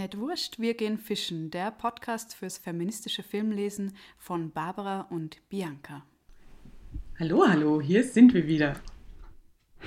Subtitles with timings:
[0.00, 6.02] Nett wurscht, wir gehen fischen, der Podcast fürs feministische Filmlesen von Barbara und Bianca.
[7.18, 8.76] Hallo, hallo, hier sind wir wieder.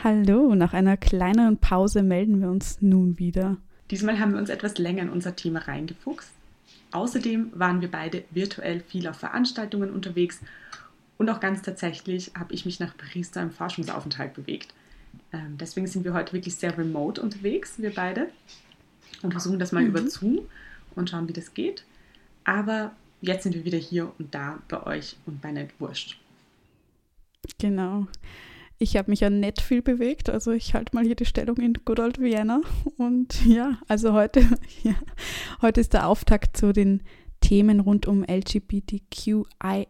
[0.04, 3.57] Hallo, nach einer kleineren Pause melden wir uns nun wieder.
[3.89, 6.30] Diesmal haben wir uns etwas länger in unser Thema reingefuchst.
[6.91, 10.41] Außerdem waren wir beide virtuell viel auf Veranstaltungen unterwegs
[11.17, 14.75] und auch ganz tatsächlich habe ich mich nach Paris zu einem Forschungsaufenthalt bewegt.
[15.31, 18.30] Ähm, deswegen sind wir heute wirklich sehr remote unterwegs, wir beide,
[19.22, 19.90] und versuchen das mal mhm.
[19.90, 20.40] über Zoom
[20.95, 21.84] und schauen, wie das geht.
[22.44, 22.91] Aber
[23.22, 26.20] jetzt sind wir wieder hier und da bei euch und bei Net Wurscht.
[27.58, 28.08] Genau.
[28.80, 31.73] Ich habe mich ja nett viel bewegt, also ich halte mal hier die Stellung in
[31.86, 32.62] Good Old Vienna.
[32.98, 34.41] Und ja, also heute,
[34.84, 34.95] ja,
[35.61, 37.02] heute ist der Auftakt zu den
[37.39, 39.86] Themen rund um LGBTQIA.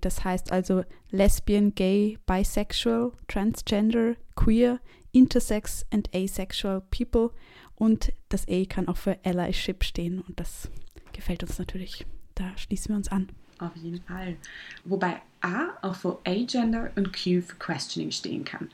[0.00, 4.80] Das heißt also Lesbian, Gay, Bisexual, Transgender, Queer,
[5.12, 7.30] Intersex and Asexual People.
[7.76, 10.70] Und das A kann auch für Allyship stehen und das
[11.12, 12.06] gefällt uns natürlich.
[12.34, 13.28] Da schließen wir uns an.
[13.58, 14.36] Auf jeden Fall.
[14.84, 18.68] Wobei A auch für Agender und Q für Questioning stehen kann.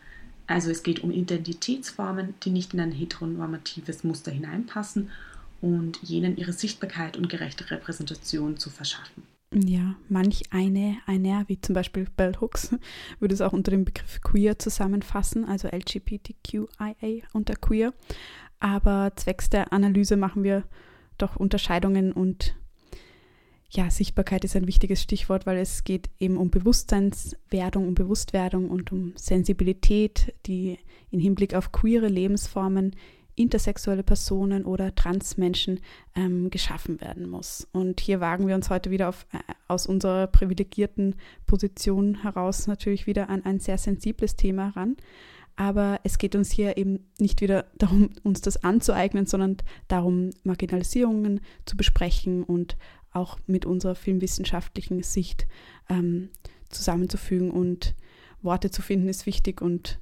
[0.47, 5.11] Also es geht um Identitätsformen, die nicht in ein heteronormatives Muster hineinpassen
[5.61, 9.23] und jenen ihre Sichtbarkeit und gerechte Repräsentation zu verschaffen.
[9.55, 12.75] Ja, manch eine, einer, wie zum Beispiel Bell Hooks,
[13.20, 17.92] würde es auch unter dem Begriff queer zusammenfassen, also LGBTQIA unter queer.
[18.63, 20.63] Aber zwecks der Analyse machen wir
[21.19, 22.55] doch Unterscheidungen und
[23.71, 28.93] ja, Sichtbarkeit ist ein wichtiges Stichwort, weil es geht eben um Bewusstseinswerdung, um Bewusstwerdung und
[28.93, 30.79] um Sensibilität, die
[31.11, 32.95] im Hinblick auf queere Lebensformen,
[33.35, 35.81] intersexuelle Personen oder Transmenschen
[36.15, 37.67] ähm, geschaffen werden muss.
[37.73, 41.17] Und hier wagen wir uns heute wieder auf, äh, aus unserer privilegierten
[41.47, 44.97] Position heraus natürlich wieder an ein sehr sensibles Thema ran.
[45.56, 49.58] Aber es geht uns hier eben nicht wieder darum, uns das anzueignen, sondern
[49.89, 52.77] darum, Marginalisierungen zu besprechen und
[53.13, 55.46] auch mit unserer filmwissenschaftlichen Sicht
[55.89, 56.30] ähm,
[56.70, 57.95] zusammenzufügen und
[58.41, 60.01] Worte zu finden ist wichtig und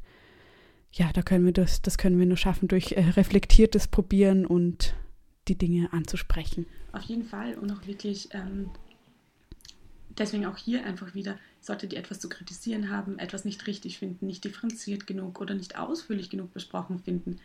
[0.93, 4.95] ja, da können wir das, das können wir nur schaffen durch äh, reflektiertes Probieren und
[5.49, 6.67] die Dinge anzusprechen.
[6.93, 8.71] Auf jeden Fall und auch wirklich ähm,
[10.19, 14.27] deswegen auch hier einfach wieder, solltet ihr etwas zu kritisieren haben, etwas nicht richtig finden,
[14.27, 17.39] nicht differenziert genug oder nicht ausführlich genug besprochen finden,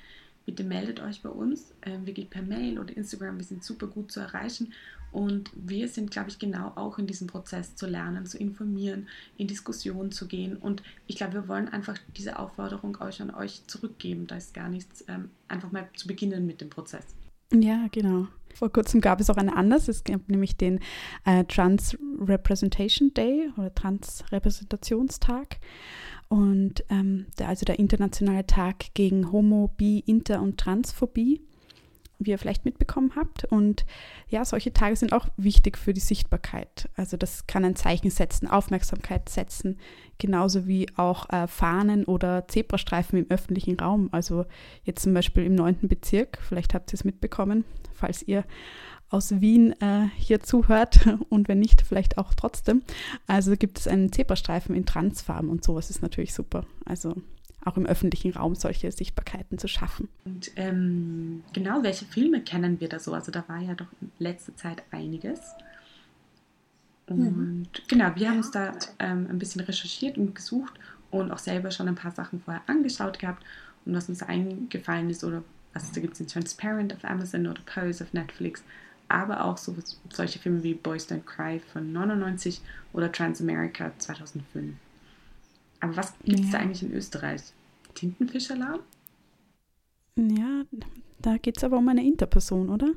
[0.46, 1.74] bitte meldet euch bei uns.
[1.82, 4.74] Ähm, wir gehen per Mail oder Instagram, wir sind super gut zu erreichen
[5.12, 9.48] und wir sind, glaube ich, genau auch in diesem Prozess zu lernen, zu informieren, in
[9.48, 10.58] Diskussionen zu gehen.
[10.58, 14.28] Und ich glaube, wir wollen einfach diese Aufforderung euch an euch zurückgeben.
[14.28, 17.06] Da ist gar nichts, ähm, einfach mal zu beginnen mit dem Prozess.
[17.54, 18.28] Ja, genau.
[18.54, 19.88] Vor kurzem gab es auch eine anders.
[19.88, 20.80] Es gab nämlich den
[21.26, 25.60] äh, Trans Representation Day oder Trans Repräsentationstag.
[26.30, 31.42] Und ähm, der, also der internationale Tag gegen Homo, Bi, Inter und Transphobie
[32.20, 33.46] wie ihr vielleicht mitbekommen habt.
[33.46, 33.86] Und
[34.28, 36.90] ja, solche Tage sind auch wichtig für die Sichtbarkeit.
[36.96, 39.78] Also das kann ein Zeichen setzen, Aufmerksamkeit setzen,
[40.18, 44.10] genauso wie auch äh, Fahnen oder Zebrastreifen im öffentlichen Raum.
[44.12, 44.46] Also
[44.84, 45.88] jetzt zum Beispiel im 9.
[45.88, 48.46] Bezirk, vielleicht habt ihr es mitbekommen, falls ihr
[49.10, 52.84] aus Wien äh, hier zuhört und wenn nicht, vielleicht auch trotzdem.
[53.28, 56.66] Also gibt es einen Zebrastreifen in Transfarben und sowas ist natürlich super.
[56.86, 57.16] Also
[57.66, 60.08] auch im öffentlichen Raum solche Sichtbarkeiten zu schaffen.
[60.24, 63.14] Und ähm, genau, welche Filme kennen wir da so?
[63.14, 65.40] Also da war ja doch in letzter Zeit einiges.
[67.08, 67.68] Und mhm.
[67.88, 70.74] genau, wir haben uns da ähm, ein bisschen recherchiert und gesucht
[71.12, 73.44] und auch selber schon ein paar Sachen vorher angeschaut gehabt.
[73.86, 75.44] Und was uns eingefallen ist, oder
[75.74, 78.64] also da gibt es Transparent auf Amazon oder Pose auf Netflix,
[79.08, 79.76] aber auch so,
[80.12, 82.62] solche Filme wie Boys Don't Cry von 99
[82.94, 84.74] oder Transamerica 2005.
[85.82, 86.52] Aber was gibt es ja.
[86.54, 87.42] da eigentlich in Österreich?
[87.96, 88.82] Tintenfischalarm?
[90.18, 90.64] Ja,
[91.20, 92.92] da geht es aber um eine Interperson, oder?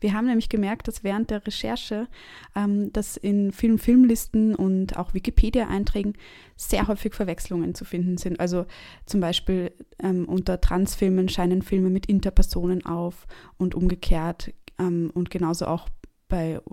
[0.00, 2.08] Wir haben nämlich gemerkt, dass während der Recherche,
[2.56, 6.14] ähm, dass in vielen Filmlisten und auch Wikipedia-Einträgen
[6.56, 8.40] sehr häufig Verwechslungen zu finden sind.
[8.40, 8.64] Also
[9.06, 9.72] zum Beispiel
[10.02, 13.26] ähm, unter Transfilmen scheinen Filme mit Interpersonen auf
[13.58, 14.52] und umgekehrt.
[14.78, 15.88] Ähm, und genauso auch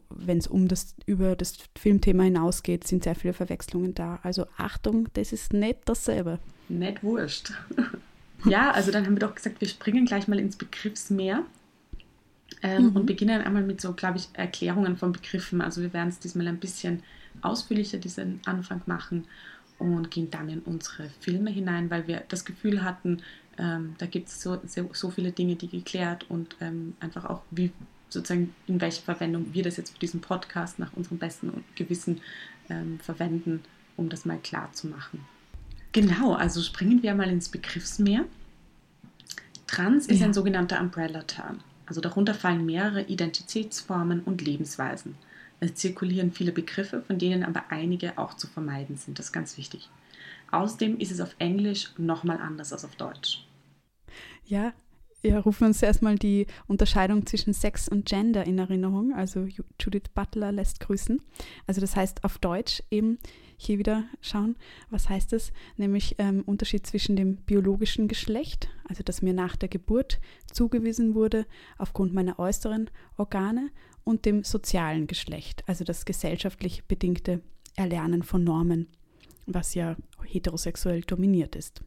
[0.10, 4.20] wenn es um das, über das Filmthema hinausgeht, sind sehr viele Verwechslungen da.
[4.24, 6.40] Also Achtung, das ist nicht dasselbe.
[6.80, 7.52] Nicht wurscht.
[8.46, 11.44] ja, also dann haben wir doch gesagt, wir springen gleich mal ins Begriffsmeer.
[12.64, 12.96] Ähm, mhm.
[12.96, 15.62] Und beginnen einmal mit so, glaube ich, Erklärungen von Begriffen.
[15.62, 17.02] Also wir werden es diesmal ein bisschen
[17.42, 19.26] ausführlicher diesen Anfang machen
[19.80, 23.22] und gehen dann in unsere Filme hinein, weil wir das Gefühl hatten,
[23.58, 27.42] ähm, da gibt es so, so, so, viele Dinge, die geklärt und ähm, einfach auch,
[27.52, 27.72] wie
[28.10, 32.22] sozusagen in welcher Verwendung wir das jetzt für diesen Podcast nach unserem besten Gewissen
[32.70, 33.62] ähm, verwenden,
[33.98, 35.26] um das mal klar zu machen.
[35.92, 38.26] Genau, also springen wir mal ins Begriffsmeer.
[39.68, 40.28] Trans ist ja.
[40.28, 41.60] ein sogenannter Umbrella-Term.
[41.86, 45.16] Also darunter fallen mehrere Identitätsformen und Lebensweisen.
[45.60, 49.20] Es zirkulieren viele Begriffe, von denen aber einige auch zu vermeiden sind.
[49.20, 49.90] Das ist ganz wichtig.
[50.52, 53.46] Außerdem ist es auf Englisch nochmal anders als auf Deutsch.
[54.46, 54.74] Ja,
[55.24, 59.14] ja, rufen uns erstmal die Unterscheidung zwischen Sex und Gender in Erinnerung.
[59.14, 59.48] Also
[59.80, 61.22] Judith Butler lässt grüßen.
[61.68, 63.20] Also das heißt auf Deutsch eben
[63.58, 64.56] hier wieder schauen,
[64.90, 65.52] was heißt es?
[65.78, 70.20] Nämlich ähm, Unterschied zwischen dem biologischen Geschlecht, also das mir nach der Geburt
[70.52, 71.46] zugewiesen wurde
[71.78, 73.70] aufgrund meiner äußeren Organe,
[74.04, 77.42] und dem sozialen Geschlecht, also das gesellschaftlich bedingte
[77.76, 78.88] Erlernen von Normen,
[79.46, 81.84] was ja heterosexuell dominiert ist.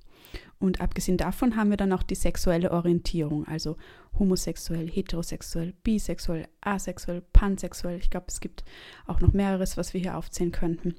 [0.58, 3.76] Und abgesehen davon haben wir dann auch die sexuelle Orientierung, also
[4.18, 7.98] homosexuell, heterosexuell, bisexuell, asexuell, pansexuell.
[7.98, 8.64] Ich glaube, es gibt
[9.06, 10.94] auch noch mehreres, was wir hier aufzählen könnten.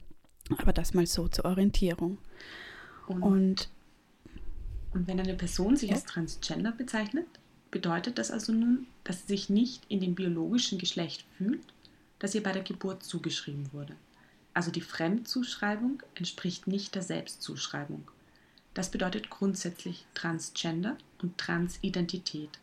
[0.57, 2.19] Aber das mal so zur Orientierung.
[3.07, 3.69] Und, und,
[4.93, 5.95] und wenn eine Person sich ja.
[5.95, 7.27] als Transgender bezeichnet,
[7.71, 11.61] bedeutet das also nun, dass sie sich nicht in dem biologischen Geschlecht fühlt,
[12.19, 13.95] das ihr bei der Geburt zugeschrieben wurde.
[14.53, 18.09] Also die Fremdzuschreibung entspricht nicht der Selbstzuschreibung.
[18.75, 22.59] Das bedeutet grundsätzlich Transgender und Transidentität.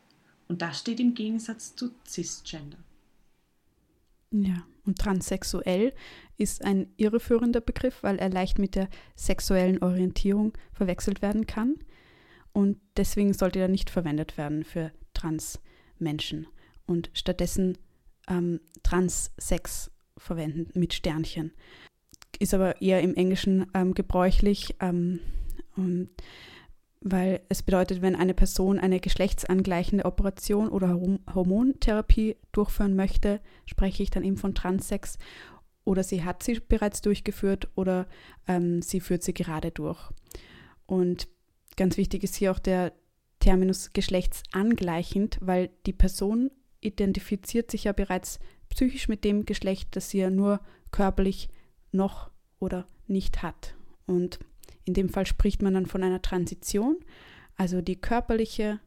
[0.46, 2.76] Und das steht im Gegensatz zu Cisgender.
[4.30, 5.94] Ja, und transsexuell
[6.36, 11.76] ist ein irreführender Begriff, weil er leicht mit der sexuellen Orientierung verwechselt werden kann.
[12.52, 16.46] Und deswegen sollte er nicht verwendet werden für Transmenschen
[16.84, 17.78] und stattdessen
[18.28, 21.52] ähm, Transsex verwenden mit Sternchen.
[22.38, 25.20] Ist aber eher im Englischen ähm, gebräuchlich, ähm,
[27.00, 31.00] weil es bedeutet, wenn eine Person eine geschlechtsangleichende Operation oder
[31.34, 35.18] Hormontherapie durchführen möchte, spreche ich dann eben von Transsex
[35.84, 38.06] oder sie hat sie bereits durchgeführt oder
[38.46, 40.10] ähm, sie führt sie gerade durch.
[40.86, 41.28] Und
[41.76, 42.92] ganz wichtig ist hier auch der
[43.40, 48.38] Terminus geschlechtsangleichend, weil die Person identifiziert sich ja bereits
[48.68, 50.60] psychisch mit dem Geschlecht, das sie ja nur
[50.92, 51.48] körperlich
[51.90, 52.30] noch
[52.60, 53.74] oder nicht hat.
[54.06, 54.38] Und
[54.84, 56.98] in dem Fall spricht man dann von einer Transition,
[57.56, 58.80] also die körperliche,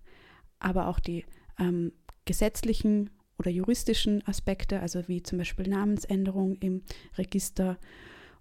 [0.59, 1.25] aber auch die
[1.59, 1.92] ähm,
[2.25, 6.83] gesetzlichen oder juristischen Aspekte, also wie zum Beispiel Namensänderung im
[7.18, 7.77] Register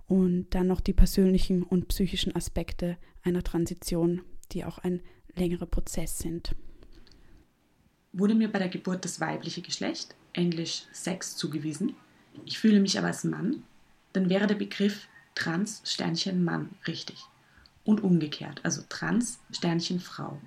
[0.06, 4.23] und dann noch die persönlichen und psychischen Aspekte einer Transition,
[4.53, 5.01] die auch ein
[5.35, 6.55] längerer Prozess sind.
[8.12, 11.97] Wurde mir bei der Geburt das weibliche Geschlecht, englisch Sex, zugewiesen,
[12.45, 13.62] ich fühle mich aber als Mann,
[14.12, 17.25] dann wäre der Begriff Trans-Mann richtig
[17.85, 20.41] und umgekehrt, also Trans Sternchen Frau,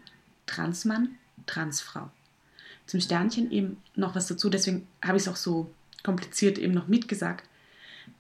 [0.46, 2.10] Transmann, Transfrau.
[2.86, 5.72] Zum Sternchen eben noch was dazu, deswegen habe ich es auch so
[6.04, 7.48] kompliziert eben noch mitgesagt.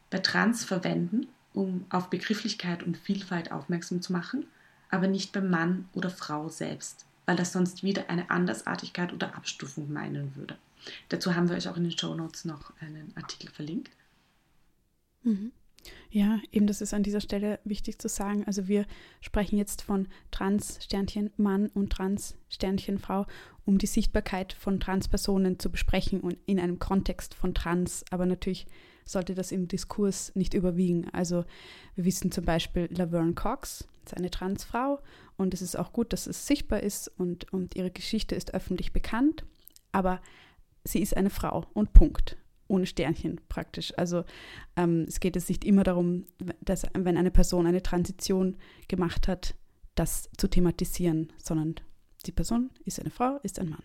[0.10, 4.46] Bei Trans verwenden, um auf Begrifflichkeit und Vielfalt aufmerksam zu machen,
[4.90, 9.92] aber nicht beim Mann oder Frau selbst, weil das sonst wieder eine Andersartigkeit oder Abstufung
[9.92, 10.58] meinen würde.
[11.10, 13.92] Dazu haben wir euch auch in den Show Notes noch einen Artikel verlinkt.
[15.24, 15.52] Mhm.
[16.10, 18.44] Ja, eben das ist an dieser Stelle wichtig zu sagen.
[18.45, 18.86] Also wir
[19.22, 23.25] sprechen jetzt von Trans-Sternchen Mann und Trans-Sternchen Frau,
[23.66, 28.06] um die Sichtbarkeit von Transpersonen zu besprechen und in einem Kontext von Trans.
[28.12, 28.66] Aber natürlich
[29.06, 31.10] sollte das im Diskurs nicht überwiegen.
[31.12, 31.45] Also
[31.96, 35.00] wir wissen zum Beispiel Laverne Cox, ist eine Transfrau
[35.36, 38.94] und es ist auch gut, dass es sichtbar ist und, und ihre Geschichte ist öffentlich
[38.94, 39.44] bekannt.
[39.91, 40.22] Aber
[40.84, 43.93] sie ist eine Frau und Punkt ohne Sternchen praktisch.
[43.97, 44.24] Also
[44.75, 46.25] ähm, es geht jetzt nicht immer darum,
[46.62, 48.57] dass wenn eine Person eine Transition
[48.88, 49.55] gemacht hat,
[49.95, 51.75] das zu thematisieren, sondern
[52.25, 53.83] die Person ist eine Frau, ist ein Mann.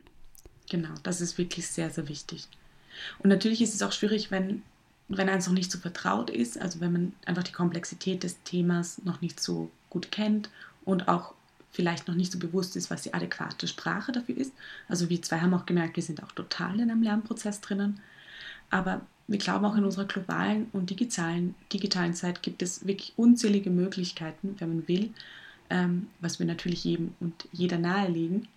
[0.68, 2.48] Genau, das ist wirklich sehr, sehr wichtig.
[3.18, 4.62] Und natürlich ist es auch schwierig, wenn,
[5.08, 9.00] wenn eins noch nicht so vertraut ist, also wenn man einfach die Komplexität des Themas
[9.04, 10.50] noch nicht so gut kennt
[10.84, 11.34] und auch
[11.70, 14.52] vielleicht noch nicht so bewusst ist, was die adäquate Sprache dafür ist.
[14.88, 18.00] Also wir zwei haben auch gemerkt, wir sind auch total in einem Lernprozess drinnen.
[18.73, 23.71] Aber wir glauben auch in unserer globalen und digitalen, digitalen Zeit gibt es wirklich unzählige
[23.71, 25.11] Möglichkeiten, wenn man will,
[25.71, 28.49] ähm, was wir natürlich jedem und jeder nahelegen,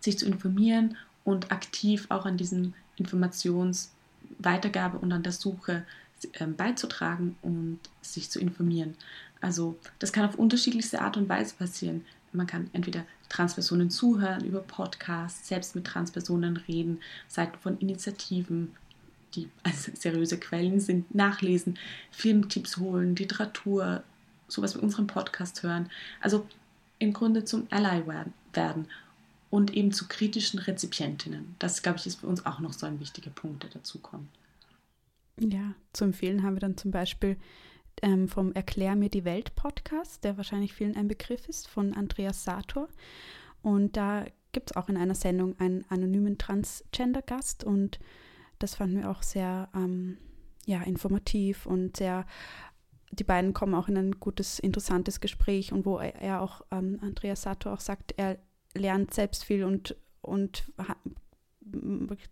[0.00, 5.84] sich zu informieren und aktiv auch an diesem Informationsweitergabe und an der Suche
[6.34, 8.96] ähm, beizutragen und sich zu informieren.
[9.40, 12.04] Also das kann auf unterschiedlichste Art und Weise passieren.
[12.32, 18.72] Man kann entweder Transpersonen zuhören über Podcasts, selbst mit Transpersonen reden, Seiten von Initiativen,
[19.34, 21.78] die als seriöse Quellen sind, nachlesen,
[22.10, 24.02] Filmtipps holen, Literatur,
[24.48, 25.90] sowas wie unseren Podcast hören.
[26.20, 26.46] Also
[26.98, 28.02] im Grunde zum Ally
[28.52, 28.86] werden
[29.50, 31.56] und eben zu kritischen Rezipientinnen.
[31.58, 34.28] Das, glaube ich, ist für uns auch noch so ein wichtiger Punkt, der dazu kommt.
[35.38, 37.36] Ja, zu empfehlen haben wir dann zum Beispiel
[38.02, 42.44] ähm, vom Erklär mir die Welt Podcast, der wahrscheinlich vielen ein Begriff ist, von Andreas
[42.44, 42.88] Sator.
[43.62, 47.98] Und da gibt es auch in einer Sendung einen anonymen Transgender-Gast und
[48.62, 50.18] das fanden wir auch sehr ähm,
[50.66, 52.26] ja, informativ und sehr,
[53.10, 57.42] die beiden kommen auch in ein gutes, interessantes Gespräch und wo er auch, ähm, Andreas
[57.42, 58.38] Sato auch sagt, er
[58.74, 60.64] lernt selbst viel und, und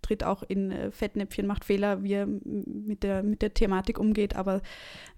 [0.02, 4.36] tritt auch in äh, Fettnäpfchen, macht Fehler, wie er mit der, mit der Thematik umgeht,
[4.36, 4.62] aber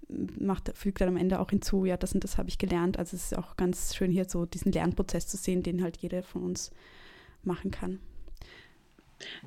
[0.09, 2.99] macht, fügt dann am Ende auch hinzu, ja, das und das habe ich gelernt.
[2.99, 6.23] Also es ist auch ganz schön hier so diesen Lernprozess zu sehen, den halt jeder
[6.23, 6.71] von uns
[7.43, 7.99] machen kann.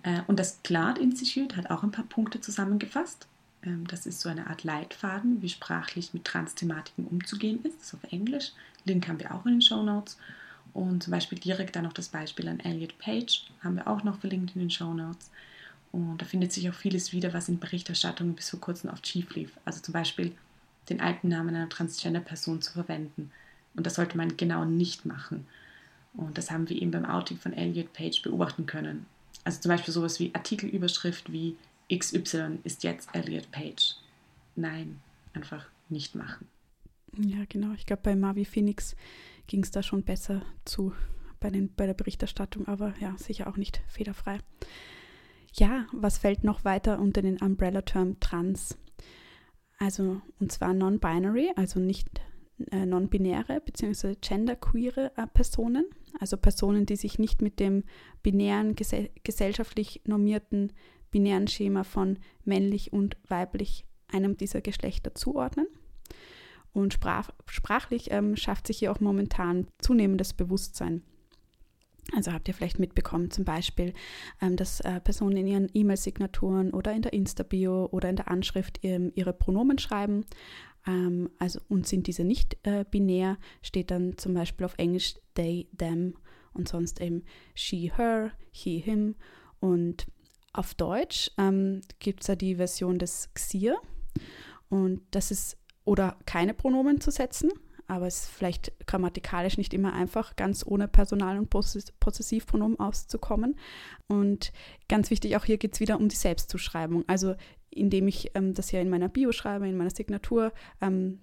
[0.03, 3.27] Äh, und das GLAD Institute hat auch ein paar Punkte zusammengefasst.
[3.63, 7.79] Ähm, das ist so eine Art Leitfaden, wie sprachlich mit Trans-Thematiken umzugehen ist.
[7.79, 8.53] Das ist auf Englisch.
[8.85, 10.17] Link haben wir auch in den Show Notes.
[10.73, 14.19] Und zum Beispiel direkt dann noch das Beispiel an Elliot Page haben wir auch noch
[14.19, 15.31] verlinkt in den Show Notes.
[15.93, 19.35] Und da findet sich auch vieles wieder, was in Berichterstattungen bis vor kurzem oft schief
[19.35, 19.53] lief.
[19.65, 20.33] Also zum Beispiel
[20.91, 23.31] den alten Namen einer Transgender-Person zu verwenden.
[23.75, 25.47] Und das sollte man genau nicht machen.
[26.15, 29.07] Und das haben wir eben beim Outing von Elliot Page beobachten können.
[29.47, 31.57] Also zum Beispiel sowas wie Artikelüberschrift wie
[31.95, 33.95] XY ist jetzt Elliot Page.
[34.57, 35.01] Nein,
[35.35, 36.49] einfach nicht machen.
[37.17, 37.73] Ja, genau.
[37.75, 38.97] Ich glaube, bei Marvi Phoenix
[39.47, 40.93] ging es da schon besser zu
[41.39, 44.41] bei, den, bei der Berichterstattung, aber ja, sicher auch nicht fehlerfrei.
[45.53, 48.77] Ja, was fällt noch weiter unter den Umbrella-Term Trans?
[49.79, 52.09] Also, und zwar non-binary, also nicht
[52.71, 54.17] äh, non-binäre bzw.
[54.21, 55.87] genderqueere äh, Personen,
[56.19, 57.85] also Personen, die sich nicht mit dem
[58.23, 60.73] binären, gese gesellschaftlich normierten
[61.11, 65.67] binären Schema von männlich und weiblich einem dieser Geschlechter zuordnen.
[66.73, 71.03] Und sprach, sprachlich ähm, schafft sich hier auch momentan zunehmendes Bewusstsein.
[72.15, 73.93] Also habt ihr vielleicht mitbekommen, zum Beispiel,
[74.41, 78.79] ähm, dass äh, Personen in ihren E-Mail-Signaturen oder in der Insta-Bio oder in der Anschrift
[78.83, 80.25] ähm, ihre Pronomen schreiben.
[80.87, 85.69] Ähm, also und sind diese nicht äh, binär, steht dann zum Beispiel auf Englisch they,
[85.77, 86.15] them
[86.53, 87.25] und sonst eben
[87.55, 89.15] she, her, he, him.
[89.61, 90.07] Und
[90.53, 93.77] auf Deutsch ähm, gibt es ja die Version des Xir.
[94.69, 97.51] Und das ist oder keine Pronomen zu setzen,
[97.87, 103.57] aber es ist vielleicht grammatikalisch nicht immer einfach, ganz ohne Personal- und Possessivpronomen auszukommen.
[104.09, 104.53] Und
[104.89, 107.05] ganz wichtig, auch hier geht es wieder um die Selbstzuschreibung.
[107.07, 107.37] Also
[107.71, 111.21] indem ich ähm, das ja in meiner Bio schreibe, in meiner Signatur, ähm,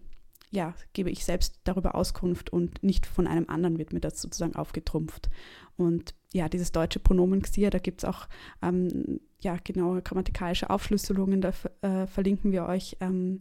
[0.52, 4.56] ja, gebe ich selbst darüber Auskunft und nicht von einem anderen wird mir das sozusagen
[4.56, 5.30] aufgetrumpft.
[5.78, 8.28] Und ja, dieses deutsche Pronomen Xia, da gibt es auch
[8.62, 13.40] ähm, ja, genaue grammatikalische Aufschlüsselungen, da äh, verlinken wir euch ähm,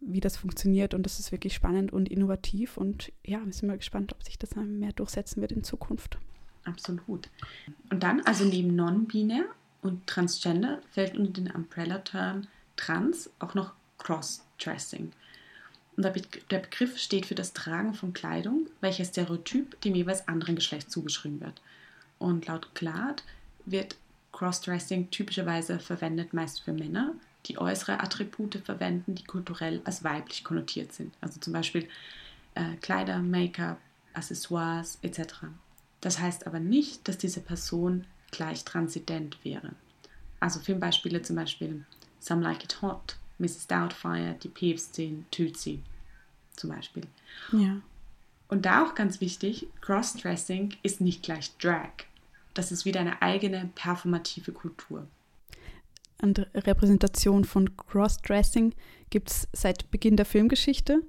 [0.00, 0.94] wie das funktioniert.
[0.94, 2.76] Und das ist wirklich spannend und innovativ.
[2.76, 6.18] Und ja, wir sind mal gespannt, ob sich das mehr durchsetzen wird in Zukunft.
[6.64, 7.28] Absolut.
[7.90, 9.44] Und dann, also neben non-binär
[9.86, 15.12] und transgender, fällt unter den Umbrella-Term trans auch noch Cross-Dressing.
[15.96, 20.90] Und der Begriff steht für das Tragen von Kleidung, welcher Stereotyp dem jeweils anderen Geschlecht
[20.90, 21.62] zugeschrieben wird.
[22.18, 23.22] Und laut Glad
[23.64, 23.96] wird
[24.32, 27.14] Crossdressing typischerweise verwendet meist für Männer,
[27.46, 31.14] die äußere Attribute verwenden, die kulturell als weiblich konnotiert sind.
[31.22, 31.88] Also zum Beispiel
[32.54, 33.78] äh, Kleider, Make-up,
[34.12, 35.46] Accessoires etc.
[36.02, 39.72] Das heißt aber nicht, dass diese Person gleich transident wäre.
[40.40, 41.84] Also Filmbeispiele zum Beispiel
[42.20, 43.66] Some Like It Hot, Mrs.
[43.66, 45.82] Doubtfire, Die Päpstin, Tutsi
[46.56, 47.04] zum Beispiel.
[47.52, 47.80] Ja.
[48.48, 51.90] Und da auch ganz wichtig, Crossdressing ist nicht gleich Drag.
[52.54, 55.06] Das ist wieder eine eigene performative Kultur
[56.22, 58.74] und Repräsentation von Crossdressing
[59.10, 61.02] gibt es seit Beginn der Filmgeschichte.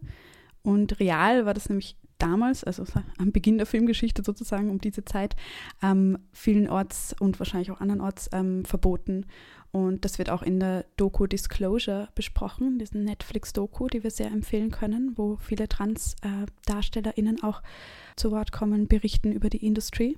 [0.63, 2.83] Und real war das nämlich damals, also
[3.17, 5.35] am Beginn der Filmgeschichte sozusagen um diese Zeit,
[5.81, 9.25] ähm, vielenorts und wahrscheinlich auch andernorts ähm, verboten.
[9.71, 14.71] Und das wird auch in der Doku Disclosure besprochen, diesen Netflix-Doku, die wir sehr empfehlen
[14.71, 17.61] können, wo viele Trans-DarstellerInnen auch
[18.15, 20.17] zu Wort kommen, berichten über die Industrie.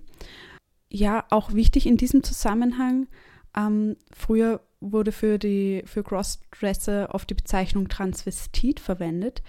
[0.89, 3.07] Ja, auch wichtig in diesem Zusammenhang,
[3.55, 9.41] ähm, früher wurde für, die, für Crossdresser oft die Bezeichnung Transvestit verwendet.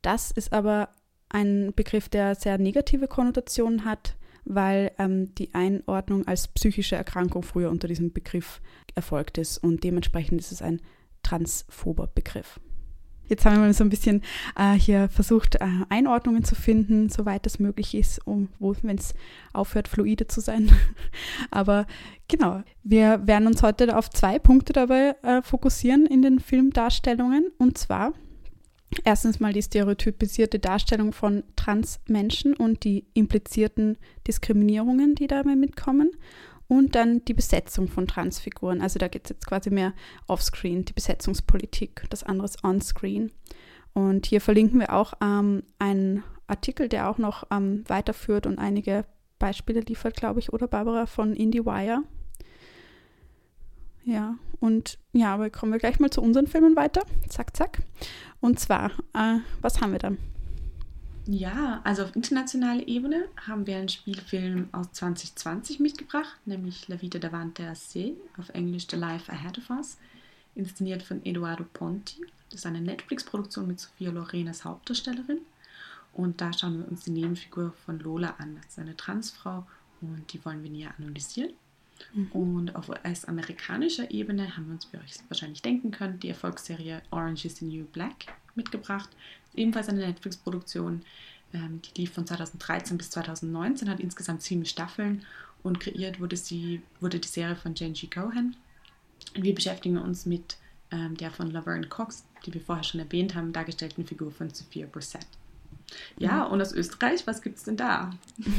[0.00, 0.88] Das ist aber
[1.32, 7.70] ein Begriff, der sehr negative Konnotationen hat, weil ähm, die Einordnung als psychische Erkrankung früher
[7.70, 8.60] unter diesem Begriff
[8.94, 10.80] erfolgt ist und dementsprechend ist es ein
[11.22, 12.60] transphober Begriff.
[13.28, 14.20] Jetzt haben wir mal so ein bisschen
[14.56, 19.14] äh, hier versucht, äh, Einordnungen zu finden, soweit es möglich ist, um, wenn es
[19.54, 20.70] aufhört, fluide zu sein.
[21.50, 21.86] Aber
[22.28, 27.46] genau, wir werden uns heute auf zwei Punkte dabei äh, fokussieren in den Filmdarstellungen.
[27.56, 28.12] Und zwar
[29.04, 36.10] erstens mal die stereotypisierte Darstellung von Transmenschen und die implizierten Diskriminierungen, die dabei mitkommen.
[36.68, 38.80] Und dann die Besetzung von Transfiguren.
[38.80, 39.92] Also da geht es jetzt quasi mehr
[40.26, 43.30] offscreen, die Besetzungspolitik, das andere ist onscreen.
[43.92, 49.04] Und hier verlinken wir auch ähm, einen Artikel, der auch noch ähm, weiterführt und einige
[49.38, 52.02] Beispiele liefert, glaube ich, oder Barbara von IndieWire.
[54.04, 57.02] Ja, und ja, aber kommen wir gleich mal zu unseren Filmen weiter.
[57.28, 57.82] Zack, zack.
[58.42, 60.18] Und zwar, äh, was haben wir dann?
[61.26, 67.20] Ja, also auf internationaler Ebene haben wir einen Spielfilm aus 2020 mitgebracht, nämlich La Vita
[67.20, 69.96] davanti a sé, auf Englisch The Life Ahead of Us,
[70.56, 72.26] inszeniert von Eduardo Ponti.
[72.50, 75.38] Das ist eine Netflix-Produktion mit Sophia Loren als Hauptdarstellerin.
[76.12, 78.56] Und da schauen wir uns die Nebenfigur von Lola an.
[78.56, 79.64] Das ist eine Transfrau
[80.00, 81.52] und die wollen wir näher analysieren.
[82.12, 82.32] Mhm.
[82.32, 87.02] Und auf US-amerikanischer Ebene haben wir uns, wie ihr euch wahrscheinlich denken könnt, die Erfolgsserie
[87.10, 89.10] Orange is the New Black mitgebracht.
[89.54, 91.02] Ebenfalls eine Netflix-Produktion,
[91.52, 95.24] ähm, die lief von 2013 bis 2019, hat insgesamt sieben Staffeln
[95.62, 98.56] und kreiert wurde, sie, wurde die Serie von Jenji Cohen.
[99.34, 100.56] Wir beschäftigen uns mit
[100.90, 104.86] ähm, der von Laverne Cox, die wir vorher schon erwähnt haben, dargestellten Figur von Sophia
[104.86, 105.26] Brissett.
[106.18, 108.10] Ja, und aus Österreich, was gibt es denn da?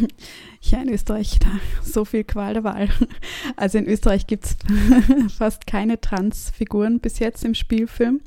[0.61, 1.49] Ja, in Österreich, da
[1.83, 2.89] so viel Qual der Wahl.
[3.55, 4.57] Also in Österreich gibt es
[5.37, 8.21] fast keine Transfiguren bis jetzt im Spielfilm.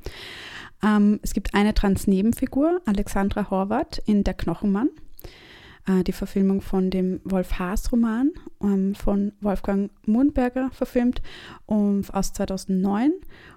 [0.83, 4.91] Ähm, es gibt eine Trans-Nebenfigur, Alexandra Horvath in Der Knochenmann.
[5.87, 8.33] Äh, die Verfilmung von dem Wolf Haas-Roman
[8.63, 11.23] ähm, von Wolfgang Murnberger verfilmt
[11.67, 13.13] um, aus 2009.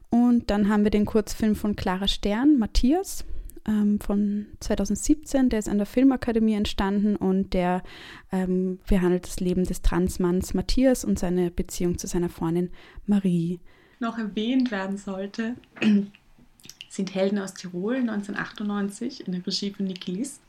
[0.10, 3.26] Und dann haben wir den Kurzfilm von Clara Stern, Matthias,
[3.68, 5.50] ähm, von 2017.
[5.50, 7.84] Der ist an der Filmakademie entstanden und der
[8.32, 12.70] ähm, behandelt das Leben des Transmanns Matthias und seine Beziehung zu seiner Freundin
[13.06, 13.60] Marie.
[14.00, 15.56] Noch erwähnt werden sollte,
[16.90, 20.42] sind Helden aus Tirol 1998 in der Regie von Niki List.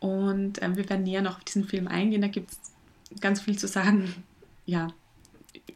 [0.00, 2.22] Und ähm, wir werden näher noch auf diesen Film eingehen.
[2.22, 4.14] Da gibt es ganz viel zu sagen.
[4.66, 4.88] Ja,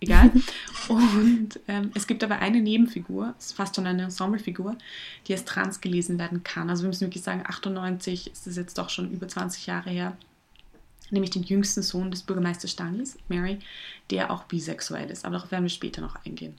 [0.00, 0.31] egal.
[0.88, 4.76] Und ähm, es gibt aber eine Nebenfigur, ist fast schon eine Ensemblefigur,
[5.26, 6.71] die als trans gelesen werden kann.
[6.71, 10.17] Also wir müssen wirklich sagen, 98 ist es jetzt doch schon über 20 Jahre her.
[11.10, 13.58] Nämlich den jüngsten Sohn des Bürgermeisters Stanlis, Mary,
[14.10, 15.25] der auch bisexuell ist.
[15.25, 16.54] Aber darauf werden wir später noch eingehen.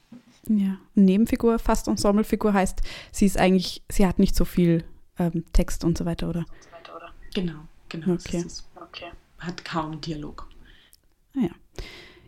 [0.47, 4.83] Ja, Nebenfigur, fast Ensemblefigur heißt, sie ist eigentlich, sie hat nicht so viel
[5.17, 6.45] ähm, Text und so weiter, oder?
[7.33, 8.13] Genau, genau.
[8.13, 8.45] Okay.
[8.75, 9.11] okay.
[9.39, 10.47] Hat kaum Dialog.
[11.35, 11.49] Ah, ja.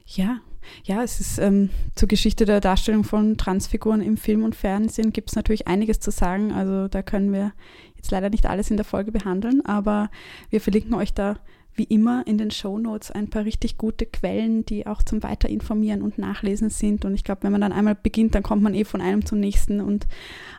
[0.08, 0.41] Ja,
[0.84, 5.30] ja, es ist ähm, zur Geschichte der Darstellung von Transfiguren im Film und Fernsehen gibt
[5.30, 6.51] es natürlich einiges zu sagen.
[6.51, 7.53] Also da können wir
[7.95, 10.10] jetzt leider nicht alles in der Folge behandeln, aber
[10.49, 11.38] wir verlinken euch da
[11.77, 16.01] wie immer in den Show Notes ein paar richtig gute Quellen, die auch zum Weiterinformieren
[16.01, 17.06] und Nachlesen sind.
[17.06, 19.39] Und ich glaube, wenn man dann einmal beginnt, dann kommt man eh von einem zum
[19.39, 19.80] nächsten.
[19.80, 20.08] Und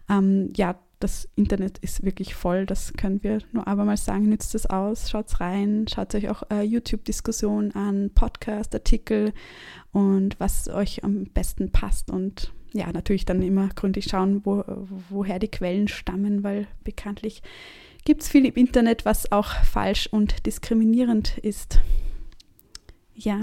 [0.09, 4.55] ähm, ja, das Internet ist wirklich voll, das können wir nur aber mal sagen, nützt
[4.55, 9.33] es aus, schaut rein, schaut euch auch äh, YouTube-Diskussionen an, Podcast, Artikel
[9.93, 14.65] und was euch am besten passt und ja, natürlich dann immer gründlich schauen, wo,
[15.09, 17.43] woher die Quellen stammen, weil bekanntlich
[18.05, 21.81] gibt es viel im Internet, was auch falsch und diskriminierend ist.
[23.15, 23.41] Ja.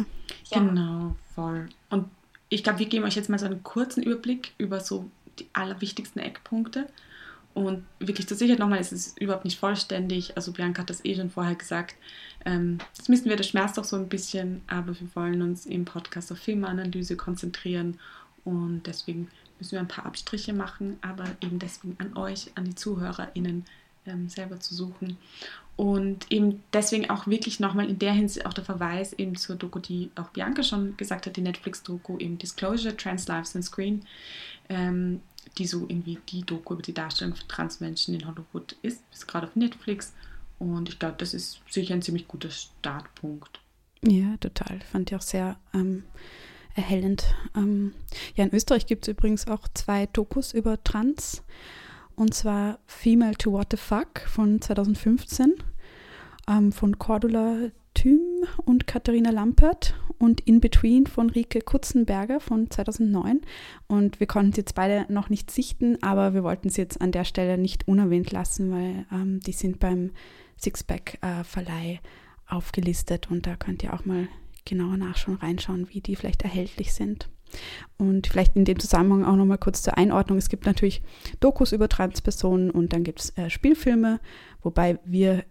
[0.51, 1.67] Genau, voll.
[1.89, 2.05] Und
[2.49, 6.21] ich glaube, wir geben euch jetzt mal so einen kurzen Überblick über so die allerwichtigsten
[6.21, 6.87] Eckpunkte.
[7.55, 10.35] Und wirklich zur Sicherheit nochmal, es ist überhaupt nicht vollständig.
[10.35, 11.95] Also Bianca hat das eh schon vorher gesagt.
[12.43, 15.85] Ähm, das müssen wir, das schmerzt doch so ein bisschen, aber wir wollen uns im
[15.85, 17.97] Podcast auf Filmanalyse konzentrieren
[18.43, 22.75] und deswegen müssen wir ein paar Abstriche machen, aber eben deswegen an euch, an die
[22.75, 23.63] ZuhörerInnen
[24.05, 25.17] ähm, selber zu suchen.
[25.77, 29.79] Und eben deswegen auch wirklich nochmal in der Hinsicht auch der Verweis eben zur Doku,
[29.79, 34.05] die auch Bianca schon gesagt hat, die Netflix-Doku, eben Disclosure, Trans Lives on Screen.
[34.67, 35.21] Ähm,
[35.57, 39.47] die so irgendwie die Doku über die Darstellung von Transmenschen in Hollywood ist, ist gerade
[39.47, 40.13] auf Netflix.
[40.59, 43.59] Und ich glaube, das ist sicher ein ziemlich guter Startpunkt.
[44.01, 44.79] Ja, total.
[44.91, 46.03] Fand ich auch sehr ähm,
[46.75, 47.25] erhellend.
[47.55, 47.93] Ähm,
[48.35, 51.43] ja, in Österreich gibt es übrigens auch zwei Dokus über Trans.
[52.15, 55.55] Und zwar Female to What the Fuck von 2015
[56.47, 58.19] ähm, von Cordula Thüm
[58.65, 63.41] und Katharina Lampert und In Between von Rike Kutzenberger von 2009.
[63.87, 67.11] Und wir konnten sie jetzt beide noch nicht sichten, aber wir wollten sie jetzt an
[67.11, 70.11] der Stelle nicht unerwähnt lassen, weil ähm, die sind beim
[70.61, 71.99] Sixpack-Verleih äh,
[72.47, 74.27] aufgelistet und da könnt ihr auch mal
[74.65, 77.29] genauer nachschauen, reinschauen, wie die vielleicht erhältlich sind.
[77.97, 80.37] Und vielleicht in dem Zusammenhang auch nochmal kurz zur Einordnung.
[80.37, 81.01] Es gibt natürlich
[81.39, 84.19] Dokus über Transpersonen und dann gibt es äh, Spielfilme,
[84.61, 85.43] wobei wir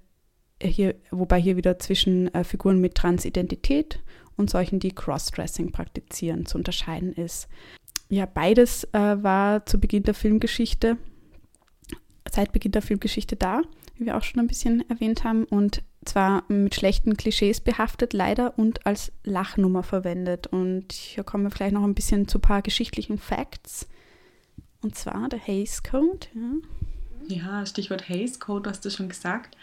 [0.62, 4.00] hier, wobei hier wieder zwischen äh, Figuren mit Transidentität
[4.36, 7.48] und solchen, die Crossdressing praktizieren, zu unterscheiden ist.
[8.08, 10.96] Ja, beides äh, war zu Beginn der Filmgeschichte,
[12.30, 13.62] seit Beginn der Filmgeschichte da,
[13.96, 18.58] wie wir auch schon ein bisschen erwähnt haben, und zwar mit schlechten Klischees behaftet, leider,
[18.58, 20.46] und als Lachnummer verwendet.
[20.46, 23.88] Und hier kommen wir vielleicht noch ein bisschen zu ein paar geschichtlichen Facts.
[24.82, 26.26] Und zwar der Hays Code.
[27.28, 29.56] Ja, ja Stichwort Hays Code, hast du schon gesagt.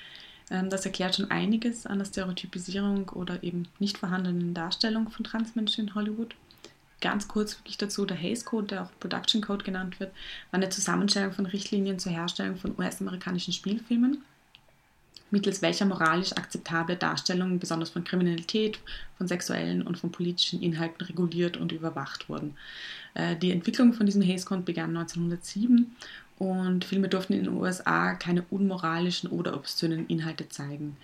[0.51, 5.87] Ähm, das erklärt schon einiges an der Stereotypisierung oder eben nicht vorhandenen Darstellung von Transmenschen
[5.87, 6.35] in Hollywood.
[6.99, 10.11] Ganz kurz wirklich dazu, der Hays Code, der auch Production Code genannt wird,
[10.51, 14.21] war eine Zusammenstellung von Richtlinien zur Herstellung von US-amerikanischen Spielfilmen,
[15.31, 18.79] mittels welcher moralisch akzeptable Darstellungen besonders von Kriminalität,
[19.17, 22.55] von sexuellen und von politischen Inhalten reguliert und überwacht wurden.
[23.15, 25.95] Äh, die Entwicklung von diesem Hays Code begann 1907
[26.41, 30.97] und Filme durften in den USA keine unmoralischen oder obszönen Inhalte zeigen.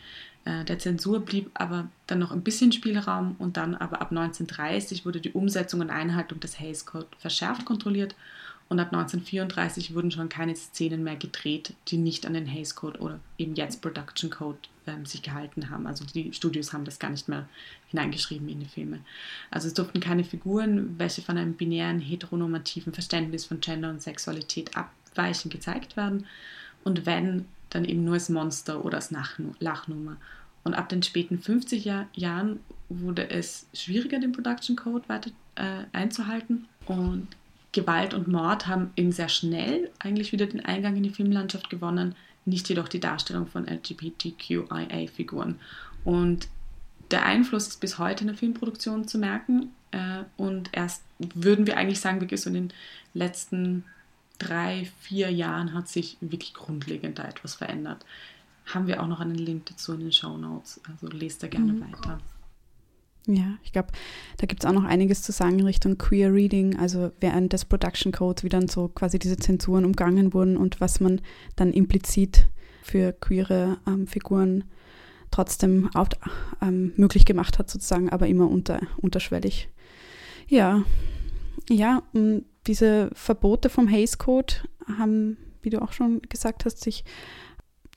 [0.46, 5.06] Äh, der Zensur blieb aber dann noch ein bisschen Spielraum und dann aber ab 1930
[5.06, 8.16] wurde die Umsetzung und Einhaltung des Hays Code verschärft kontrolliert
[8.68, 13.00] und ab 1934 wurden schon keine Szenen mehr gedreht, die nicht an den Hays Code
[13.00, 15.86] oder eben jetzt Production Code ähm, sich gehalten haben.
[15.86, 17.48] Also die Studios haben das gar nicht mehr
[17.92, 19.02] hineingeschrieben in die Filme.
[19.52, 24.76] Also es durften keine Figuren, welche von einem binären, heteronormativen Verständnis von Gender und Sexualität
[24.76, 26.26] ab Weichen gezeigt werden
[26.84, 30.18] und wenn, dann eben nur als Monster oder als Lachnummer.
[30.64, 36.68] Und ab den späten 50er Jahren wurde es schwieriger, den Production Code weiter äh, einzuhalten.
[36.86, 37.28] Und
[37.72, 42.16] Gewalt und Mord haben eben sehr schnell eigentlich wieder den Eingang in die Filmlandschaft gewonnen,
[42.46, 45.60] nicht jedoch die Darstellung von LGBTQIA-Figuren.
[46.04, 46.48] Und
[47.12, 49.72] der Einfluss ist bis heute in der Filmproduktion zu merken.
[49.92, 52.74] Äh, und erst würden wir eigentlich sagen, wirklich so in den
[53.14, 53.84] letzten
[54.38, 58.06] drei, vier Jahren hat sich wirklich grundlegend da etwas verändert.
[58.66, 60.82] Haben wir auch noch einen Link dazu in den Show Notes.
[60.90, 61.82] Also lest da gerne mhm.
[61.82, 62.20] weiter.
[63.28, 63.90] Ja, ich glaube,
[64.38, 67.66] da gibt es auch noch einiges zu sagen in Richtung Queer Reading, also während des
[67.66, 71.20] Production Codes, wie dann so quasi diese Zensuren umgangen wurden und was man
[71.58, 72.48] dann implizit
[72.84, 74.64] für queere ähm, Figuren
[75.30, 76.08] trotzdem auch,
[76.62, 79.68] ähm, möglich gemacht hat, sozusagen, aber immer unter, unterschwellig.
[80.48, 80.84] Ja,
[81.70, 82.04] ja,
[82.68, 84.56] diese Verbote vom Hays Code
[84.98, 87.04] haben, wie du auch schon gesagt hast, sich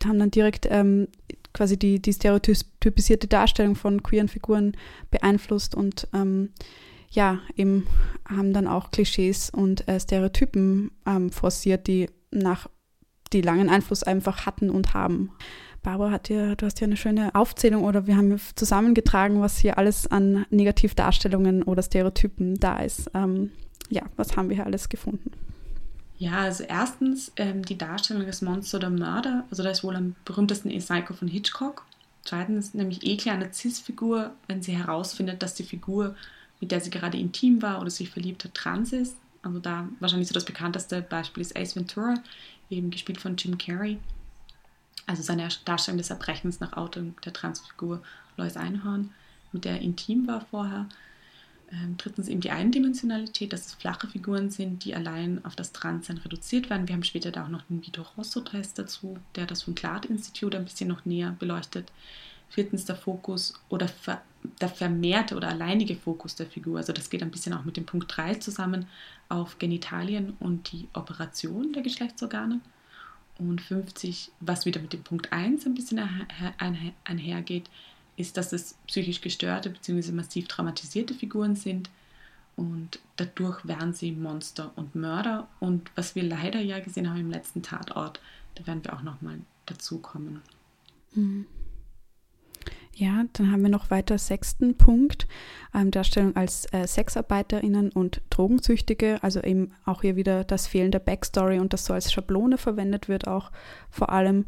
[0.05, 1.09] haben dann direkt ähm,
[1.53, 4.77] quasi die, die stereotypisierte Darstellung von queeren Figuren
[5.11, 6.51] beeinflusst und ähm,
[7.11, 7.87] ja, eben
[8.29, 12.69] haben dann auch Klischees und äh, Stereotypen ähm, forciert, die nach
[13.33, 15.33] die langen Einfluss einfach hatten und haben.
[15.83, 19.79] Barbara hat ja, du hast ja eine schöne Aufzählung oder wir haben zusammengetragen, was hier
[19.79, 23.11] alles an Negativdarstellungen oder Stereotypen da ist.
[23.15, 23.51] Ähm,
[23.91, 25.31] ja, was haben wir hier alles gefunden?
[26.19, 30.15] Ja, also erstens ähm, die Darstellung des Monster oder Mörder, also das ist wohl am
[30.25, 31.85] berühmtesten ist Psycho von Hitchcock.
[32.25, 36.15] Zweitens nämlich Ekel eine Cis-Figur, wenn sie herausfindet, dass die Figur,
[36.61, 39.17] mit der sie gerade intim war oder sich verliebt hat, trans ist.
[39.43, 42.15] Also da wahrscheinlich so das bekannteste Beispiel ist Ace Ventura,
[42.69, 43.99] eben gespielt von Jim Carrey.
[45.07, 48.03] Also seine Darstellung des Erbrechens nach Outing der Transfigur
[48.37, 49.11] Lois Einhorn,
[49.53, 50.87] mit der er intim war vorher.
[51.73, 56.19] Ähm, drittens eben die Eindimensionalität, dass es flache Figuren sind, die allein auf das Transsein
[56.19, 56.89] reduziert werden.
[56.89, 60.65] Wir haben später da auch noch den Vito Rosso-Test dazu, der das vom Clart-Institut ein
[60.65, 61.93] bisschen noch näher beleuchtet.
[62.49, 64.23] Viertens der Fokus oder ver
[64.61, 66.79] der vermehrte oder alleinige Fokus der Figur.
[66.79, 68.87] Also das geht ein bisschen auch mit dem Punkt 3 zusammen
[69.29, 72.61] auf Genitalien und die Operation der Geschlechtsorgane.
[73.39, 76.01] Und 50, was wieder mit dem Punkt 1 ein bisschen
[77.05, 77.69] einhergeht,
[78.21, 80.13] ist, dass es psychisch gestörte bzw.
[80.13, 81.91] massiv traumatisierte Figuren sind
[82.57, 85.49] und dadurch werden sie Monster und Mörder.
[85.61, 88.21] Und was wir leider ja gesehen haben im letzten Tatort,
[88.55, 90.43] da werden wir auch nochmal dazu kommen.
[91.15, 91.47] Mhm.
[92.95, 95.27] Ja, dann haben wir noch weiter sechsten Punkt,
[95.73, 100.99] ähm, Darstellung als äh, SexarbeiterInnen und Drogensüchtige, also eben auch hier wieder das Fehlen der
[100.99, 103.53] Backstory und das so als Schablone verwendet wird, auch
[103.89, 104.45] vor allem.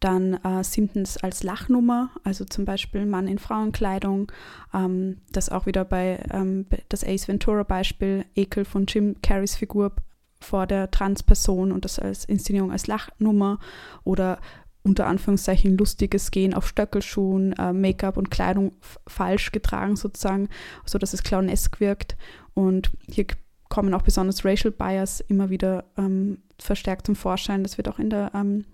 [0.00, 4.30] Dann äh, siebtens als Lachnummer, also zum Beispiel Mann in Frauenkleidung.
[4.74, 9.92] Ähm, das auch wieder bei ähm, das Ace Ventura-Beispiel, Ekel von Jim Carreys Figur
[10.40, 13.58] vor der Transperson und das als Inszenierung als Lachnummer
[14.04, 14.38] oder
[14.82, 18.72] unter Anführungszeichen lustiges Gehen auf Stöckelschuhen, äh, Make-up und Kleidung
[19.06, 20.48] falsch getragen sozusagen,
[20.84, 22.16] so dass es clownesk wirkt.
[22.54, 23.26] Und hier
[23.68, 27.64] kommen auch besonders Racial Bias immer wieder ähm, verstärkt zum Vorschein.
[27.64, 28.64] Das wird auch in der ähm,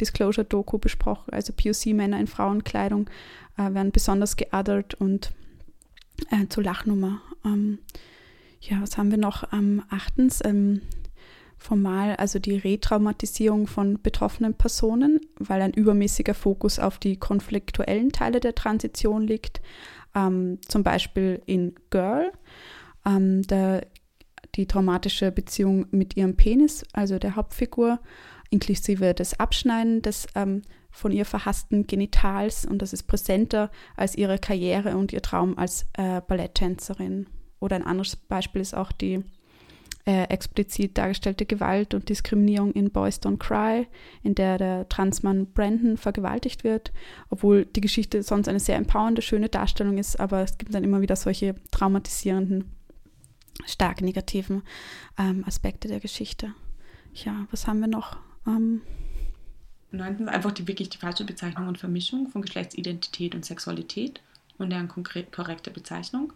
[0.00, 1.32] Disclosure-Doku besprochen.
[1.32, 3.08] Also POC-Männer in Frauenkleidung
[3.56, 5.32] äh, werden besonders geadert und
[6.30, 7.20] äh, zur Lachnummer.
[7.44, 7.78] Ähm,
[8.60, 9.52] ja, was haben wir noch?
[9.52, 10.82] Ähm, achtens, ähm,
[11.58, 18.40] formal, also die Retraumatisierung von betroffenen Personen, weil ein übermäßiger Fokus auf die konfliktuellen Teile
[18.40, 19.60] der Transition liegt.
[20.14, 22.32] Ähm, zum Beispiel in Girl,
[23.04, 23.86] ähm, der,
[24.54, 28.00] die traumatische Beziehung mit ihrem Penis, also der Hauptfigur,
[28.50, 34.38] inklusive des Abschneiden des ähm, von ihr verhassten Genitals und das ist präsenter als ihre
[34.38, 37.26] Karriere und ihr Traum als äh, Balletttänzerin.
[37.60, 39.22] Oder ein anderes Beispiel ist auch die
[40.06, 43.86] äh, explizit dargestellte Gewalt und Diskriminierung in Boys Don't Cry,
[44.22, 46.92] in der der Transmann Brandon vergewaltigt wird,
[47.28, 51.00] obwohl die Geschichte sonst eine sehr empowernde, schöne Darstellung ist, aber es gibt dann immer
[51.00, 52.72] wieder solche traumatisierenden,
[53.66, 54.62] stark negativen
[55.18, 56.54] ähm, Aspekte der Geschichte.
[57.12, 58.16] Ja, was haben wir noch?
[58.46, 58.82] Ähm,
[59.90, 64.20] Neuntens einfach die wirklich die falsche Bezeichnung und Vermischung von Geschlechtsidentität und Sexualität
[64.58, 66.32] und deren korrekte Bezeichnung.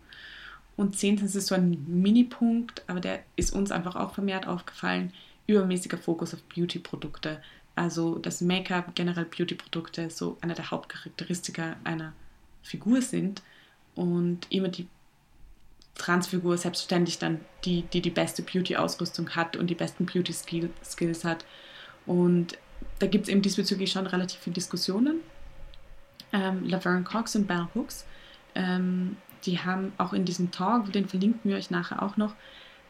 [0.76, 5.12] Und zehntens ist so ein Mini-Punkt, aber der ist uns einfach auch vermehrt aufgefallen,
[5.46, 7.42] übermäßiger Fokus auf Beauty-Produkte.
[7.74, 12.12] Also das Make-up, generell Beauty-Produkte, so eine der Hauptcharakteristika einer
[12.62, 13.42] Figur sind
[13.94, 14.86] und immer die
[15.96, 21.44] Transfigur selbstverständlich dann die, die die beste Beauty-Ausrüstung hat und die besten Beauty-Skills hat.
[22.10, 22.58] Und
[22.98, 25.20] da gibt es eben diesbezüglich schon relativ viele Diskussionen.
[26.32, 28.04] Ähm, Laverne Cox und Bell Hooks,
[28.56, 32.34] ähm, die haben auch in diesem Talk, den verlinken wir euch nachher auch noch,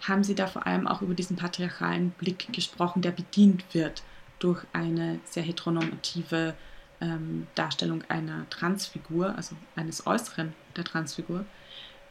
[0.00, 4.02] haben sie da vor allem auch über diesen patriarchalen Blick gesprochen, der bedient wird
[4.38, 6.54] durch eine sehr heteronormative
[7.02, 11.44] ähm, Darstellung einer Transfigur, also eines Äußeren der Transfigur.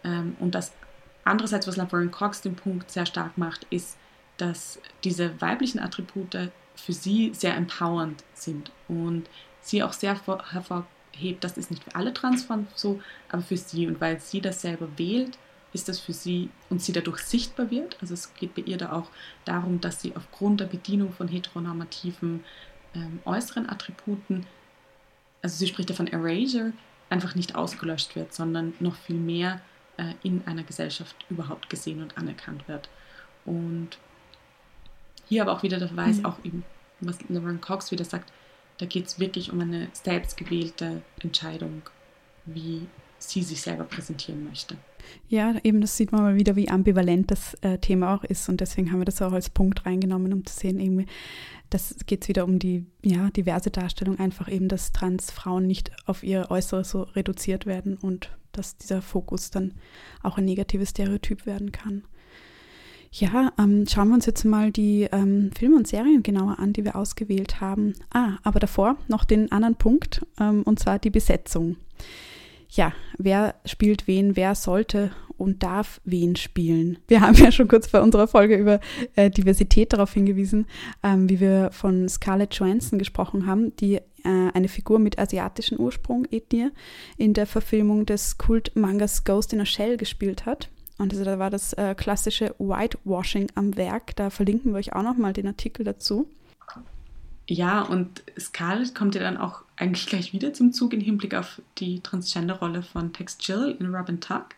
[0.04, 0.74] Ähm, und das
[1.24, 3.98] andererseits, was Laverne Cox den Punkt sehr stark macht, ist,
[4.38, 9.30] dass diese weiblichen Attribute für sie sehr empowernd sind und
[9.62, 10.20] sie auch sehr
[10.52, 14.62] hervorhebt, das ist nicht für alle Transfrauen so, aber für sie und weil sie das
[14.62, 15.38] selber wählt,
[15.74, 17.98] ist das für sie und sie dadurch sichtbar wird.
[18.02, 19.10] Also es geht bei ihr da auch
[19.46, 22.44] darum, dass sie aufgrund der Bedienung von heteronormativen
[22.96, 24.46] ähm, äußeren Attributen,
[25.42, 26.74] also sie spricht ja von Erasure,
[27.10, 29.62] einfach nicht ausgelöscht wird, sondern noch viel mehr
[29.98, 32.90] äh, in einer Gesellschaft überhaupt gesehen und anerkannt wird.
[33.46, 33.98] Und
[35.30, 36.26] hier aber auch wieder der Verweis, mhm.
[36.26, 36.64] auch eben,
[37.00, 38.34] was Laverne Cox wieder sagt,
[38.80, 41.84] da geht es wirklich um eine selbstgewählte Entscheidung,
[42.46, 42.88] wie
[43.20, 44.76] sie sich selber präsentieren möchte.
[45.28, 48.62] Ja, eben das sieht man mal wieder, wie ambivalent das äh, Thema auch ist und
[48.62, 51.08] deswegen haben wir das auch als Punkt reingenommen, um zu sehen, irgendwie,
[51.70, 56.24] das geht es wieder um die ja, diverse Darstellung, einfach eben, dass Transfrauen nicht auf
[56.24, 59.74] ihr Äußeres so reduziert werden und dass dieser Fokus dann
[60.24, 62.04] auch ein negatives Stereotyp werden kann.
[63.12, 66.86] Ja, ähm, schauen wir uns jetzt mal die ähm, Filme und Serien genauer an, die
[66.86, 67.94] wir ausgewählt haben.
[68.12, 71.78] Ah, aber davor noch den anderen Punkt, ähm, und zwar die Besetzung.
[72.70, 77.00] Ja, wer spielt wen, wer sollte und darf wen spielen.
[77.08, 78.80] Wir haben ja schon kurz bei unserer Folge über
[79.16, 80.68] äh, Diversität darauf hingewiesen,
[81.02, 84.02] ähm, wie wir von Scarlett Johansson gesprochen haben, die äh,
[84.54, 86.70] eine Figur mit asiatischem Ursprung, Ethnie,
[87.18, 90.70] in der Verfilmung des Kult-Mangas Ghost in a Shell gespielt hat.
[91.00, 94.16] Und also da war das äh, klassische Whitewashing am Werk.
[94.18, 96.30] Da verlinken wir euch auch nochmal den Artikel dazu.
[97.48, 101.62] Ja, und Scarlett kommt ja dann auch eigentlich gleich wieder zum Zug im Hinblick auf
[101.78, 104.50] die Transgender-Rolle von Tex Jill in Robin Tuck.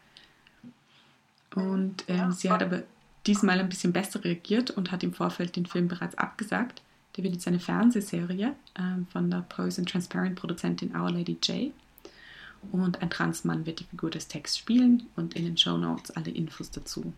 [1.55, 2.83] Und ähm, sie hat aber
[3.27, 6.81] diesmal ein bisschen besser reagiert und hat im Vorfeld den Film bereits abgesagt.
[7.15, 11.71] Der wird jetzt eine Fernsehserie ähm, von der Pose and Transparent Produzentin Our Lady J.
[12.71, 16.31] Und ein Transmann wird die Figur des Texts spielen und in den Show Notes alle
[16.31, 17.13] Infos dazu.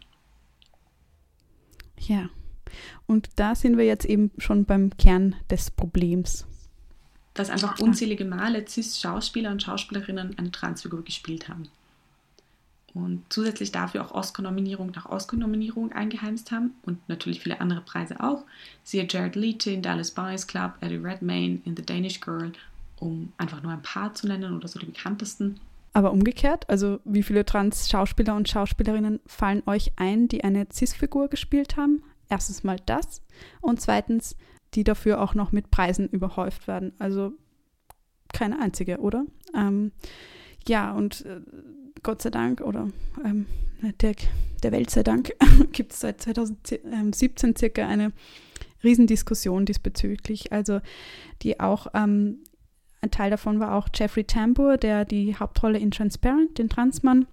[2.00, 2.30] Ja,
[3.06, 6.46] und da sind wir jetzt eben schon beim Kern des Problems.
[7.34, 11.70] Dass einfach unzählige Male CIS-Schauspieler und Schauspielerinnen eine Transfigur gespielt haben.
[12.94, 18.46] Und zusätzlich dafür auch Oscar-Nominierung nach Oscar-Nominierung eingeheimst haben und natürlich viele andere Preise auch.
[18.84, 22.52] Siehe Jared Leto in Dallas Buyers Club, Eddie Redmayne in The Danish Girl
[23.04, 25.60] um einfach nur ein paar zu nennen oder so die bekanntesten.
[25.94, 31.78] Aber umgekehrt, also wie viele Trans-Schauspieler und Schauspielerinnen fallen euch ein, die eine Cis-Figur gespielt
[31.78, 32.04] haben?
[32.30, 33.22] Erstens mal das
[33.62, 34.36] und zweitens,
[34.74, 36.94] die dafür auch noch mit Preisen überhäuft werden.
[36.98, 37.34] Also
[38.34, 39.26] keine einzige, oder?
[39.54, 39.92] Ähm,
[40.68, 41.42] ja, und äh,
[42.02, 42.90] Gott sei Dank oder
[43.24, 43.46] ähm,
[44.02, 44.16] der,
[44.64, 45.34] der Welt sei Dank
[45.72, 48.14] gibt es seit 2017 circa eine
[48.84, 50.82] Riesendiskussion diesbezüglich, also
[51.42, 52.40] die auch ähm,
[53.04, 57.28] ein Teil davon war auch Jeffrey Tambor, der die Hauptrolle in Transparent, den Transmann,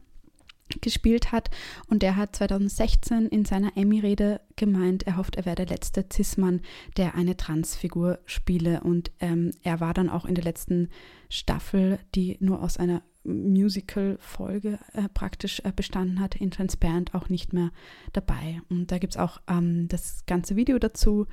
[0.81, 1.51] gespielt hat.
[1.89, 6.61] Und der hat 2016 in seiner Emmy-Rede gemeint, er hofft, er wäre der letzte Cis-Mann,
[6.97, 8.81] der eine Transfigur spiele.
[8.83, 10.89] Und ähm, er war dann auch in der letzten
[11.29, 17.53] Staffel, die nur aus einer Musical-Folge äh, praktisch äh, bestanden hat, in Transparent auch nicht
[17.53, 17.71] mehr
[18.13, 18.63] dabei.
[18.71, 21.27] Und da gibt es auch ähm, das ganze Video dazu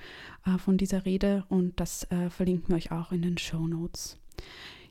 [0.45, 4.17] äh, von dieser Rede und das äh, verlinken wir euch auch in den Show Notes.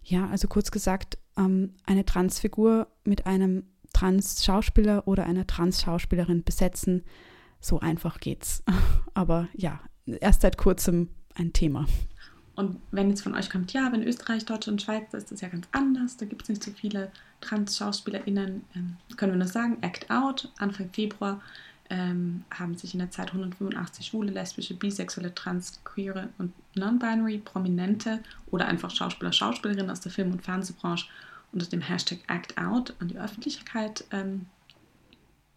[0.03, 7.03] Ja, also kurz gesagt, ähm, eine Transfigur mit einem Trans-Schauspieler oder einer Trans-Schauspielerin besetzen,
[7.61, 8.63] so einfach geht's.
[9.15, 11.87] Aber ja, erst seit kurzem ein Thema.
[12.55, 15.49] Und wenn jetzt von euch kommt, ja, wenn Österreich, Deutschland, Schweiz, da ist das ja
[15.49, 17.11] ganz anders, da gibt es nicht so viele
[17.43, 21.43] Trans-SchauspielerInnen, ähm, können wir nur sagen, Act Out, Anfang Februar
[21.91, 28.21] ähm, haben sich in der Zeit 185 schwule, lesbische, bisexuelle, trans, queere und non-binary Prominente
[28.51, 31.07] oder einfach Schauspieler, Schauspielerinnen aus der Film- und Fernsehbranche
[31.53, 34.47] unter dem Hashtag Act Out an die Öffentlichkeit ähm,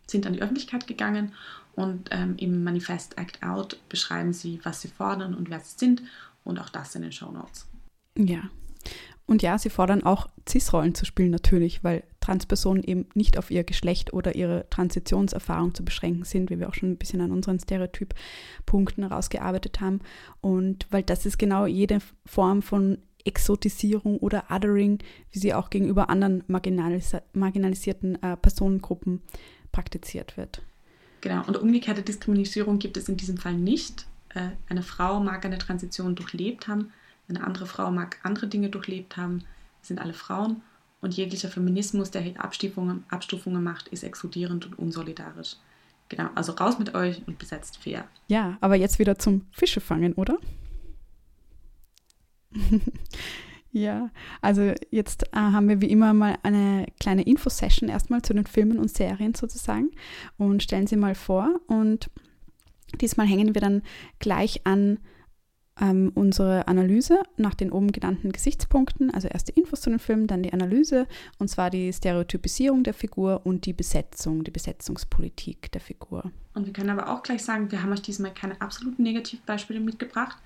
[0.07, 1.33] sind an die Öffentlichkeit gegangen
[1.75, 6.01] und ähm, im Manifest Act Out beschreiben sie, was sie fordern und wer sie sind
[6.43, 7.67] und auch das in den Show Notes.
[8.17, 8.41] Ja.
[9.29, 13.63] Und ja, sie fordern auch CIS-Rollen zu spielen natürlich, weil Transpersonen eben nicht auf ihr
[13.63, 17.59] Geschlecht oder ihre Transitionserfahrung zu beschränken sind, wie wir auch schon ein bisschen an unseren
[17.59, 19.99] Stereotyppunkten herausgearbeitet haben.
[20.41, 24.97] Und weil das ist genau jede Form von Exotisierung oder Othering,
[25.29, 29.21] wie sie auch gegenüber anderen marginalis marginalisierten äh, Personengruppen
[29.71, 30.63] praktiziert wird.
[31.21, 34.07] Genau, und umgekehrte Diskriminierung gibt es in diesem Fall nicht.
[34.33, 36.91] Äh, eine Frau mag eine Transition durchlebt haben,
[37.29, 39.39] eine andere Frau mag andere Dinge durchlebt haben.
[39.39, 40.61] Wir sind alle Frauen
[41.01, 45.55] und jeglicher Feminismus, der Abstufungen, Abstufungen macht, ist exkludierend und unsolidarisch.
[46.09, 48.05] Genau, also raus mit euch und besetzt fair.
[48.27, 50.37] Ja, aber jetzt wieder zum Fische fangen, oder?
[53.71, 54.09] ja,
[54.41, 58.79] also jetzt äh, haben wir wie immer mal eine kleine Infosession erstmal zu den Filmen
[58.79, 59.91] und Serien sozusagen
[60.37, 61.61] und stellen sie mal vor.
[61.67, 62.09] Und
[62.99, 63.83] diesmal hängen wir dann
[64.17, 64.97] gleich an
[65.79, 70.27] ähm, unsere Analyse nach den oben genannten Gesichtspunkten, also erst die Infos zu den Filmen,
[70.27, 75.81] dann die Analyse, und zwar die Stereotypisierung der Figur und die Besetzung, die Besetzungspolitik der
[75.81, 76.31] Figur.
[76.53, 80.37] Und wir können aber auch gleich sagen, wir haben euch diesmal keine absoluten Negativbeispiele mitgebracht,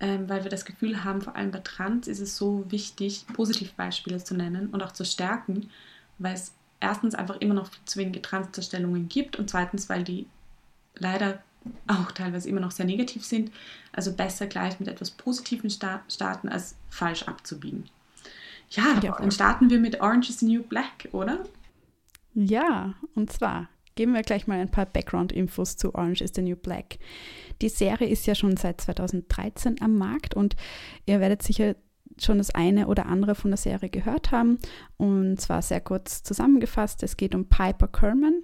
[0.00, 4.22] ähm, weil wir das Gefühl haben, vor allem bei Trans ist es so wichtig, Positivbeispiele
[4.22, 5.70] zu nennen und auch zu stärken,
[6.18, 10.26] weil es erstens einfach immer noch zu wenige Transdarstellungen gibt und zweitens, weil die
[10.94, 11.42] leider
[11.86, 13.50] auch teilweise immer noch sehr negativ sind.
[13.92, 17.84] Also besser gleich mit etwas Positivem starten, als falsch abzubiegen.
[18.70, 21.44] Ja, ja dann starten wir mit Orange is the New Black, oder?
[22.34, 26.56] Ja, und zwar geben wir gleich mal ein paar Background-Infos zu Orange is the New
[26.56, 26.98] Black.
[27.62, 30.54] Die Serie ist ja schon seit 2013 am Markt und
[31.06, 31.76] ihr werdet sicher
[32.18, 34.58] schon das eine oder andere von der Serie gehört haben.
[34.96, 38.42] Und zwar sehr kurz zusammengefasst, es geht um Piper Kerman,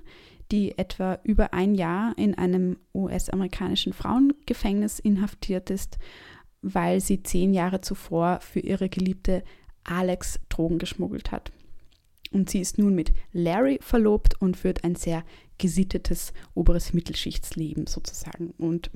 [0.52, 5.98] die etwa über ein Jahr in einem US-amerikanischen Frauengefängnis inhaftiert ist,
[6.60, 9.42] weil sie zehn Jahre zuvor für ihre Geliebte
[9.82, 11.50] Alex Drogen geschmuggelt hat.
[12.30, 15.24] Und sie ist nun mit Larry verlobt und führt ein sehr
[15.58, 18.50] gesittetes oberes Mittelschichtsleben sozusagen.
[18.58, 18.90] Und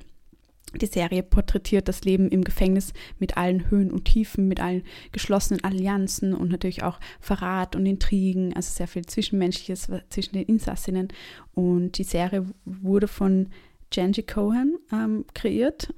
[0.74, 5.62] die Serie porträtiert das Leben im Gefängnis mit allen Höhen und Tiefen, mit allen geschlossenen
[5.64, 11.08] Allianzen und natürlich auch Verrat und Intrigen, also sehr viel Zwischenmenschliches zwischen den Insassinnen.
[11.54, 13.48] Und die Serie wurde von
[13.90, 15.94] Genji Cohen ähm, kreiert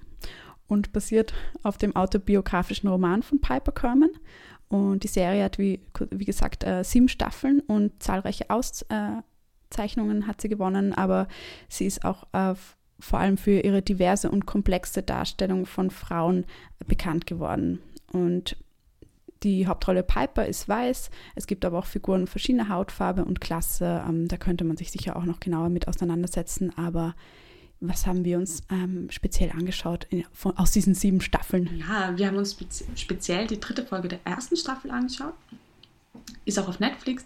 [0.67, 4.11] und basiert auf dem autobiografischen Roman von Piper Kerman.
[4.69, 10.51] Und die Serie hat, wie, wie gesagt, äh, sieben Staffeln und zahlreiche Auszeichnungen hat sie
[10.51, 11.27] gewonnen, aber
[11.71, 16.45] sie ist auch auf vor allem für ihre diverse und komplexe Darstellung von Frauen
[16.87, 17.81] bekannt geworden.
[18.13, 18.57] Und
[19.45, 21.11] die Hauptrolle Piper ist weiß.
[21.37, 24.05] Es gibt aber auch Figuren verschiedener Hautfarbe und Klasse.
[24.09, 26.77] Ähm, da könnte man sich sicher auch noch genauer mit auseinandersetzen.
[26.77, 27.15] Aber
[27.81, 31.83] was haben wir uns ähm, speziell angeschaut in, von, aus diesen sieben Staffeln?
[31.89, 35.35] Ja, wir haben uns spezi speziell die dritte Folge der ersten Staffel angeschaut.
[36.45, 37.25] Ist auch auf Netflix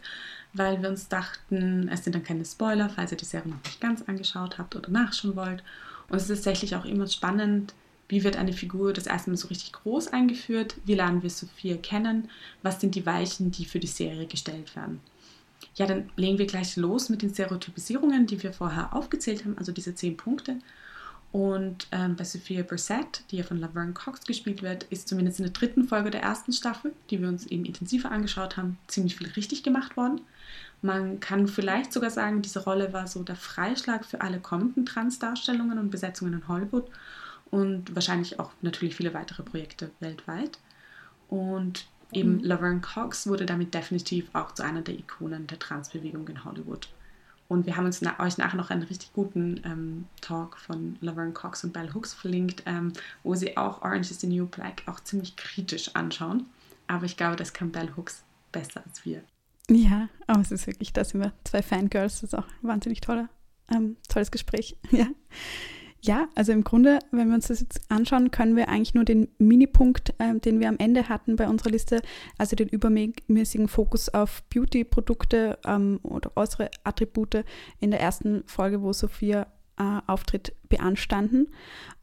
[0.54, 3.80] weil wir uns dachten, es sind dann keine Spoiler, falls ihr die Serie noch nicht
[3.80, 5.62] ganz angeschaut habt oder nachschauen wollt.
[6.08, 7.74] Und es ist tatsächlich auch immer spannend,
[8.08, 11.76] wie wird eine Figur das erste Mal so richtig groß eingeführt, wie lernen wir Sophia
[11.76, 12.28] kennen,
[12.62, 15.00] was sind die Weichen, die für die Serie gestellt werden.
[15.76, 19.72] Ja, dann legen wir gleich los mit den Stereotypisierungen, die wir vorher aufgezählt haben, also
[19.72, 20.58] diese zehn Punkte.
[21.32, 25.44] Und ähm, bei Sophia Brissett, die ja von Laverne Cox gespielt wird, ist zumindest in
[25.44, 29.28] der dritten Folge der ersten Staffel, die wir uns eben intensiver angeschaut haben, ziemlich viel
[29.28, 30.20] richtig gemacht worden.
[30.82, 35.78] Man kann vielleicht sogar sagen, diese Rolle war so der Freischlag für alle kommenden Transdarstellungen
[35.78, 36.90] und Besetzungen in Hollywood
[37.52, 40.58] und wahrscheinlich auch natürlich viele weitere Projekte weltweit.
[41.28, 42.44] Und eben mhm.
[42.44, 46.88] Laverne Cox wurde damit definitiv auch zu einer der Ikonen der Transbewegung in Hollywood.
[47.48, 51.32] Und wir haben uns na euch nachher noch einen richtig guten ähm, Talk von Laverne
[51.32, 55.00] Cox und Bell Hooks verlinkt, ähm, wo sie auch Orange is the New Black auch
[55.00, 56.46] ziemlich kritisch anschauen.
[56.86, 59.22] Aber ich glaube, das kann Bell Hooks besser als wir.
[59.74, 63.00] Ja, aber es ist wirklich, da sind wir zwei Fangirls, das ist auch ein wahnsinnig
[63.00, 63.28] toller,
[63.74, 64.76] ähm, tolles Gespräch.
[64.90, 65.06] Ja.
[66.02, 69.28] ja, also im Grunde, wenn wir uns das jetzt anschauen, können wir eigentlich nur den
[69.38, 72.02] Minipunkt, ähm, den wir am Ende hatten bei unserer Liste,
[72.38, 77.44] also den übermäßigen Fokus auf Beauty-Produkte ähm, oder äußere Attribute
[77.78, 79.46] in der ersten Folge, wo Sophia
[79.78, 81.48] äh, auftritt, beanstanden.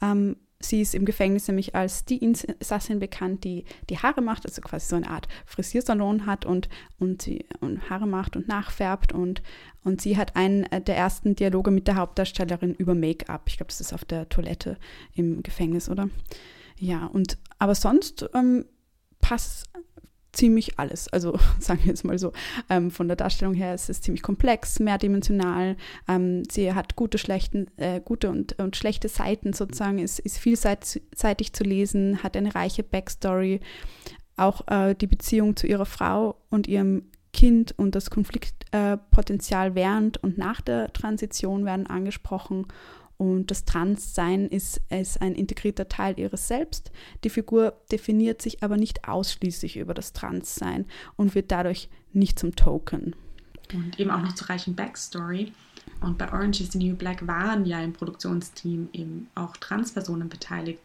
[0.01, 4.61] Ähm, Sie ist im Gefängnis nämlich als die Insassin bekannt, die die Haare macht, also
[4.61, 6.67] quasi so eine Art Frisiersalon hat und,
[6.99, 9.13] und, sie, und Haare macht und nachfärbt.
[9.13, 9.41] Und,
[9.85, 13.43] und sie hat einen der ersten Dialoge mit der Hauptdarstellerin über Make-up.
[13.47, 14.77] Ich glaube, das ist auf der Toilette
[15.15, 16.09] im Gefängnis, oder?
[16.77, 18.65] Ja, und aber sonst ähm,
[19.21, 19.69] passt
[20.39, 21.07] ziemlich alles.
[21.09, 22.31] Also sagen wir jetzt mal so,
[22.69, 25.75] ähm, von der Darstellung her ist es ziemlich komplex, mehrdimensional.
[26.07, 31.53] Ähm, sie hat gute, schlechten, äh, gute und, und schlechte Seiten sozusagen, ist, ist vielseitig
[31.53, 33.59] zu lesen, hat eine reiche Backstory.
[34.37, 40.23] Auch äh, die Beziehung zu ihrer Frau und ihrem Kind und das Konfliktpotenzial äh, während
[40.23, 42.65] und nach der Transition werden angesprochen
[43.19, 46.89] und das Transsein ist, ist ein integrierter Teil ihres Selbst.
[47.25, 50.85] Die Figur definiert sich aber nicht ausschließlich über das Transsein
[51.17, 53.13] und wird dadurch nicht zum Token.
[53.73, 55.51] Und eben auch noch zur reichen Backstory.
[55.99, 60.79] Und bei Orange is the New Black waren ja im Produktionsteam eben auch Transpersonen beteiligt.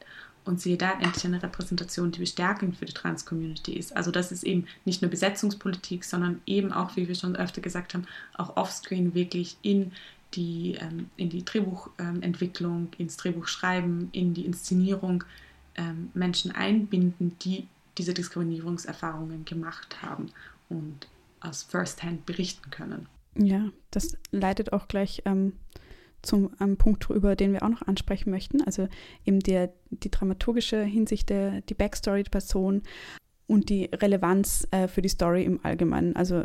[0.44, 3.96] Und siehe da endlich eine Repräsentation, die bestärkend für die Trans-Community ist.
[3.96, 7.94] Also das ist eben nicht nur Besetzungspolitik, sondern eben auch, wie wir schon öfter gesagt
[7.94, 9.92] haben, auch offscreen wirklich in
[10.34, 15.24] die, ähm, in die Drehbuchentwicklung, ins Drehbuchschreiben, in die Inszenierung
[15.76, 17.68] ähm, Menschen einbinden, die
[17.98, 20.30] diese Diskriminierungserfahrungen gemacht haben
[20.68, 21.08] und
[21.40, 23.06] aus Firsthand berichten können.
[23.36, 25.52] Ja, das leitet auch gleich ähm,
[26.22, 28.62] zum Punkt über den wir auch noch ansprechen möchten.
[28.62, 28.88] Also
[29.24, 32.82] eben der, die dramaturgische Hinsicht, der, die Backstory der Person
[33.46, 36.16] und die Relevanz äh, für die Story im Allgemeinen.
[36.16, 36.44] Also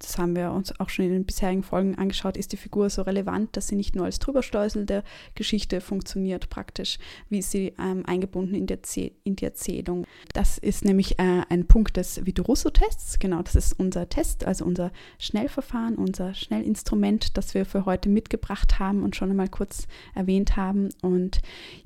[0.00, 3.02] das haben wir uns auch schon in den bisherigen Folgen angeschaut, ist die Figur so
[3.02, 6.98] relevant, dass sie nicht nur als Drüberschleusel der Geschichte funktioniert praktisch,
[7.28, 8.78] wie sie ähm, eingebunden in, der
[9.24, 10.06] in die Erzählung.
[10.32, 14.90] Das ist nämlich äh, ein Punkt des Viturusso-Tests, genau, das ist unser Test, also unser
[15.18, 20.88] Schnellverfahren, unser Schnellinstrument, das wir für heute mitgebracht haben und schon einmal kurz erwähnt haben.
[21.02, 21.40] Und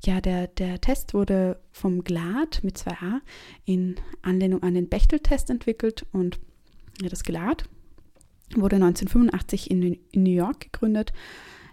[0.05, 3.19] ja, der, der Test wurde vom GLAD mit 2a
[3.65, 6.39] in Anlehnung an den Bechtel-Test entwickelt und
[7.01, 7.65] ja, das GLAD
[8.53, 11.13] wurde 1985 in, New York gegründet,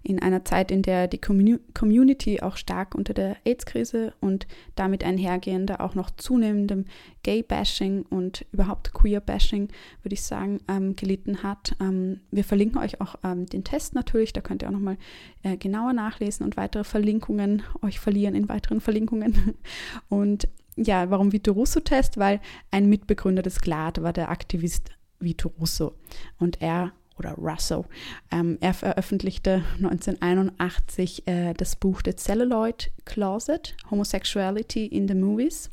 [0.04, 5.80] in einer Zeit, in der die Community auch stark unter der AIDS-Krise und damit einhergehender
[5.80, 6.86] auch noch zunehmendem
[7.22, 9.68] Gay-Bashing und überhaupt Queer-Bashing,
[10.02, 11.76] würde ich sagen, ähm, gelitten hat.
[11.80, 14.96] Ähm, wir verlinken euch auch ähm, den Test natürlich, da könnt ihr auch nochmal
[15.44, 19.54] äh, genauer nachlesen und weitere Verlinkungen euch verlieren in weiteren Verlinkungen.
[20.08, 22.16] Und ja, warum Vito Russo-Test?
[22.16, 24.90] Weil ein Mitbegründer des GLAD war der Aktivist
[25.22, 25.94] Vito Russo.
[26.38, 27.86] Und er oder Russo.
[28.30, 35.70] Ähm, er veröffentlichte 1981 äh, das Buch The Celluloid Closet, Homosexuality in the Movies,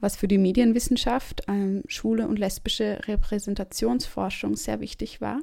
[0.00, 5.40] was für die Medienwissenschaft, ähm, schwule und lesbische Repräsentationsforschung sehr wichtig war,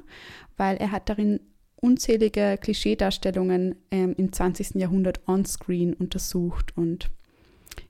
[0.56, 1.40] weil er hat darin
[1.76, 4.76] unzählige Klischeedarstellungen ähm, im 20.
[4.76, 7.10] Jahrhundert onscreen untersucht und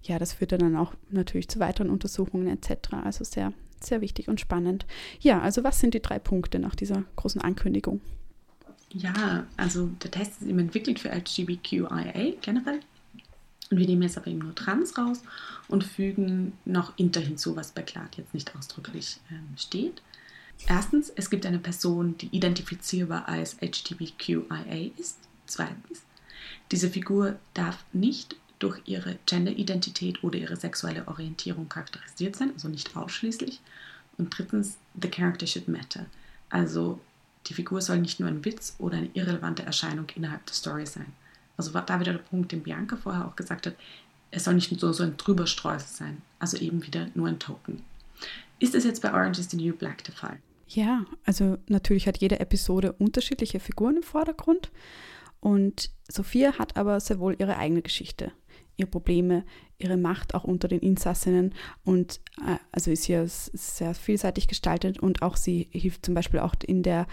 [0.03, 2.95] ja, das führte dann auch natürlich zu weiteren Untersuchungen etc.
[3.05, 3.53] Also sehr
[3.85, 4.87] sehr wichtig und spannend.
[5.21, 8.01] Ja, also was sind die drei Punkte nach dieser großen Ankündigung?
[8.91, 12.81] Ja, also der Test ist eben entwickelt für LGBTQIA generell.
[13.71, 15.23] Und wir nehmen jetzt aber eben nur Trans raus
[15.69, 20.03] und fügen noch Inter hinzu, was bei Clark jetzt nicht ausdrücklich ähm, steht.
[20.69, 25.19] Erstens, es gibt eine Person, die identifizierbar als LGBTQIA ist.
[25.47, 26.03] Zweitens,
[26.71, 32.97] diese Figur darf nicht durch ihre Genderidentität oder ihre sexuelle Orientierung charakterisiert sein, also nicht
[32.97, 33.61] ausschließlich.
[34.19, 36.07] Und drittens, the character should matter.
[36.49, 37.01] Also
[37.47, 41.13] die Figur soll nicht nur ein Witz oder eine irrelevante Erscheinung innerhalb der Story sein.
[41.57, 43.77] Also war da wieder der Punkt, den Bianca vorher auch gesagt hat,
[44.31, 47.83] es soll nicht nur so ein Drüberstreusel sein, also eben wieder nur ein Token.
[48.59, 50.39] Ist das jetzt bei Orange is the New Black der Fall?
[50.69, 54.71] Ja, also natürlich hat jede Episode unterschiedliche Figuren im Vordergrund
[55.41, 58.33] und Sophia hat aber sehr wohl ihre eigene Geschichte
[58.77, 59.45] ihre Probleme,
[59.79, 61.55] ihre Macht auch unter den Insassinnen.
[61.85, 66.55] Und äh, also ist hier sehr vielseitig gestaltet und auch sie hilft zum Beispiel auch
[66.67, 67.07] in der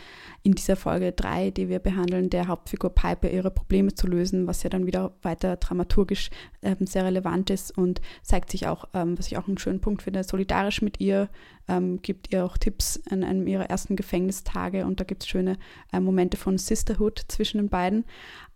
[0.43, 4.63] in dieser Folge 3, die wir behandeln, der Hauptfigur Piper ihre Probleme zu lösen, was
[4.63, 6.29] ja dann wieder weiter dramaturgisch
[6.61, 10.03] ähm, sehr relevant ist und zeigt sich auch, ähm, was ich auch einen schönen Punkt
[10.03, 11.29] finde, solidarisch mit ihr,
[11.67, 15.57] ähm, gibt ihr auch Tipps an einem ihrer ersten Gefängnistage und da gibt es schöne
[15.91, 18.05] äh, Momente von Sisterhood zwischen den beiden.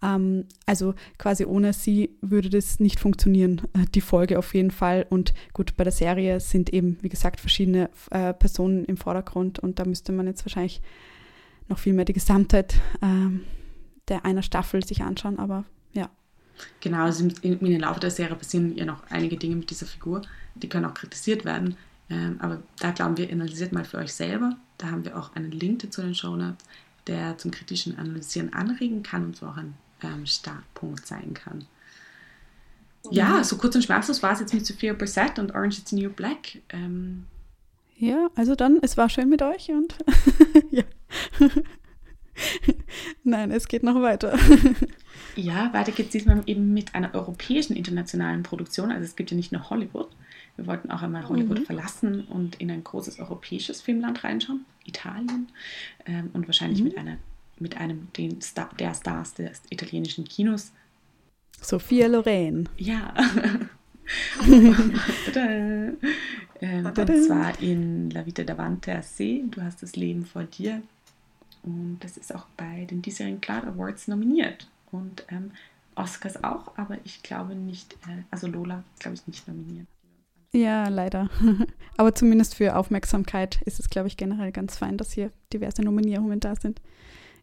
[0.01, 5.05] Ähm, also quasi ohne sie würde das nicht funktionieren, äh, die Folge auf jeden Fall.
[5.09, 9.79] Und gut, bei der Serie sind eben, wie gesagt, verschiedene äh, Personen im Vordergrund und
[9.79, 10.81] da müsste man jetzt wahrscheinlich
[11.69, 13.41] noch viel mehr die Gesamtheit ähm,
[14.07, 16.09] der einer Staffel sich anschauen, aber ja.
[16.79, 20.21] Genau, also im, im Laufe der Serie passieren ja noch einige Dinge mit dieser Figur,
[20.55, 21.77] die können auch kritisiert werden.
[22.09, 24.55] Ähm, aber da glauben wir, analysiert mal für euch selber.
[24.77, 26.63] Da haben wir auch einen Link zu den Show Notes,
[27.07, 31.65] der zum kritischen Analysieren anregen kann und so auch ein ähm, Startpunkt sein kann.
[33.09, 35.95] Ja, so kurz und schmerzlos war es jetzt mit Sophia Brissett und Orange is the
[35.95, 36.59] New Black.
[36.69, 37.25] Ähm,
[37.97, 39.95] ja, also dann, es war schön mit euch und
[40.71, 40.83] ja.
[43.23, 44.37] Nein, es geht noch weiter.
[45.35, 48.91] ja, weiter geht es diesmal eben mit einer europäischen internationalen Produktion.
[48.91, 50.09] Also es gibt ja nicht nur Hollywood.
[50.57, 51.65] Wir wollten auch einmal Hollywood mhm.
[51.65, 55.49] verlassen und in ein großes europäisches Filmland reinschauen, Italien.
[56.05, 56.85] Ähm, und wahrscheinlich mhm.
[56.85, 57.17] mit, einer,
[57.59, 60.71] mit einem den Star, der Stars des italienischen Kinos.
[61.61, 62.67] Sophia Loren.
[62.77, 63.13] Ja.
[65.35, 65.97] ähm,
[66.85, 70.81] und zwar in La Vita davanti a se, du hast das Leben vor dir.
[71.63, 74.67] Und das ist auch bei den diesjährigen Cloud Awards nominiert.
[74.91, 75.51] Und ähm,
[75.95, 79.87] Oscars auch, aber ich glaube nicht, äh, also Lola glaube ich nicht nominiert.
[80.53, 81.29] Ja, leider.
[81.97, 86.39] aber zumindest für Aufmerksamkeit ist es, glaube ich, generell ganz fein, dass hier diverse Nominierungen
[86.39, 86.81] da sind.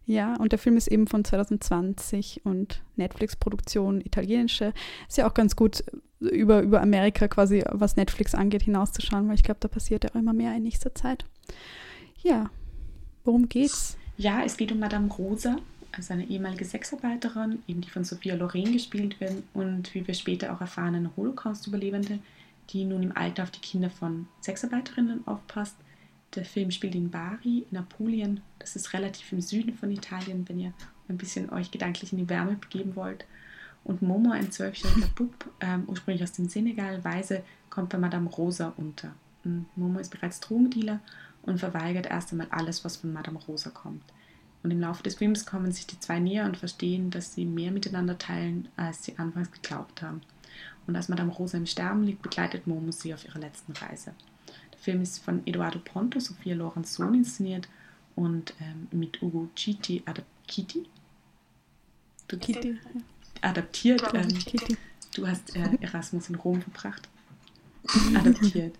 [0.07, 4.75] Ja, und der Film ist eben von 2020 und Netflix-Produktion, italienische.
[5.09, 5.83] Ist ja auch ganz gut,
[6.21, 10.17] über, über Amerika quasi, was Netflix angeht, hinauszuschauen, weil ich glaube, da passiert ja auch
[10.17, 11.25] immer mehr in nächster Zeit.
[12.23, 12.51] Ja,
[13.25, 13.97] worum geht's?
[14.17, 15.57] Ja, es geht um Madame Rosa,
[15.93, 20.53] also eine ehemalige Sexarbeiterin, eben die von Sophia Loren gespielt wird und wie wir später
[20.53, 22.19] auch erfahren, eine Holocaust-Überlebende,
[22.71, 25.77] die nun im Alter auf die Kinder von Sexarbeiterinnen aufpasst
[26.35, 28.41] der Film spielt in Bari, in Apulien.
[28.59, 30.73] Das ist relativ im Süden von Italien, wenn ihr
[31.09, 33.25] ein bisschen euch gedanklich in die Wärme begeben wollt.
[33.85, 38.73] Und Momo, ein zwölfjähriger Bub, ähm, ursprünglich aus dem Senegal, Weise, kommt bei Madame Rosa
[38.77, 39.15] unter.
[39.45, 41.01] Und Momo ist bereits Drogendealer
[41.43, 44.03] und verweigert erst einmal alles, was von Madame Rosa kommt.
[44.62, 47.71] Und im Laufe des Films kommen sich die zwei näher und verstehen, dass sie mehr
[47.71, 50.23] miteinander teilen, als sie anfangs geglaubt haben.
[50.87, 54.12] Und als Madame Rosa im Sterben liegt, begleitet Momo sie auf ihrer letzten Reise.
[54.85, 57.68] Film ist von Eduardo Ponto, Sophia Lorenz Sohn inszeniert
[58.16, 60.87] und ähm, mit Ugo Chiti adaptiert.
[62.28, 62.78] Du, Kitty.
[63.41, 64.03] Adaptiert.
[64.12, 64.76] Ähm, Kitty.
[65.14, 67.09] Du hast äh, Erasmus in Rom verbracht.
[68.14, 68.76] adaptiert.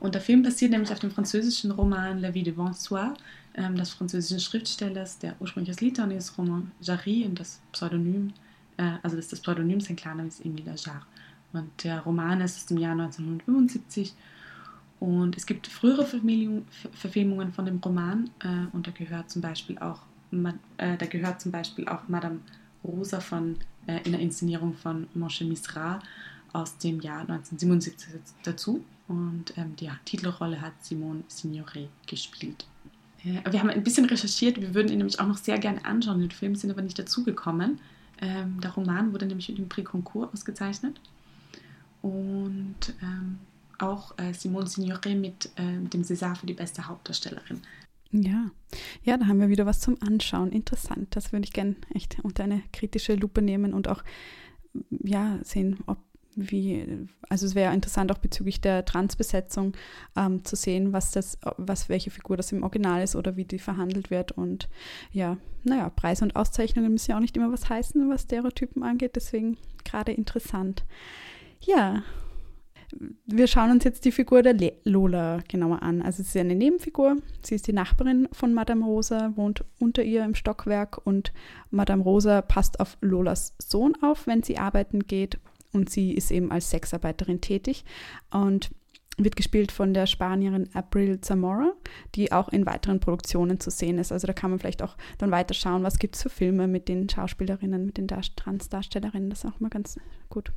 [0.00, 3.14] Und der Film basiert nämlich auf dem französischen Roman La vie de Bonsoir
[3.54, 8.32] ähm, des französischen Schriftstellers, der ursprünglich aus Litauen ist, Roman Jarry, und das Pseudonym,
[8.76, 11.06] äh, also das, das Pseudonym, sein Klarname ist Emile Jarre.
[11.52, 14.14] Und der Roman ist aus dem Jahr 1975
[15.00, 20.00] und es gibt frühere Verfilmungen von dem Roman äh, und da gehört zum Beispiel auch
[20.78, 22.38] äh, da gehört zum Beispiel auch Madame
[22.84, 25.98] Rosa von äh, in der Inszenierung von Moshe Misra
[26.52, 32.64] aus dem Jahr 1977 dazu und ähm, die Titelrolle hat Simone Signoret gespielt.
[33.24, 36.20] Äh, wir haben ein bisschen recherchiert, wir würden ihn nämlich auch noch sehr gerne anschauen.
[36.20, 37.80] Den Film sind aber nicht dazugekommen.
[38.20, 41.00] Ähm, der Roman wurde nämlich mit dem Prix Concours ausgezeichnet
[42.02, 43.38] und ähm,
[43.78, 47.60] auch äh, Simone Signore mit äh, dem César für die beste Hauptdarstellerin.
[48.10, 48.50] Ja,
[49.04, 50.52] ja, da haben wir wieder was zum Anschauen.
[50.52, 51.16] Interessant.
[51.16, 54.04] Das würde ich gerne echt unter eine kritische Lupe nehmen und auch
[55.02, 55.98] ja sehen, ob
[56.34, 59.74] wie, also es wäre interessant auch bezüglich der Transbesetzung
[60.16, 63.58] ähm, zu sehen, was das, was welche Figur das im Original ist oder wie die
[63.58, 64.32] verhandelt wird.
[64.32, 64.68] Und
[65.12, 69.16] ja, naja, Preise und Auszeichnungen müssen ja auch nicht immer was heißen, was Stereotypen angeht,
[69.16, 70.84] deswegen gerade interessant.
[71.64, 72.02] Ja,
[73.26, 76.02] wir schauen uns jetzt die Figur der Lola genauer an.
[76.02, 77.16] Also sie ist eine Nebenfigur.
[77.42, 81.32] Sie ist die Nachbarin von Madame Rosa, wohnt unter ihr im Stockwerk und
[81.70, 85.38] Madame Rosa passt auf Lolas Sohn auf, wenn sie arbeiten geht.
[85.72, 87.84] Und sie ist eben als Sexarbeiterin tätig
[88.30, 88.70] und
[89.16, 91.72] wird gespielt von der Spanierin April Zamora,
[92.14, 94.12] die auch in weiteren Produktionen zu sehen ist.
[94.12, 96.88] Also da kann man vielleicht auch dann weiter schauen, was gibt es für Filme mit
[96.88, 99.30] den Schauspielerinnen, mit den Transdarstellerinnen.
[99.30, 99.98] Das ist auch mal ganz
[100.28, 100.52] gut.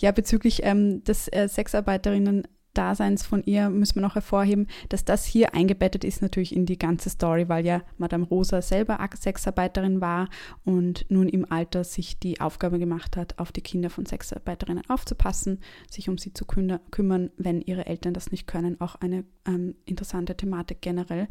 [0.00, 5.24] Ja, bezüglich ähm, des äh, Sexarbeiterinnen Daseins von ihr müssen wir noch hervorheben, dass das
[5.24, 10.28] hier eingebettet ist natürlich in die ganze Story, weil ja Madame Rosa selber Sexarbeiterin war
[10.64, 15.58] und nun im Alter sich die Aufgabe gemacht hat, auf die Kinder von Sexarbeiterinnen aufzupassen,
[15.90, 18.80] sich um sie zu kümmern, wenn ihre Eltern das nicht können.
[18.80, 21.28] Auch eine ähm, interessante Thematik generell.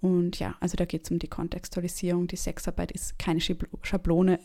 [0.00, 2.28] Und ja, also da geht es um die Kontextualisierung.
[2.28, 4.38] Die Sexarbeit ist keine Schablone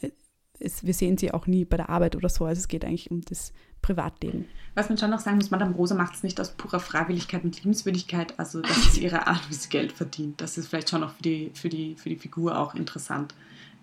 [0.62, 2.46] es, wir sehen sie auch nie bei der Arbeit oder so.
[2.46, 4.46] Also es geht eigentlich um das Privatleben.
[4.76, 7.58] Was man schon noch sagen muss, Madame Rosa macht es nicht aus purer Freiwilligkeit und
[7.58, 8.38] Liebenswürdigkeit.
[8.40, 10.40] Also das ist ihre Art, wie sie Geld verdient.
[10.40, 13.34] Das ist vielleicht schon noch für die, für die, für die Figur auch interessant,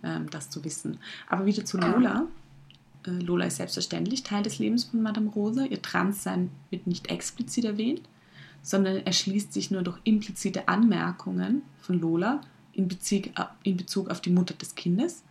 [0.03, 0.99] ähm, das zu wissen.
[1.29, 2.27] Aber wieder zu Lola.
[3.07, 5.65] Äh, Lola ist selbstverständlich Teil des Lebens von Madame Rosa.
[5.65, 8.03] Ihr Transsein wird nicht explizit erwähnt,
[8.63, 12.41] sondern erschließt sich nur durch implizite Anmerkungen von Lola
[12.73, 13.25] in Bezug,
[13.65, 15.25] in Bezug auf die Mutter des Kindes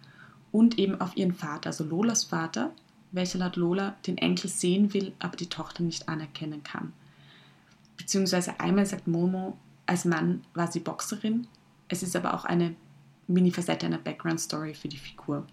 [0.51, 2.71] und eben auf ihren Vater, also Lolas Vater,
[3.11, 6.93] welcher laut Lola den Enkel sehen will, aber die Tochter nicht anerkennen kann.
[7.97, 11.47] Beziehungsweise einmal sagt Momo, als Mann war sie Boxerin.
[11.87, 12.75] Es ist aber auch eine
[13.27, 15.45] Mini-Facette einer Background-Story für die Figur.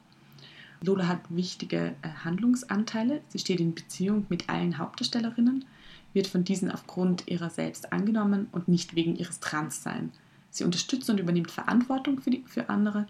[0.84, 3.22] Lola hat wichtige äh, Handlungsanteile.
[3.28, 5.64] Sie steht in Beziehung mit allen Hauptdarstellerinnen,
[6.12, 10.14] wird von diesen aufgrund ihrer selbst angenommen und nicht wegen ihres Transseins.
[10.50, 13.06] Sie unterstützt und übernimmt Verantwortung für, die, für andere.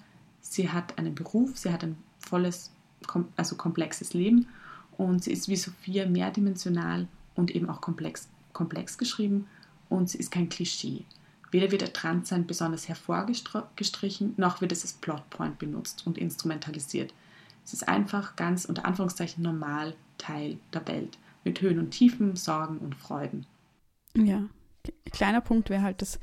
[0.46, 2.70] Sie hat einen Beruf, sie hat ein volles,
[3.36, 4.46] also komplexes Leben
[4.98, 9.46] und sie ist wie Sophia mehrdimensional und eben auch komplex, komplex geschrieben
[9.88, 11.04] und sie ist kein Klischee.
[11.50, 17.14] Weder wird der Transsein besonders hervorgestrichen, noch wird es als Plotpoint benutzt und instrumentalisiert.
[17.64, 22.78] Es ist einfach ganz unter Anführungszeichen normal Teil der Welt, mit Höhen und Tiefen, Sorgen
[22.78, 23.46] und Freuden.
[24.16, 24.44] Ja,
[25.10, 26.20] kleiner Punkt wäre halt das,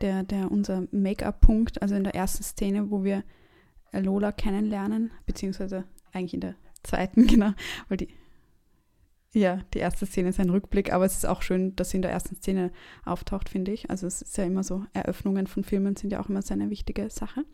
[0.00, 3.22] der, der unser Make-up-Punkt, also in der ersten Szene, wo wir
[3.92, 7.52] Lola kennenlernen, beziehungsweise eigentlich in der zweiten, genau,
[7.88, 8.08] weil die
[9.32, 12.02] ja, die erste Szene ist ein Rückblick, aber es ist auch schön, dass sie in
[12.02, 12.72] der ersten Szene
[13.04, 13.88] auftaucht, finde ich.
[13.88, 16.68] Also es ist ja immer so, Eröffnungen von Filmen sind ja auch immer so eine
[16.68, 17.44] wichtige Sache.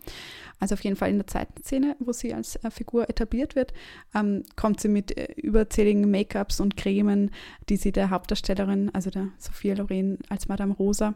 [0.58, 3.74] Also auf jeden Fall in der zweiten Szene, wo sie als äh, Figur etabliert wird,
[4.14, 7.30] ähm, kommt sie mit äh, überzähligen Make-ups und Cremen,
[7.68, 11.14] die sie der Hauptdarstellerin, also der Sophia Loren als Madame Rosa,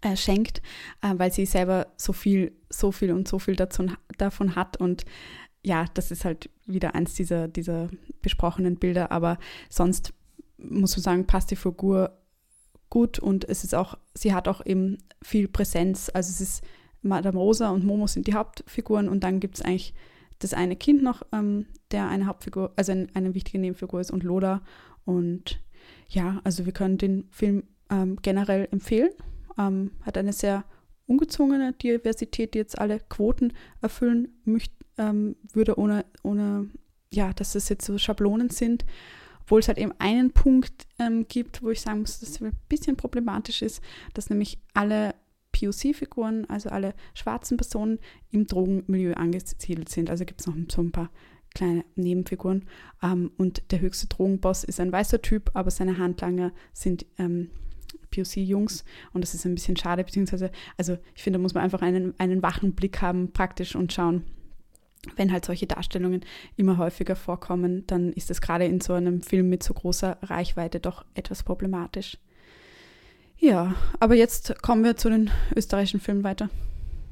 [0.00, 0.62] äh, schenkt,
[1.02, 3.86] äh, weil sie selber so viel, so viel und so viel dazu,
[4.18, 5.04] davon hat und
[5.62, 7.88] ja, das ist halt wieder eins dieser, dieser
[8.22, 9.38] besprochenen Bilder, aber
[9.68, 10.12] sonst
[10.58, 12.16] muss man sagen, passt die Figur
[12.88, 16.10] gut und es ist auch, sie hat auch eben viel Präsenz.
[16.12, 16.64] Also es ist
[17.02, 19.94] Madame Rosa und Momo sind die Hauptfiguren und dann gibt es eigentlich
[20.38, 24.22] das eine Kind noch, ähm, der eine Hauptfigur, also ein, eine wichtige Nebenfigur ist und
[24.22, 24.62] Lola.
[25.04, 25.60] Und
[26.08, 29.10] ja, also wir können den Film ähm, generell empfehlen.
[29.58, 30.64] Ähm, hat eine sehr
[31.06, 36.70] ungezwungene Diversität, die jetzt alle Quoten erfüllen möcht, ähm, würde, ohne, ohne,
[37.12, 38.84] ja, dass es jetzt so Schablonen sind.
[39.42, 42.52] Obwohl es halt eben einen Punkt ähm, gibt, wo ich sagen muss, dass es ein
[42.68, 43.80] bisschen problematisch ist,
[44.12, 45.14] dass nämlich alle
[45.52, 48.00] POC-Figuren, also alle schwarzen Personen
[48.30, 50.10] im Drogenmilieu angesiedelt sind.
[50.10, 51.10] Also gibt es noch so ein paar
[51.54, 52.66] kleine Nebenfiguren.
[53.02, 57.50] Ähm, und der höchste Drogenboss ist ein weißer Typ, aber seine Handlanger sind ähm,
[58.10, 61.82] POC-Jungs und das ist ein bisschen schade, beziehungsweise, also ich finde, da muss man einfach
[61.82, 64.24] einen, einen wachen Blick haben praktisch und schauen,
[65.14, 66.24] wenn halt solche Darstellungen
[66.56, 70.80] immer häufiger vorkommen, dann ist das gerade in so einem Film mit so großer Reichweite
[70.80, 72.18] doch etwas problematisch.
[73.38, 76.48] Ja, aber jetzt kommen wir zu den österreichischen Filmen weiter.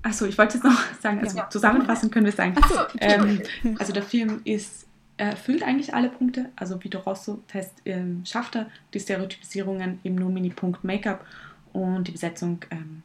[0.02, 1.48] Achso, ich wollte jetzt noch sagen, also ja.
[1.48, 3.42] zusammenfassend können wir sagen, so, ähm,
[3.78, 4.86] also der Film ist
[5.30, 6.50] erfüllt eigentlich alle Punkte.
[6.56, 11.24] Also Vito Rosso Test ähm, schafft er die Stereotypisierungen im No-Mini-Punkt Make-up
[11.72, 13.02] und die Besetzung ähm,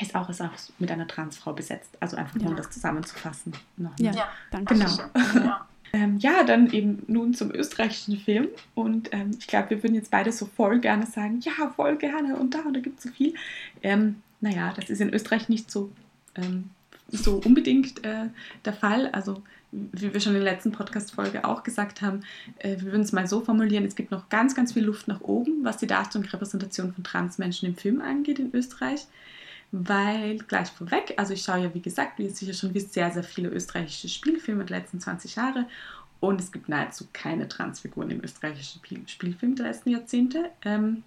[0.00, 1.96] ist auch, ist auch mit einer Transfrau besetzt.
[2.00, 2.50] Also einfach nur, ja.
[2.50, 3.52] um das zusammenzufassen.
[3.76, 4.74] Noch ja, ja, danke.
[4.74, 4.90] Genau.
[5.34, 5.66] Ja.
[5.92, 8.48] ähm, ja, dann eben nun zum österreichischen Film.
[8.74, 12.36] Und ähm, ich glaube, wir würden jetzt beide so voll gerne sagen, ja, voll gerne
[12.36, 13.34] und da und da gibt es so viel.
[13.82, 15.90] Ähm, naja, das ist in Österreich nicht so,
[16.36, 16.70] ähm,
[17.08, 18.28] so unbedingt äh,
[18.64, 19.08] der Fall.
[19.08, 19.42] Also
[19.72, 22.20] wie wir schon in der letzten Podcast-Folge auch gesagt haben,
[22.58, 25.20] äh, wir würden es mal so formulieren, es gibt noch ganz, ganz viel Luft nach
[25.20, 29.06] oben, was die Darstellung und Repräsentation von Transmenschen im Film angeht in Österreich.
[29.72, 33.10] Weil gleich vorweg, also ich schaue ja, wie gesagt, wie ihr sicher schon wisst, sehr,
[33.12, 35.66] sehr viele österreichische Spielfilme der letzten 20 Jahre.
[36.18, 40.50] Und es gibt nahezu keine Transfiguren im österreichischen Spielfilm der letzten Jahrzehnte.
[40.64, 41.04] Ähm,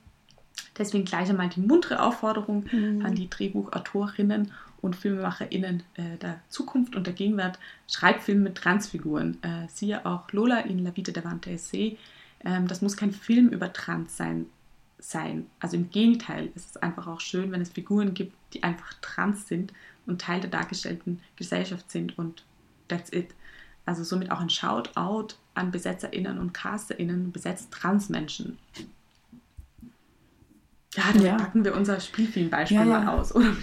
[0.77, 3.05] deswegen gleich einmal die muntere Aufforderung mhm.
[3.05, 4.51] an die Drehbuchautorinnen
[4.83, 7.57] und FilmemacherInnen äh, der Zukunft und der Gegenwart,
[7.89, 9.41] schreibt Filme mit Transfiguren.
[9.41, 11.97] Äh, siehe auch Lola in La Vita davanti a Se.
[12.43, 14.45] Ähm, das muss kein Film über Trans sein,
[14.99, 15.47] sein.
[15.61, 19.47] Also im Gegenteil, es ist einfach auch schön, wenn es Figuren gibt, die einfach trans
[19.47, 19.73] sind
[20.05, 22.43] und Teil der dargestellten Gesellschaft sind und
[22.89, 23.33] that's it.
[23.85, 28.57] Also somit auch ein Shoutout an BesetzerInnen und CasterInnen, besetzt Transmenschen.
[30.95, 31.37] Ja, dann ja.
[31.37, 32.99] packen wir unser Spielfilmbeispiel ja, ja.
[32.99, 33.55] mal aus, oder?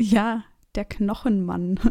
[0.00, 0.44] Ja,
[0.74, 1.78] der Knochenmann.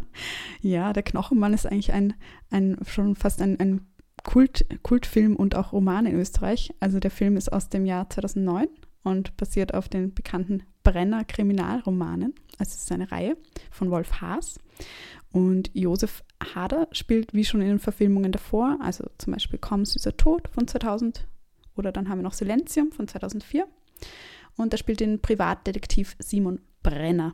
[0.62, 2.16] Ja, der Knochenmann ist eigentlich ein,
[2.50, 3.88] ein schon fast ein, ein
[4.24, 6.74] Kult, Kultfilm und auch Roman in Österreich.
[6.82, 8.68] Also der Film ist aus dem Jahr 2009
[9.04, 12.34] und basiert auf den bekannten Brenner Kriminalromanen.
[12.58, 13.38] Also es ist eine Reihe
[13.72, 14.60] von Wolf Haas.
[15.32, 16.24] Und Josef
[16.56, 20.68] Hader spielt wie schon in den Verfilmungen davor, also zum Beispiel Komm, süßer Tod von
[20.68, 21.26] 2000
[21.76, 23.66] oder dann haben wir noch Silenzium von 2004.
[24.58, 27.34] Und er spielt den Privatdetektiv Simon Brenner.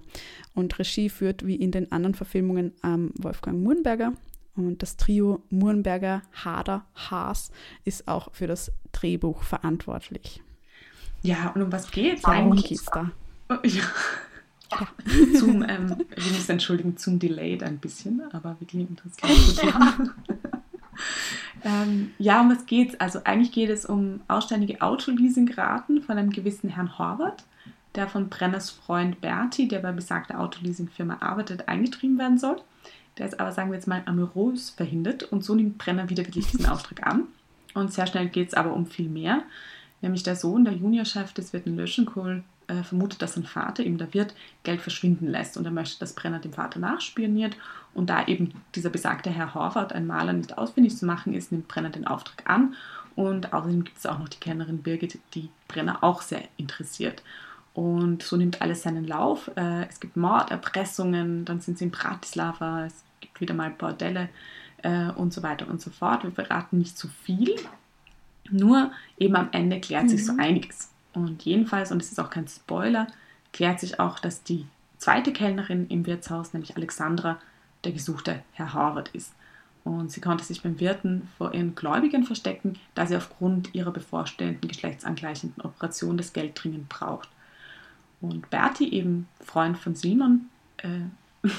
[0.54, 4.14] Und Regie führt wie in den anderen Verfilmungen ähm, Wolfgang Murnberger.
[4.56, 7.52] Und das Trio Murnberger, Hader, Haas
[7.84, 10.42] ist auch für das Drehbuch verantwortlich.
[11.22, 12.70] Ja, und um was geht es eigentlich?
[12.70, 13.12] geht's da?
[13.50, 13.84] Oh, ja.
[14.72, 15.40] Ja.
[15.40, 19.64] zum, ähm, wir müssen entschuldigen, zum Delayed ein bisschen, aber wirklich interessant.
[19.64, 19.98] Ja.
[21.64, 23.00] ähm, ja, um was geht's?
[23.00, 27.44] Also eigentlich geht es um ausständige Autoleasingraten von einem gewissen Herrn Horvath
[27.96, 32.62] der von Brenners Freund Berti, der bei besagter Autoleasingfirma arbeitet, eingetrieben werden soll.
[33.18, 36.48] Der ist aber, sagen wir jetzt mal, amorös verhindert und so nimmt Brenner wieder wirklich
[36.48, 37.24] diesen Auftrag an.
[37.74, 39.44] Und sehr schnell geht es aber um viel mehr.
[40.02, 44.14] Nämlich der Sohn, der Juniorchef des Wirten Löschenkohl, äh, vermutet, dass sein Vater, eben der
[44.14, 44.34] Wirt,
[44.64, 47.56] Geld verschwinden lässt und er möchte, dass Brenner dem Vater nachspioniert.
[47.94, 51.68] Und da eben dieser besagte Herr Horvath, ein Maler, nicht ausfindig zu machen ist, nimmt
[51.68, 52.76] Brenner den Auftrag an.
[53.16, 57.24] Und außerdem gibt es auch noch die Kennerin Birgit, die Brenner auch sehr interessiert.
[57.76, 59.52] Und so nimmt alles seinen Lauf.
[59.58, 64.30] Äh, es gibt Morderpressungen, dann sind sie in Bratislava, es gibt wieder mal Bordelle
[64.82, 66.24] äh, und so weiter und so fort.
[66.24, 67.54] Wir verraten nicht zu viel,
[68.50, 70.40] nur eben am Ende klärt sich so mhm.
[70.40, 70.90] einiges.
[71.14, 73.08] Und jedenfalls, und es ist auch kein Spoiler,
[73.52, 74.66] klärt sich auch, dass die
[74.98, 77.40] zweite Kellnerin im Wirtshaus, nämlich Alexandra,
[77.84, 79.34] der gesuchte Herr Harvard ist.
[79.84, 84.68] Und sie konnte sich beim Wirten vor ihren Gläubigen verstecken, da sie aufgrund ihrer bevorstehenden
[84.68, 87.30] geschlechtsangleichenden Operation das Geld dringend braucht.
[88.30, 91.02] Und Berti, eben Freund von Simon, äh,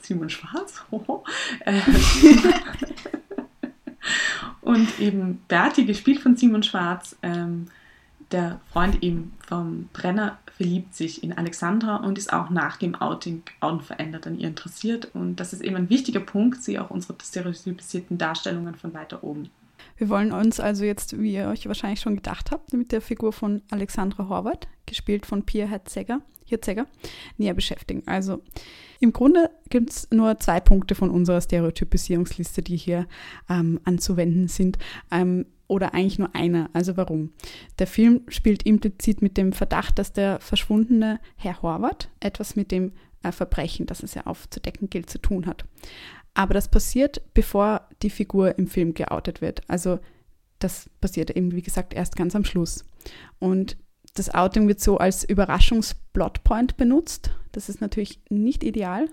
[0.00, 0.84] Simon Schwarz,
[1.60, 1.80] äh,
[4.62, 7.68] und eben Berti, gespielt von Simon Schwarz, ähm,
[8.30, 13.42] der Freund eben vom Brenner verliebt sich in Alexandra und ist auch nach dem Outing
[13.60, 15.10] unverändert an ihr interessiert.
[15.14, 19.50] Und das ist eben ein wichtiger Punkt, sie auch unsere stereotypisierten Darstellungen von weiter oben.
[19.96, 23.32] Wir wollen uns also jetzt, wie ihr euch wahrscheinlich schon gedacht habt, mit der Figur
[23.32, 26.86] von Alexandra Horvath, gespielt von Pia Herzegger, Hirzegger,
[27.38, 28.02] näher beschäftigen.
[28.06, 28.42] Also
[29.00, 33.06] im Grunde gibt es nur zwei Punkte von unserer Stereotypisierungsliste, die hier
[33.48, 34.78] ähm, anzuwenden sind.
[35.10, 36.68] Ähm, oder eigentlich nur einer.
[36.72, 37.32] Also warum?
[37.78, 42.92] Der Film spielt implizit mit dem Verdacht, dass der verschwundene Herr Horvath etwas mit dem
[43.22, 45.64] äh, Verbrechen, das es ja aufzudecken gilt, zu tun hat.
[46.34, 49.62] Aber das passiert, bevor die Figur im Film geoutet wird.
[49.68, 50.00] Also
[50.58, 52.84] das passiert eben, wie gesagt, erst ganz am Schluss.
[53.38, 53.76] Und
[54.14, 57.30] das Outing wird so als Überraschungsplotpoint benutzt.
[57.52, 59.08] Das ist natürlich nicht ideal.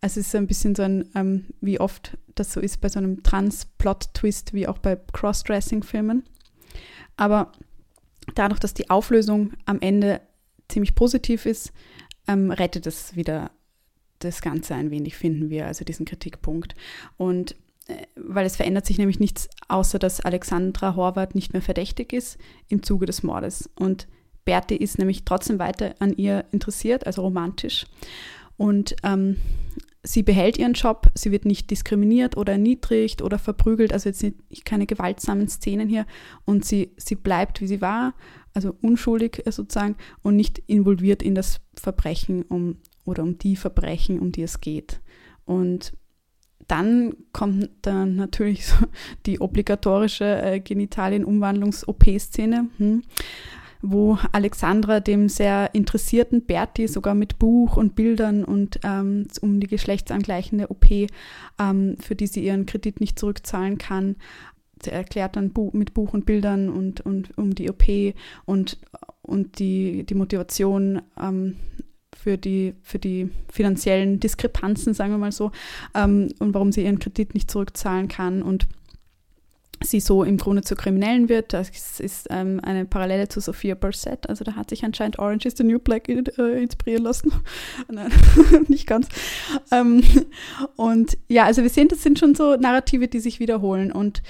[0.00, 3.22] Es ist ein bisschen so ein, ähm, wie oft das so ist bei so einem
[3.22, 6.24] Trans-Plot-Twist, wie auch bei Cross-Dressing-Filmen.
[7.16, 7.52] Aber
[8.34, 10.20] dadurch, dass die Auflösung am Ende
[10.68, 11.72] ziemlich positiv ist,
[12.26, 13.50] ähm, rettet es wieder
[14.18, 16.74] das Ganze ein wenig, finden wir, also diesen Kritikpunkt.
[17.16, 17.56] Und
[17.86, 22.38] äh, weil es verändert sich nämlich nichts, außer dass Alexandra Horvath nicht mehr verdächtig ist
[22.68, 23.70] im Zuge des Mordes.
[23.74, 24.06] Und
[24.44, 27.86] Berti ist nämlich trotzdem weiter an ihr interessiert, also romantisch.
[28.56, 29.36] Und ähm,
[30.02, 34.64] sie behält ihren Job, sie wird nicht diskriminiert oder erniedrigt oder verprügelt, also jetzt nicht,
[34.64, 36.06] keine gewaltsamen Szenen hier.
[36.44, 38.14] Und sie, sie bleibt, wie sie war,
[38.52, 44.32] also unschuldig sozusagen und nicht involviert in das Verbrechen um, oder um die Verbrechen, um
[44.32, 45.00] die es geht.
[45.44, 45.92] Und
[46.68, 48.76] dann kommt dann natürlich so
[49.26, 53.02] die obligatorische äh, Genitalien-Umwandlungs-OP-Szene, hm,
[53.82, 59.66] wo Alexandra dem sehr interessierten Berti sogar mit Buch und Bildern und ähm, um die
[59.66, 64.16] geschlechtsangleichende OP, ähm, für die sie ihren Kredit nicht zurückzahlen kann,
[64.86, 67.84] erklärt dann Bu mit Buch und Bildern und, und um die OP
[68.44, 68.78] und,
[69.22, 71.56] und die, die Motivation ähm,
[72.24, 75.52] für die, für die finanziellen Diskrepanzen, sagen wir mal so,
[75.94, 78.66] ähm, und warum sie ihren Kredit nicht zurückzahlen kann und
[79.82, 81.52] sie so im Grunde zu Kriminellen wird.
[81.52, 81.68] Das
[82.00, 84.26] ist ähm, eine Parallele zu Sophia Bursett.
[84.26, 87.30] Also da hat sich anscheinend Orange is the New Black äh, inspirieren lassen.
[87.92, 88.10] Nein,
[88.68, 89.08] nicht ganz.
[89.70, 90.02] Ähm,
[90.76, 94.22] und ja, also wir sehen, das sind schon so Narrative, die sich wiederholen und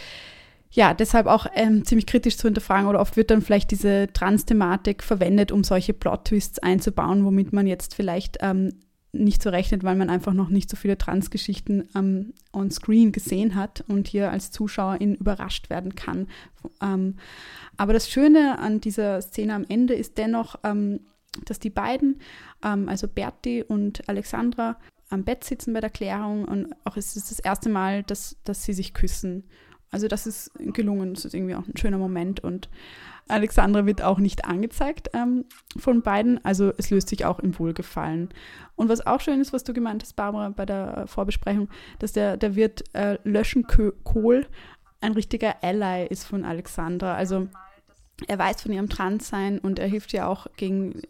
[0.75, 5.05] ja, deshalb auch ähm, ziemlich kritisch zu hinterfragen oder oft wird dann vielleicht diese Trans-Thematik
[5.05, 8.73] verwendet, um solche Plot-Twists einzubauen, womit man jetzt vielleicht ähm,
[9.13, 13.55] nicht so rechnet, weil man einfach noch nicht so viele Trans-Geschichten ähm, on screen gesehen
[13.55, 16.27] hat und hier als Zuschauerin überrascht werden kann.
[16.83, 17.19] Ähm,
[17.77, 21.03] aber das Schöne an dieser Szene am Ende ist dennoch, ähm,
[21.45, 22.19] dass die beiden,
[22.65, 24.77] ähm, also Berti und Alexandra,
[25.09, 28.65] am Bett sitzen bei der Klärung und auch es ist das erste Mal, dass, dass
[28.65, 29.45] sie sich küssen.
[29.95, 32.69] Also das ist gelungen, das ist irgendwie auch ein schöner Moment und
[33.29, 35.45] Alexandra wird auch nicht angezeigt ähm,
[35.77, 38.31] von beiden, also es löst sich auch im Wohlgefallen.
[38.75, 41.69] Und was auch schön ist, was du gemeint hast, Barbara, bei der Vorbesprechung,
[42.01, 43.69] dass der, der Wirt äh, Löschen
[44.03, 44.49] Kohl
[45.01, 47.15] ein richtiger Ally ist von Alexandra.
[47.15, 47.47] Also
[48.27, 51.03] er weiß von ihrem Transsein und er hilft ja auch gegen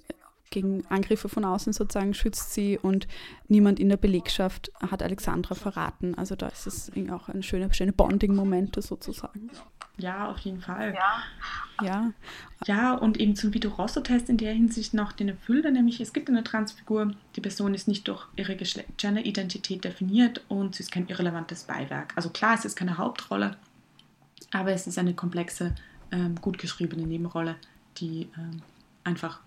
[0.54, 3.06] gegen Angriffe von außen sozusagen schützt sie und
[3.48, 6.14] niemand in der Belegschaft hat Alexandra verraten.
[6.14, 9.50] Also da ist es auch eine schöne, schöne Bonding-Momente sozusagen.
[9.98, 10.94] Ja, auf jeden Fall.
[10.94, 11.22] Ja.
[11.82, 12.12] Ja,
[12.66, 16.28] ja und eben zum Vito Rosso-Test in der Hinsicht noch den erfüllt nämlich es gibt
[16.28, 21.64] eine Transfigur, die Person ist nicht durch ihre Gender-Identität definiert und sie ist kein irrelevantes
[21.64, 22.12] Beiwerk.
[22.16, 23.56] Also klar, es ist keine Hauptrolle,
[24.52, 25.74] aber es ist eine komplexe,
[26.12, 27.56] ähm, gut geschriebene Nebenrolle,
[27.96, 28.62] die ähm,
[29.04, 29.40] einfach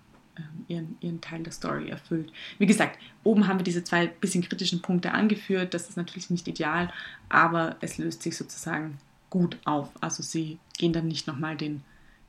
[0.68, 2.32] ihren, ihren Teil der Story erfüllt.
[2.60, 5.74] Wie gesagt, oben haben wir diese zwei bisschen kritischen Punkte angeführt.
[5.74, 6.92] Das ist natürlich nicht ideal,
[7.30, 8.98] aber es löst sich sozusagen
[9.30, 9.90] gut auf.
[10.02, 11.84] Also sie gehen dann nicht nochmal den,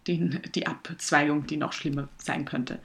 [0.07, 2.81] den, die Abzweigung, die noch schlimmer sein könnte.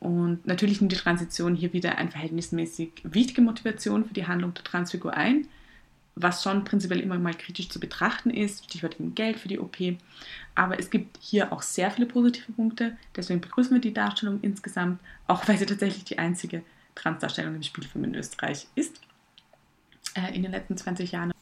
[0.00, 4.64] Und natürlich nimmt die Transition hier wieder eine verhältnismäßig wichtige Motivation für die Handlung der
[4.64, 5.46] Transfigur ein,
[6.14, 9.76] was schon prinzipiell immer mal kritisch zu betrachten ist, Stichwort eben Geld für die OP.
[10.54, 15.00] Aber es gibt hier auch sehr viele positive Punkte, deswegen begrüßen wir die Darstellung insgesamt,
[15.26, 16.62] auch weil sie tatsächlich die einzige
[16.94, 19.00] Transdarstellung im Spielfilm in Österreich ist
[20.14, 21.32] äh, in den letzten 20 Jahren.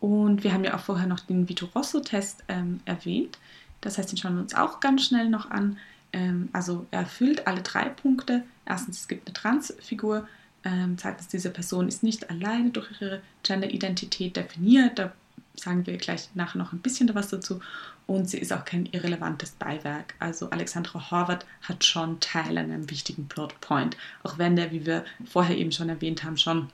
[0.00, 3.38] Und wir haben ja auch vorher noch den Vito Rosso-Test ähm, erwähnt.
[3.80, 5.78] Das heißt, den schauen wir uns auch ganz schnell noch an.
[6.12, 8.42] Ähm, also er erfüllt alle drei Punkte.
[8.64, 10.26] Erstens, es gibt eine Transfigur.
[10.64, 14.98] Ähm, zweitens, diese Person ist nicht alleine durch ihre Gender-Identität definiert.
[14.98, 15.12] Da
[15.54, 17.60] sagen wir gleich nachher noch ein bisschen was dazu.
[18.06, 20.14] Und sie ist auch kein irrelevantes Beiwerk.
[20.18, 23.96] Also Alexandra Horvath hat schon Teil an einem wichtigen Plotpoint.
[24.22, 26.68] Auch wenn der, wie wir vorher eben schon erwähnt haben, schon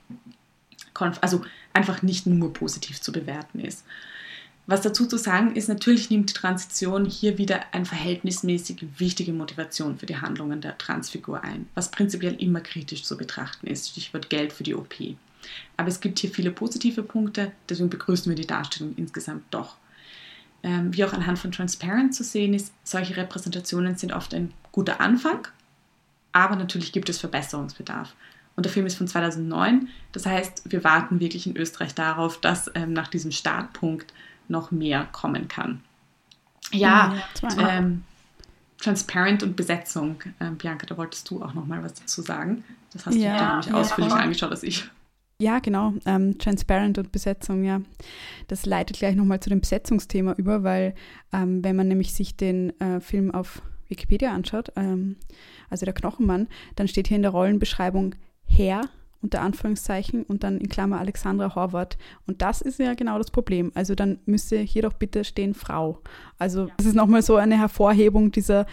[1.21, 3.85] also einfach nicht nur positiv zu bewerten ist.
[4.69, 9.97] Was dazu zu sagen ist, natürlich nimmt die Transition hier wieder eine verhältnismäßig wichtige Motivation
[9.97, 13.89] für die Handlungen der Transfigur ein, was prinzipiell immer kritisch zu betrachten ist.
[13.89, 14.93] Stichwort Geld für die OP.
[15.75, 19.77] Aber es gibt hier viele positive Punkte, deswegen begrüßen wir die Darstellung insgesamt doch.
[20.61, 25.01] Ähm, wie auch anhand von Transparent zu sehen ist, solche Repräsentationen sind oft ein guter
[25.01, 25.47] Anfang,
[26.31, 28.13] aber natürlich gibt es Verbesserungsbedarf.
[28.55, 32.69] Und der Film ist von 2009, das heißt, wir warten wirklich in Österreich darauf, dass
[32.75, 34.13] ähm, nach diesem Startpunkt
[34.49, 35.81] noch mehr kommen kann.
[36.71, 38.03] Ja, ja ähm,
[38.79, 40.21] Transparent und Besetzung.
[40.39, 42.63] Ähm, Bianca, da wolltest du auch noch mal was dazu sagen.
[42.93, 44.89] Das hast ja, du dir nämlich ja, ausführlicher angeschaut als ich.
[45.41, 45.93] Ja, genau.
[46.05, 47.81] Ähm, Transparent und Besetzung, ja.
[48.47, 50.95] Das leitet gleich nochmal zu dem Besetzungsthema über, weil
[51.31, 55.15] ähm, wenn man nämlich sich den äh, Film auf Wikipedia anschaut, ähm,
[55.69, 58.81] also der Knochenmann, dann steht hier in der Rollenbeschreibung Herr
[59.21, 61.97] unter Anführungszeichen und dann in Klammer Alexandra Horvath.
[62.25, 63.71] Und das ist ja genau das Problem.
[63.75, 66.01] Also dann müsste hier doch bitte stehen Frau.
[66.37, 68.65] Also das ist nochmal so eine Hervorhebung dieser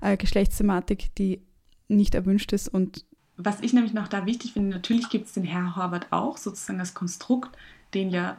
[0.00, 1.42] äh, Geschlechtsthematik, die
[1.88, 2.68] nicht erwünscht ist.
[2.68, 3.04] Und
[3.36, 6.78] Was ich nämlich noch da wichtig finde, natürlich gibt es den Herr Horvath auch, sozusagen
[6.78, 7.56] das Konstrukt,
[7.92, 8.38] den ja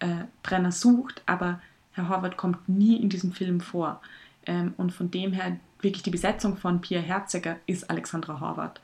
[0.00, 1.60] äh, Brenner sucht, aber
[1.92, 4.00] Herr Horvath kommt nie in diesem Film vor.
[4.46, 8.80] Ähm, und von dem her wirklich die Besetzung von Pierre Herziger ist Alexandra Horvath.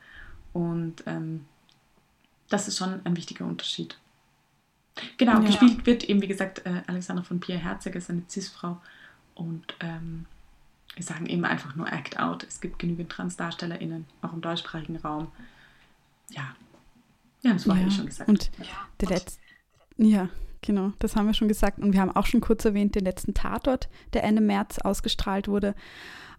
[0.53, 1.45] Und ähm,
[2.51, 3.97] das ist schon ein wichtiger Unterschied.
[5.17, 5.39] Genau, ja.
[5.39, 8.79] gespielt wird eben, wie gesagt, äh, Alexandra von Pierre Herzog ist eine Cis-Frau
[9.35, 10.25] und ähm,
[10.95, 12.43] wir sagen eben einfach nur Act Out.
[12.43, 15.31] Es gibt genügend TransdarstellerInnen, auch im deutschsprachigen Raum.
[16.29, 16.55] Ja,
[17.41, 17.91] wir haben es vorher ja.
[17.91, 18.29] schon gesagt.
[18.29, 18.65] Und ja.
[18.99, 19.41] der letzte,
[19.97, 20.29] ja,
[20.61, 21.79] genau, das haben wir schon gesagt.
[21.79, 25.75] Und wir haben auch schon kurz erwähnt, den letzten Tatort, der Ende März ausgestrahlt wurde.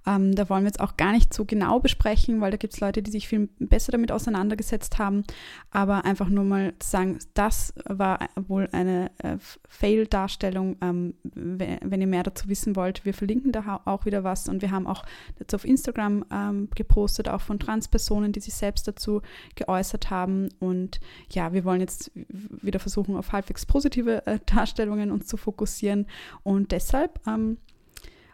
[0.07, 2.81] Ähm, da wollen wir jetzt auch gar nicht so genau besprechen, weil da gibt es
[2.81, 5.25] Leute, die sich viel besser damit auseinandergesetzt haben.
[5.71, 9.37] Aber einfach nur mal zu sagen, das war wohl eine äh,
[9.69, 10.77] Fail-Darstellung.
[10.81, 14.49] Ähm, wenn ihr mehr dazu wissen wollt, wir verlinken da auch wieder was.
[14.49, 15.05] Und wir haben auch
[15.39, 19.23] dazu auf Instagram ähm, gepostet, auch von Transpersonen, die sich selbst dazu
[19.55, 20.49] geäußert haben.
[20.59, 21.01] Und
[21.31, 26.07] ja, wir wollen jetzt wieder versuchen, auf halbwegs positive äh, Darstellungen uns zu fokussieren.
[26.43, 27.59] Und deshalb ähm,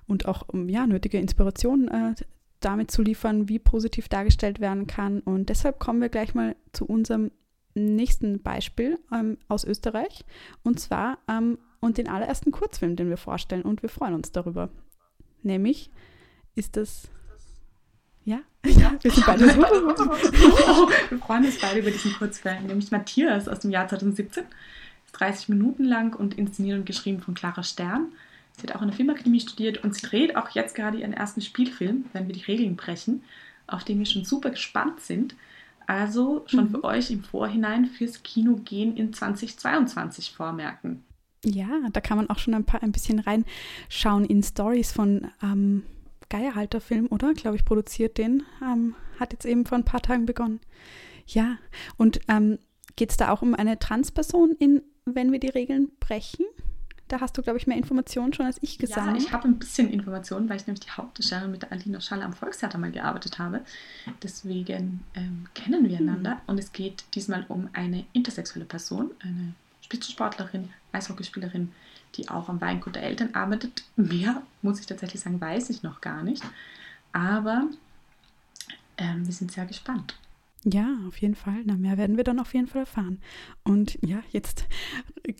[0.09, 2.14] und auch ja, nötige Inspiration äh,
[2.61, 5.20] damit zu liefern, wie positiv dargestellt werden kann.
[5.20, 7.30] Und deshalb kommen wir gleich mal zu unserem
[7.74, 10.24] nächsten Beispiel ähm, aus Österreich.
[10.64, 13.62] Und zwar ähm, und den allerersten Kurzfilm, den wir vorstellen.
[13.62, 14.70] Und wir freuen uns darüber.
[15.42, 15.90] Nämlich
[16.54, 17.09] ist das.
[18.24, 19.61] Ja, ja, wir sind beide so.
[21.11, 24.44] wir freuen uns beide über diesen Kurzfilm, nämlich Matthias aus dem Jahr 2017.
[25.06, 28.12] Ist 30 Minuten lang und inszeniert und geschrieben von Clara Stern.
[28.59, 31.40] Sie hat auch in der Filmakademie studiert und sie dreht auch jetzt gerade ihren ersten
[31.40, 33.22] Spielfilm, wenn wir die Regeln brechen,
[33.66, 35.36] auf den wir schon super gespannt sind.
[35.86, 36.70] Also schon mhm.
[36.70, 41.04] für euch im Vorhinein fürs Kino gehen in 2022 vormerken.
[41.44, 45.84] Ja, da kann man auch schon ein, paar, ein bisschen reinschauen in Stories von ähm,
[46.28, 47.32] Geierhalter Film, oder?
[47.32, 48.42] Glaube ich, produziert den.
[48.62, 50.61] Ähm, hat jetzt eben vor ein paar Tagen begonnen.
[51.26, 51.59] Ja,
[51.96, 52.59] und ähm,
[52.96, 56.44] geht es da auch um eine Transperson in, wenn wir die Regeln brechen?
[57.09, 59.16] Da hast du, glaube ich, mehr Informationen schon als ich gesammelt.
[59.16, 62.22] Ja, ich habe ein bisschen Informationen, weil ich nämlich die Hauptdarstellerin mit der Alina Schall
[62.22, 63.62] am Volkstheater mal gearbeitet habe.
[64.22, 66.32] Deswegen ähm, kennen wir einander.
[66.32, 66.40] Hm.
[66.46, 71.72] Und es geht diesmal um eine intersexuelle Person, eine Spitzensportlerin, Eishockeyspielerin,
[72.16, 73.84] die auch am Weingut der Eltern arbeitet.
[73.96, 76.42] Mehr, muss ich tatsächlich sagen, weiß ich noch gar nicht.
[77.12, 77.64] Aber
[78.98, 80.14] ähm, wir sind sehr gespannt.
[80.64, 81.62] Ja, auf jeden Fall.
[81.64, 83.20] Na, mehr werden wir dann auf jeden Fall erfahren.
[83.64, 84.66] Und ja, jetzt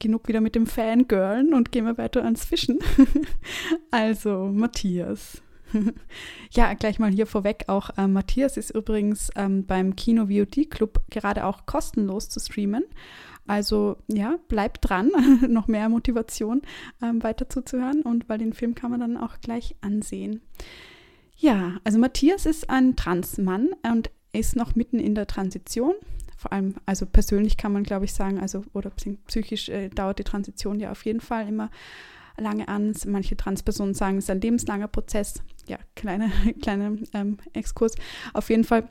[0.01, 2.79] genug wieder mit dem Fangirlen und gehen wir weiter ans Fischen.
[3.91, 5.43] also, Matthias,
[6.51, 7.91] ja, gleich mal hier vorweg auch.
[7.97, 12.85] Äh, Matthias ist übrigens ähm, beim Kino VOD Club gerade auch kostenlos zu streamen.
[13.47, 15.11] Also ja, bleibt dran,
[15.49, 16.63] noch mehr Motivation
[17.03, 20.43] ähm, weiter zuzuhören und weil den Film kann man dann auch gleich ansehen.
[21.37, 25.95] Ja, also Matthias ist ein Transmann und ist noch mitten in der Transition.
[26.37, 30.25] Vor allem, also persönlich kann man, glaube ich, sagen, also oder psychisch äh, dauert die
[30.25, 31.71] Transition ja auf jeden Fall immer
[32.37, 32.93] lange an.
[33.07, 35.43] Manche Transpersonen sagen, es ist ein lebenslanger Prozess.
[35.67, 36.31] Ja, kleiner
[36.63, 37.95] kleine ähm, Exkurs.
[38.33, 38.89] Auf jeden Fall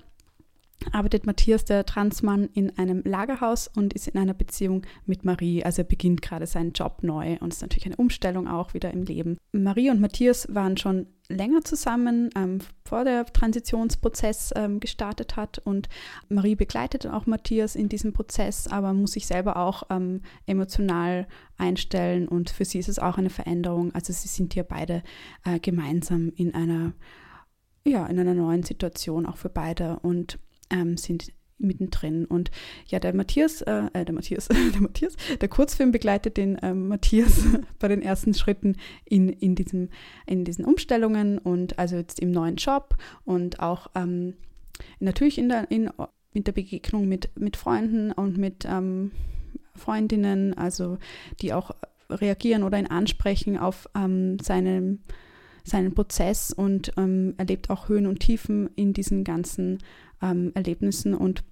[0.92, 5.64] arbeitet Matthias, der Transmann, in einem Lagerhaus und ist in einer Beziehung mit Marie.
[5.64, 9.04] Also er beginnt gerade seinen Job neu und ist natürlich eine Umstellung auch wieder im
[9.04, 9.38] Leben.
[9.52, 15.90] Marie und Matthias waren schon länger zusammen, ähm, vor der Transitionsprozess ähm, gestartet hat und
[16.30, 22.30] Marie begleitet auch Matthias in diesem Prozess, aber muss sich selber auch ähm, emotional einstellen
[22.30, 23.94] und für sie ist es auch eine Veränderung.
[23.94, 25.04] Also sie sind hier beide
[25.44, 26.94] äh, gemeinsam in einer
[27.86, 30.40] ja, in einer neuen Situation auch für beide und
[30.70, 32.26] ähm, sind mittendrin.
[32.26, 32.52] Und
[32.88, 37.46] ja, der Matthias, äh, äh der Matthias, der Matthias, der Kurzfilm begleitet den äh, Matthias
[37.80, 39.90] bei den ersten Schritten in, in, diesem,
[40.26, 42.96] in diesen Umstellungen und also jetzt im neuen Job
[43.26, 44.36] und auch ähm,
[45.00, 45.90] natürlich in der, in,
[46.34, 49.12] in der Begegnung mit, mit Freunden und mit ähm,
[49.76, 50.98] Freundinnen, also
[51.42, 51.72] die auch
[52.10, 55.04] reagieren oder ihn ansprechen auf ähm, seinen,
[55.64, 59.80] seinen Prozess und ähm, erlebt auch Höhen und Tiefen in diesen ganzen
[60.22, 61.44] ähm, Erlebnissen und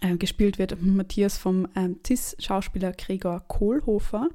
[0.00, 4.28] äh, gespielt wird Matthias vom ähm, CIS-Schauspieler Gregor Kohlhofer.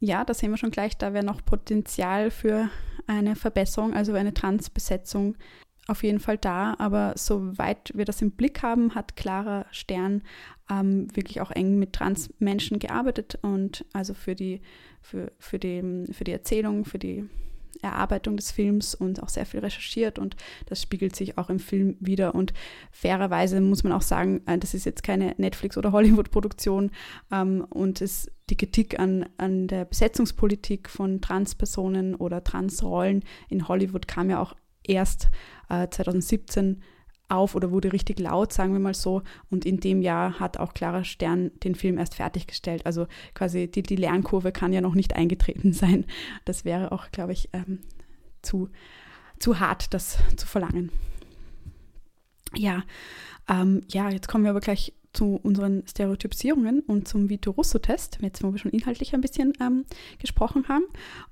[0.00, 2.68] Ja, da sehen wir schon gleich, da wäre noch Potenzial für
[3.06, 5.36] eine Verbesserung, also eine Transbesetzung
[5.88, 10.22] auf jeden Fall da, aber soweit wir das im Blick haben, hat Clara Stern
[10.70, 14.60] ähm, wirklich auch eng mit Transmenschen gearbeitet und also für die,
[15.00, 17.28] für, für, die, für die Erzählung, für die
[17.82, 21.96] Erarbeitung des Films und auch sehr viel recherchiert und das spiegelt sich auch im Film
[22.00, 22.34] wieder.
[22.34, 22.52] Und
[22.90, 26.90] fairerweise muss man auch sagen, äh, das ist jetzt keine Netflix- oder Hollywood-Produktion
[27.30, 34.08] ähm, und es, die Kritik an, an der Besetzungspolitik von Transpersonen oder Transrollen in Hollywood
[34.08, 34.54] kam ja auch
[34.84, 35.30] erst
[35.68, 36.82] äh, 2017
[37.32, 39.22] auf oder wurde richtig laut, sagen wir mal so.
[39.50, 42.86] Und in dem Jahr hat auch Clara Stern den Film erst fertiggestellt.
[42.86, 46.06] Also quasi die, die Lernkurve kann ja noch nicht eingetreten sein.
[46.44, 47.80] Das wäre auch, glaube ich, ähm,
[48.42, 48.68] zu,
[49.38, 50.90] zu hart, das zu verlangen.
[52.54, 52.82] Ja,
[53.48, 58.42] ähm, ja, jetzt kommen wir aber gleich zu unseren Stereotypisierungen und zum Vito Russo-Test, jetzt
[58.42, 59.84] wo wir schon inhaltlich ein bisschen ähm,
[60.18, 60.84] gesprochen haben.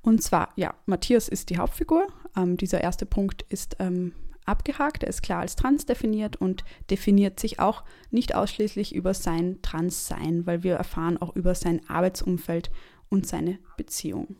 [0.02, 2.06] Und zwar, ja, Matthias ist die Hauptfigur.
[2.36, 4.12] Ähm, dieser erste Punkt ist ähm,
[4.46, 9.60] abgehakt, er ist klar als trans definiert und definiert sich auch nicht ausschließlich über sein
[9.62, 12.70] Transsein, weil wir erfahren auch über sein Arbeitsumfeld
[13.08, 14.36] und seine Beziehung.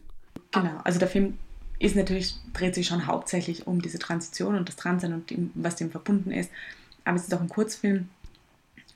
[0.53, 1.39] Genau, also der Film
[1.79, 5.77] ist natürlich, dreht sich schon hauptsächlich um diese Transition und das Transsein und dem, was
[5.77, 6.51] dem verbunden ist.
[7.05, 8.09] Aber es ist auch ein Kurzfilm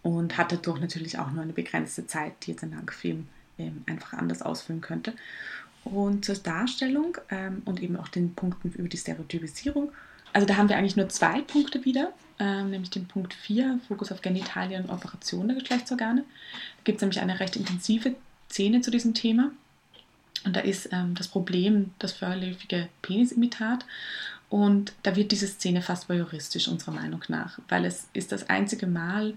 [0.02, 3.26] und hat dadurch natürlich auch nur eine begrenzte Zeit, die jetzt ein Langfilm
[3.58, 5.14] ähm, einfach anders ausfüllen könnte.
[5.84, 9.92] Und zur Darstellung ähm, und eben auch den Punkten über die Stereotypisierung
[10.34, 14.12] also da haben wir eigentlich nur zwei Punkte wieder, ähm, nämlich den Punkt 4, Fokus
[14.12, 16.22] auf Genitalien und Operation der Geschlechtsorgane.
[16.22, 18.16] Da gibt es nämlich eine recht intensive
[18.50, 19.52] Szene zu diesem Thema.
[20.44, 23.86] Und da ist ähm, das Problem das vorläufige Penisimitat.
[24.50, 28.88] Und da wird diese Szene fast voyeuristisch, unserer Meinung nach, weil es ist das einzige
[28.88, 29.34] Mal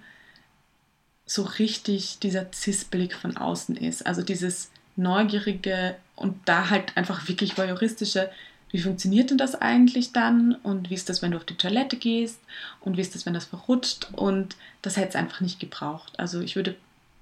[1.28, 4.06] so richtig dieser Cis-Blick von außen ist.
[4.06, 8.32] Also dieses neugierige und da halt einfach wirklich voyeuristische,
[8.72, 11.96] wie funktioniert denn das eigentlich dann und wie ist das, wenn du auf die Toilette
[11.96, 12.40] gehst
[12.82, 16.20] und wie ist das, wenn das verrutscht und das hätte es einfach nicht gebraucht.
[16.20, 16.76] Also ich würde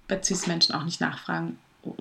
[0.07, 1.57] bei CIS-Menschen auch nicht nachfragen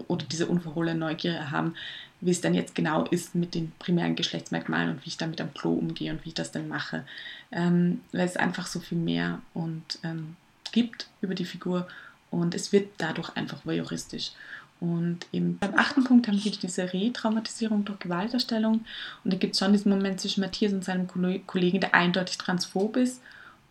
[0.08, 1.74] oder diese unverhohlene Neugier haben,
[2.20, 5.52] wie es denn jetzt genau ist mit den primären Geschlechtsmerkmalen und wie ich damit am
[5.52, 7.04] Klo umgehe und wie ich das denn mache.
[7.52, 10.36] Ähm, weil es einfach so viel mehr und ähm,
[10.72, 11.86] gibt über die Figur
[12.30, 14.32] und es wird dadurch einfach voyeuristisch.
[14.80, 18.84] Und eben beim achten Punkt haben wir diese Retraumatisierung durch Gewalterstellung.
[19.24, 21.06] Und da gibt es schon diesen Moment zwischen Matthias und seinem
[21.46, 23.22] Kollegen, der eindeutig transphob ist.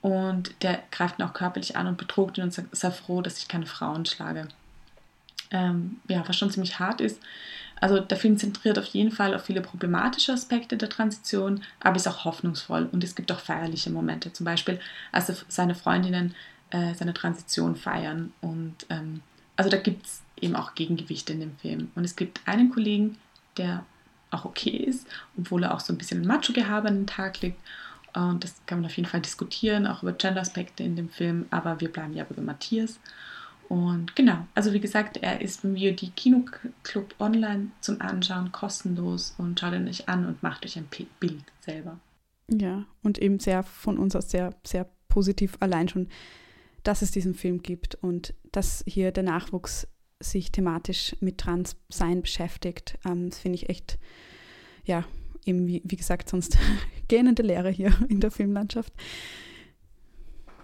[0.02, 3.38] Und der greift ihn auch körperlich an und betrogt ihn und sagt, sei froh, dass
[3.38, 4.48] ich keine Frauen schlage.
[5.52, 7.22] Ähm, ja, was schon ziemlich hart ist.
[7.80, 12.08] Also der Film zentriert auf jeden Fall auf viele problematische Aspekte der Transition, aber ist
[12.08, 14.32] auch hoffnungsvoll und es gibt auch feierliche Momente.
[14.32, 14.80] Zum Beispiel,
[15.12, 16.34] als seine Freundinnen
[16.74, 18.34] äh, seine Transition feiern.
[18.42, 19.22] Und ähm,
[19.56, 21.92] also da gibt es eben auch Gegengewichte in dem Film.
[21.96, 23.18] Und es gibt einen Kollegen,
[23.58, 23.86] der
[24.32, 27.60] auch okay ist, obwohl er auch so ein bisschen Macho-Gehabe an den Tag legt.
[28.14, 31.46] Und das kann man auf jeden Fall diskutieren, auch über Gender-Aspekte in dem Film.
[31.50, 33.00] Aber wir bleiben ja über Matthias.
[33.70, 39.60] Und genau, also wie gesagt, er ist beim VOD Kinoclub online zum Anschauen, kostenlos und
[39.60, 40.88] schaut ihn euch an und macht euch ein
[41.20, 42.00] Bild selber.
[42.50, 46.08] Ja, und eben sehr von uns aus sehr, sehr positiv allein schon,
[46.84, 49.88] dass es diesen Film gibt und dass hier der Nachwuchs
[50.24, 52.98] sich thematisch mit Transsein beschäftigt.
[53.06, 53.98] Ähm, das finde ich echt,
[54.86, 55.06] ja,
[55.46, 56.58] eben wie, wie gesagt, sonst
[57.08, 58.94] gähnende Lehre hier in der Filmlandschaft.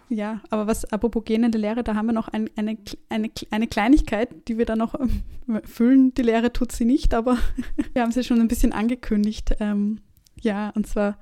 [0.09, 2.77] Ja, aber was, apropos gähnende Lehre, da haben wir noch ein, eine,
[3.09, 6.13] eine, eine Kleinigkeit, die wir da noch ähm, füllen.
[6.15, 7.37] Die Lehre tut sie nicht, aber
[7.93, 9.55] wir haben sie schon ein bisschen angekündigt.
[9.59, 10.01] Ähm,
[10.41, 11.19] ja, und zwar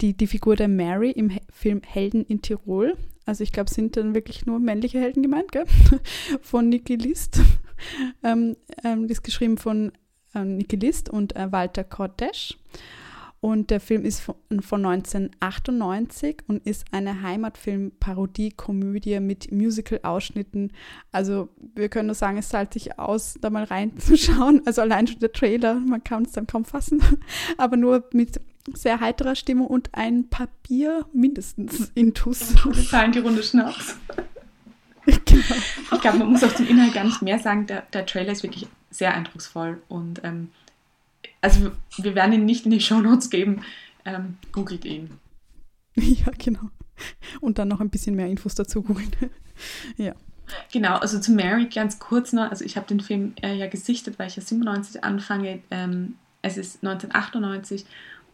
[0.00, 2.96] die, die Figur der Mary im Film Helden in Tirol.
[3.24, 5.64] Also ich glaube, es sind dann wirklich nur männliche Helden gemeint, gell?
[6.40, 7.40] Von Niki List.
[8.22, 9.92] ähm, ähm, ist geschrieben von
[10.34, 12.56] ähm, Niki List und äh, Walter Cortesch.
[13.44, 20.70] Und der Film ist von, von 1998 und ist eine Heimatfilm-Parodie-Komödie mit Musical-Ausschnitten.
[21.10, 24.62] Also wir können nur sagen, es zahlt sich aus, da mal reinzuschauen.
[24.64, 27.02] Also allein schon der Trailer, man kann es dann kaum fassen.
[27.56, 28.40] Aber nur mit
[28.74, 32.54] sehr heiterer Stimme und ein Papier mindestens intus.
[32.64, 33.96] Wir zahlen die Runde Schnaps.
[35.06, 35.42] genau.
[35.92, 37.66] Ich glaube, man muss auch zum Inhalt gar nicht mehr sagen.
[37.66, 40.50] Der, der Trailer ist wirklich sehr eindrucksvoll und ähm,
[41.40, 43.62] also wir werden ihn nicht in die Shownotes geben.
[44.04, 45.10] Ähm, googelt ihn.
[45.94, 46.70] Ja, genau.
[47.42, 49.10] Und dann noch ein bisschen mehr Infos dazu googeln.
[49.98, 50.14] ja.
[50.72, 52.50] Genau, also zu Mary ganz kurz noch.
[52.50, 55.60] Also ich habe den Film äh, ja gesichtet, weil ich ja 97 anfange.
[55.70, 57.84] Ähm, es ist 1998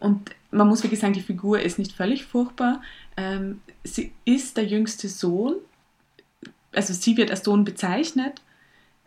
[0.00, 2.82] und man muss wirklich sagen, die Figur ist nicht völlig furchtbar.
[3.16, 5.56] Ähm, sie ist der jüngste Sohn.
[6.72, 8.40] Also sie wird als Sohn bezeichnet,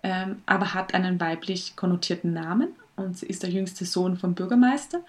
[0.04, 5.02] ähm, aber hat einen weiblich konnotierten Namen und sie ist der jüngste Sohn vom Bürgermeister,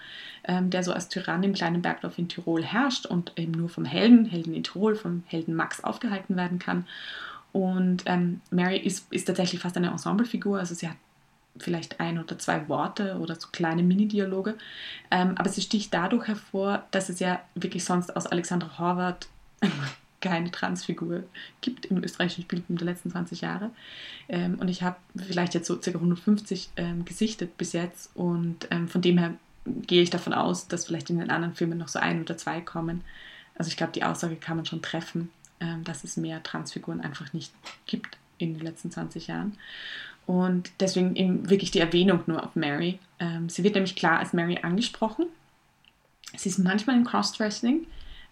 [0.45, 3.85] ähm, der so als Tyrann im kleinen Bergdorf in Tirol herrscht und eben nur vom
[3.85, 6.85] Helden, Helden in Tirol, vom Helden Max aufgehalten werden kann.
[7.51, 10.97] Und ähm, Mary ist, ist tatsächlich fast eine Ensemblefigur, also sie hat
[11.57, 14.55] vielleicht ein oder zwei Worte oder so kleine Mini-Dialoge,
[15.11, 19.27] ähm, aber sie sticht dadurch hervor, dass es ja wirklich sonst aus Alexandra Horvath
[20.21, 21.23] keine Transfigur
[21.61, 23.71] gibt im österreichischen Spielfilm der letzten 20 Jahre.
[24.29, 25.91] Ähm, und ich habe vielleicht jetzt so ca.
[25.91, 29.33] 150 ähm, gesichtet bis jetzt und ähm, von dem her
[29.65, 32.61] gehe ich davon aus, dass vielleicht in den anderen Filmen noch so ein oder zwei
[32.61, 33.01] kommen.
[33.55, 35.29] Also ich glaube, die Aussage kann man schon treffen,
[35.59, 37.53] ähm, dass es mehr Transfiguren einfach nicht
[37.85, 39.57] gibt in den letzten 20 Jahren.
[40.25, 42.99] Und deswegen eben wirklich die Erwähnung nur auf Mary.
[43.19, 45.25] Ähm, sie wird nämlich klar als Mary angesprochen.
[46.35, 47.85] Sie ist manchmal in Crossdressing,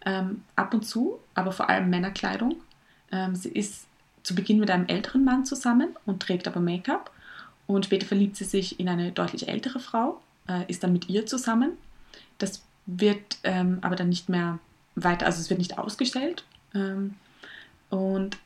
[0.05, 2.55] ähm, ab und zu, aber vor allem Männerkleidung.
[3.11, 3.87] Ähm, sie ist
[4.23, 7.11] zu Beginn mit einem älteren Mann zusammen und trägt aber Make-up.
[7.67, 11.25] Und später verliebt sie sich in eine deutlich ältere Frau, äh, ist dann mit ihr
[11.25, 11.71] zusammen.
[12.37, 14.59] Das wird ähm, aber dann nicht mehr
[14.95, 16.43] weiter, also es wird nicht ausgestellt.
[16.73, 17.15] Ähm,
[17.89, 18.37] und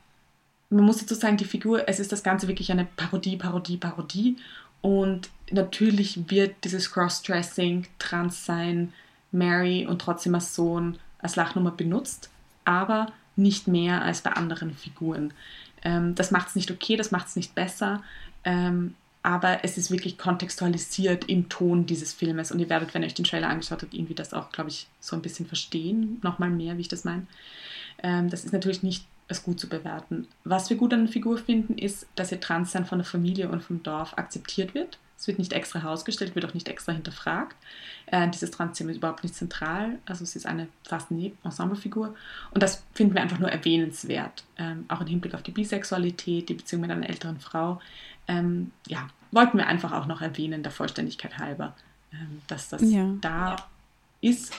[0.70, 4.38] man muss dazu sagen, die Figur, es ist das Ganze wirklich eine Parodie, Parodie, Parodie.
[4.82, 8.94] Und natürlich wird dieses Crossdressing, Transsein,
[9.32, 12.30] Mary und trotzdem als Sohn als Lachnummer benutzt,
[12.66, 15.34] aber nicht mehr als bei anderen Figuren.
[15.84, 18.04] Ähm, das macht es nicht okay, das macht es nicht besser,
[18.44, 23.08] ähm, aber es ist wirklich kontextualisiert im Ton dieses Filmes und ihr werdet, wenn ihr
[23.08, 26.52] euch den Trailer angeschaut habt, irgendwie das auch, glaube ich, so ein bisschen verstehen, nochmal
[26.52, 27.26] mehr, wie ich das meine.
[28.04, 30.28] Ähm, das ist natürlich nicht als gut zu bewerten.
[30.44, 33.64] Was wir gut an der Figur finden, ist, dass ihr Transsein von der Familie und
[33.64, 35.00] vom Dorf akzeptiert wird.
[35.18, 37.56] Es wird nicht extra herausgestellt, wird auch nicht extra hinterfragt.
[38.08, 42.14] Äh, dieses Transthema ist überhaupt nicht zentral, also es ist eine fast eine Ensemblefigur.
[42.52, 46.54] Und das finden wir einfach nur erwähnenswert, ähm, auch im Hinblick auf die Bisexualität, die
[46.54, 47.82] Beziehung mit einer älteren Frau.
[48.28, 51.76] Ähm, ja, wollten wir einfach auch noch erwähnen, der Vollständigkeit halber,
[52.14, 53.14] ähm, dass das ja.
[53.22, 53.66] da ja.
[54.22, 54.54] ist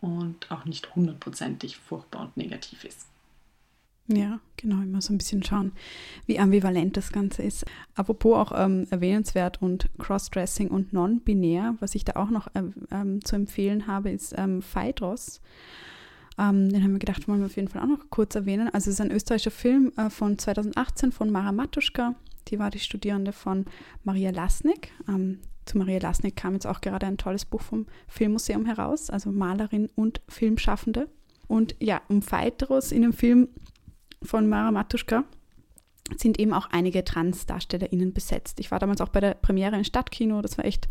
[0.00, 3.06] und auch nicht hundertprozentig furchtbar und negativ ist.
[4.06, 5.72] Ja, genau, immer so ein bisschen schauen,
[6.26, 7.64] wie ambivalent das Ganze ist.
[7.94, 13.24] Apropos auch ähm, erwähnenswert und Crossdressing und non-binär, was ich da auch noch ähm, ähm,
[13.24, 15.40] zu empfehlen habe, ist ähm, Phaedros.
[16.36, 18.68] Ähm, den haben wir gedacht, wollen wir auf jeden Fall auch noch kurz erwähnen.
[18.68, 22.14] Also es ist ein österreichischer Film äh, von 2018 von Mara Matuschka.
[22.48, 23.64] Die war die Studierende von
[24.02, 24.92] Maria Lasnik.
[25.08, 29.32] Ähm, zu Maria Lasnik kam jetzt auch gerade ein tolles Buch vom Filmmuseum heraus, also
[29.32, 31.08] Malerin und Filmschaffende.
[31.46, 33.48] Und ja, um Phaedros in dem Film
[34.24, 35.24] von Mara Matuschka
[36.16, 38.60] sind eben auch einige Trans-DarstellerInnen besetzt.
[38.60, 40.86] Ich war damals auch bei der Premiere im Stadtkino, das war echt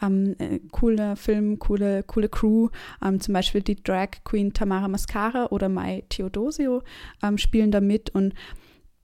[0.00, 2.68] ähm, äh, cooler Film, coole, coole Crew.
[3.04, 6.82] Ähm, zum Beispiel die Drag Queen Tamara Mascara oder Mai Theodosio
[7.22, 8.34] ähm, spielen da mit und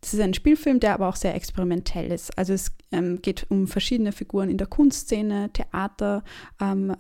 [0.03, 2.37] es ist ein Spielfilm, der aber auch sehr experimentell ist.
[2.39, 6.25] Also es ähm, geht um verschiedene Figuren in der Kunstszene, Theater,
[6.61, 6.97] ähm,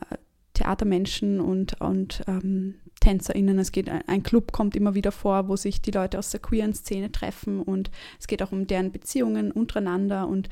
[0.52, 3.58] Theatermenschen und, und ähm, TänzerInnen.
[3.58, 6.74] Es geht, ein Club kommt immer wieder vor, wo sich die Leute aus der queeren
[6.74, 10.48] Szene treffen und es geht auch um deren Beziehungen untereinander und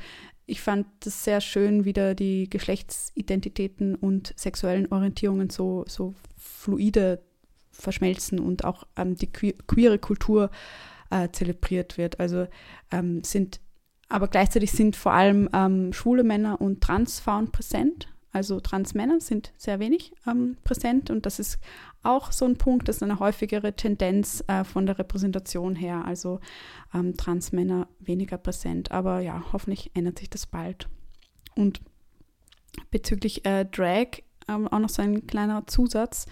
[0.49, 7.21] ich fand es sehr schön, wieder die Geschlechtsidentitäten und sexuellen Orientierungen so, so fluide
[7.71, 10.49] verschmelzen und auch ähm, die que queere Kultur
[11.11, 12.19] äh, zelebriert wird.
[12.19, 12.47] Also
[12.91, 13.61] ähm, sind,
[14.09, 18.07] aber gleichzeitig sind vor allem ähm, schwule Männer und Transfrauen präsent.
[18.31, 21.57] Also Transmänner sind sehr wenig ähm, präsent und das ist
[22.03, 26.05] auch so ein Punkt, das ist eine häufigere Tendenz äh, von der Repräsentation her.
[26.05, 26.39] Also
[26.93, 28.91] ähm, Transmänner weniger präsent.
[28.91, 30.87] Aber ja, hoffentlich ändert sich das bald.
[31.55, 31.81] Und
[32.91, 36.25] bezüglich äh, Drag ähm, auch noch so ein kleiner Zusatz,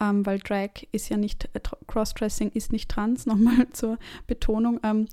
[0.00, 4.80] ähm, weil Drag ist ja nicht, äh, Crossdressing ist nicht trans, nochmal zur Betonung.
[4.82, 5.08] Ähm,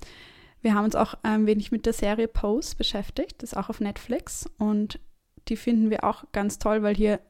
[0.62, 3.80] wir haben uns auch ein wenig mit der Serie Pose beschäftigt, das ist auch auf
[3.80, 5.00] Netflix und
[5.50, 7.20] die finden wir auch ganz toll, weil hier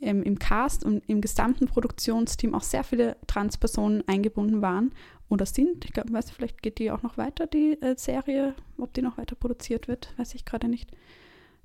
[0.00, 4.92] im, im Cast und im gesamten Produktionsteam auch sehr viele Transpersonen eingebunden waren
[5.28, 5.84] oder sind.
[5.84, 9.18] Ich glaube, weiß vielleicht geht die auch noch weiter, die äh, Serie, ob die noch
[9.18, 10.90] weiter produziert wird, weiß ich gerade nicht.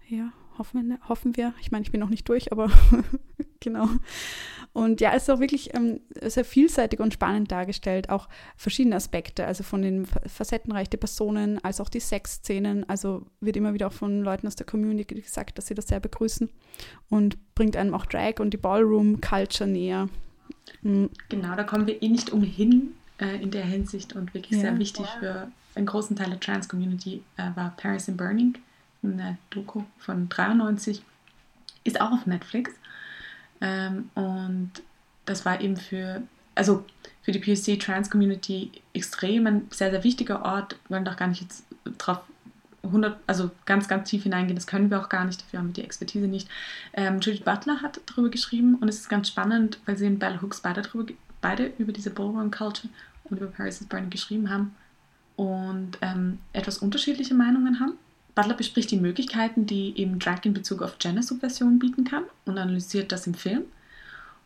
[0.08, 1.54] Ja, hoffen wir, hoffen wir.
[1.62, 2.70] Ich meine, ich bin noch nicht durch, aber
[3.60, 3.90] genau.
[4.74, 8.28] Und ja, es ist auch wirklich ähm, sehr vielseitig und spannend dargestellt, auch
[8.58, 12.88] verschiedene Aspekte, also von den facettenreich der Personen, als auch die Sexszenen.
[12.90, 16.00] Also wird immer wieder auch von Leuten aus der Community gesagt, dass sie das sehr
[16.00, 16.50] begrüßen
[17.10, 20.10] und bringt einem auch Drag und die Ballroom-Culture näher.
[20.82, 21.10] Mhm.
[21.30, 24.60] Genau, da kommen wir eh nicht umhin äh, in der Hinsicht und wirklich ja.
[24.60, 28.58] sehr wichtig für einen großen Teil der Trans-Community äh, war Paris in Burning
[29.14, 31.04] eine Doku von 93,
[31.84, 32.72] ist auch auf Netflix.
[33.62, 34.72] Ähm, und
[35.26, 36.22] das war eben für,
[36.56, 36.86] also
[37.22, 40.78] für die POC Trans Community extrem ein sehr, sehr wichtiger Ort.
[40.88, 41.66] Wir wollen doch gar nicht jetzt
[41.98, 42.20] drauf
[42.84, 45.74] 100, also ganz, ganz tief hineingehen, das können wir auch gar nicht, dafür haben wir
[45.74, 46.48] die Expertise nicht.
[46.94, 50.40] Ähm, Judith Butler hat darüber geschrieben und es ist ganz spannend, weil sie und Bell
[50.42, 51.12] Hooks beide, darüber,
[51.42, 52.90] beide über diese Ballroom Culture
[53.26, 54.76] und über Paris is Burning geschrieben haben
[55.36, 57.94] und ähm, etwas unterschiedliche Meinungen haben.
[58.36, 63.12] Butler bespricht die Möglichkeiten, die eben Drag in Bezug auf Gender-Subversion bieten kann und analysiert
[63.12, 63.64] das im Film.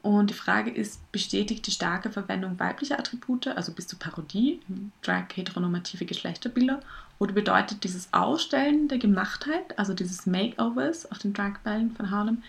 [0.02, 4.92] Und die Frage ist, bestätigt die starke Verwendung weiblicher Attribute, also bis zur Parodie, im
[5.02, 6.80] Drag heteronormative Geschlechterbilder,
[7.18, 12.44] oder bedeutet dieses Ausstellen der Gemachtheit, also dieses Makeovers auf den Dragbällen von Harlem,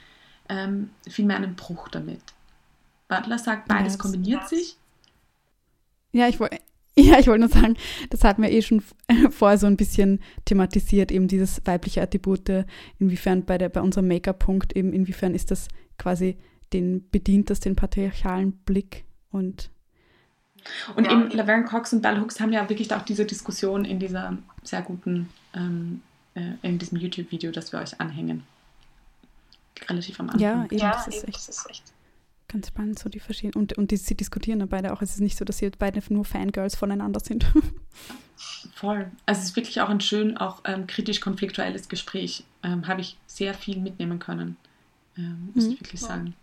[0.49, 2.21] ähm, vielmehr einen Bruch damit?
[3.09, 4.77] Butler sagt, beides kombiniert sich.
[6.13, 6.61] Ja, ich wollte
[6.99, 7.77] Ja, ich wollte nur sagen,
[8.11, 8.83] das hatten wir eh schon
[9.31, 12.67] vorher so ein bisschen thematisiert, eben dieses weibliche Attribute,
[12.99, 15.69] inwiefern bei, der, bei unserem Make-up-Punkt eben, inwiefern ist das
[15.99, 16.37] quasi
[16.73, 19.71] den, bedient das den patriarchalen Blick und
[20.95, 21.13] und ja.
[21.13, 24.83] eben Laverne Cox und Bell Hooks haben ja wirklich auch diese Diskussion in dieser sehr
[24.83, 26.03] guten, ähm,
[26.35, 28.45] äh, in diesem YouTube-Video, das wir euch anhängen.
[29.89, 30.41] Relativ am Anfang.
[30.41, 31.93] Ja, eben, ja, das, ist eben, das ist echt
[32.51, 33.63] Ganz spannend, so die verschiedenen.
[33.63, 35.03] Und, und die, sie diskutieren dann beide auch.
[35.03, 37.47] Es ist nicht so, dass sie beide nur Fangirls voneinander sind.
[38.75, 39.09] Voll.
[39.25, 42.43] Also es ist wirklich auch ein schön, auch ähm, kritisch-konfliktuelles Gespräch.
[42.65, 44.57] Ähm, Habe ich sehr viel mitnehmen können.
[45.17, 45.73] Ähm, muss mhm.
[45.75, 46.35] ich wirklich sagen.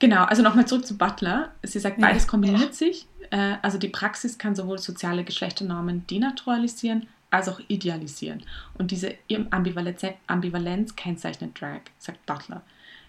[0.00, 1.52] Genau, also nochmal zurück zu Butler.
[1.62, 2.30] Sie sagt, beides ja.
[2.30, 3.06] kombiniert sich.
[3.30, 8.42] Äh, also die Praxis kann sowohl soziale Geschlechternormen denaturalisieren als auch idealisieren.
[8.76, 9.14] Und diese
[9.50, 12.62] Ambivalenz, Ambivalenz kennzeichnet Drag, sagt Butler.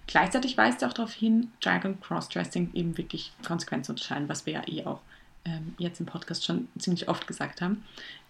[0.10, 4.48] Gleichzeitig weist er auch darauf hin, Drag und Crossdressing eben wirklich konsequent zu unterscheiden, was
[4.48, 5.02] wir ja eh auch
[5.46, 7.86] ähm, jetzt im Podcast schon ziemlich oft gesagt haben.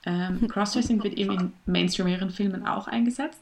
[0.05, 3.41] Ähm, Crossdressing wird eben in mainstreameren Filmen auch eingesetzt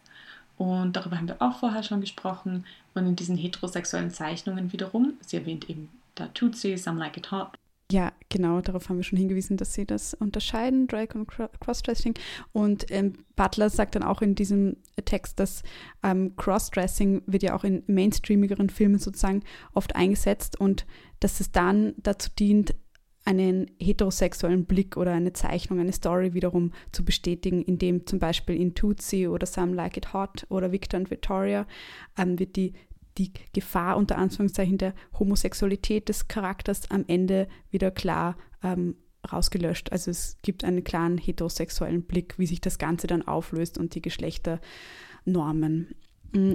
[0.56, 2.64] und darüber haben wir auch vorher schon gesprochen.
[2.94, 7.58] Und in diesen heterosexuellen Zeichnungen wiederum, sie erwähnt eben da Tootsie, Some Like It Hot,
[7.90, 12.16] ja, genau, darauf haben wir schon hingewiesen, dass sie das unterscheiden, Drag und Crossdressing.
[12.52, 15.64] Und ähm, Butler sagt dann auch in diesem Text, dass
[16.04, 19.44] ähm, Crossdressing wird ja auch in mainstreamigeren Filmen sozusagen
[19.74, 20.86] oft eingesetzt und
[21.22, 22.76] dass es dann dazu dient,
[23.24, 28.74] einen heterosexuellen Blick oder eine Zeichnung, eine Story wiederum zu bestätigen, indem zum Beispiel in
[28.74, 31.68] Tootsie oder Some Like It Hot oder Victor und Victoria
[32.18, 32.72] ähm, wird die
[33.18, 38.96] die Gefahr unter Anführungszeichen der Homosexualität des Charakters am Ende wieder klar ähm,
[39.32, 39.92] rausgelöscht.
[39.92, 44.02] Also es gibt einen klaren heterosexuellen Blick, wie sich das Ganze dann auflöst und die
[44.02, 45.96] Geschlechternormen.
[46.32, 46.54] Mm,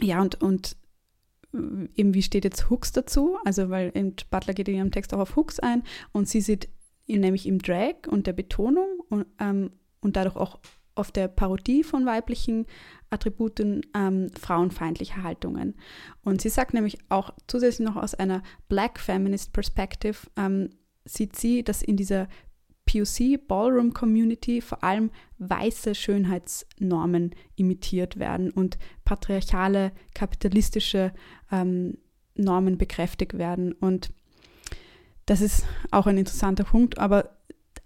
[0.00, 0.76] ja, und, und
[1.54, 3.36] äh, eben wie steht jetzt Hooks dazu?
[3.44, 3.92] Also weil
[4.30, 5.82] Butler geht in ihrem Text auch auf Hooks ein
[6.12, 6.68] und sie sieht
[7.06, 9.70] ihn nämlich im Drag und der Betonung und, ähm,
[10.00, 10.58] und dadurch auch
[10.94, 12.66] auf der Parodie von weiblichen
[13.10, 15.74] Attributen ähm, frauenfeindlicher Haltungen.
[16.22, 20.70] Und sie sagt nämlich auch zusätzlich noch aus einer Black Feminist Perspective, ähm,
[21.04, 22.28] sieht sie, dass in dieser
[22.86, 31.12] POC Ballroom Community vor allem weiße Schönheitsnormen imitiert werden und patriarchale, kapitalistische
[31.50, 31.98] ähm,
[32.36, 33.72] Normen bekräftigt werden.
[33.72, 34.10] Und
[35.26, 37.36] das ist auch ein interessanter Punkt, aber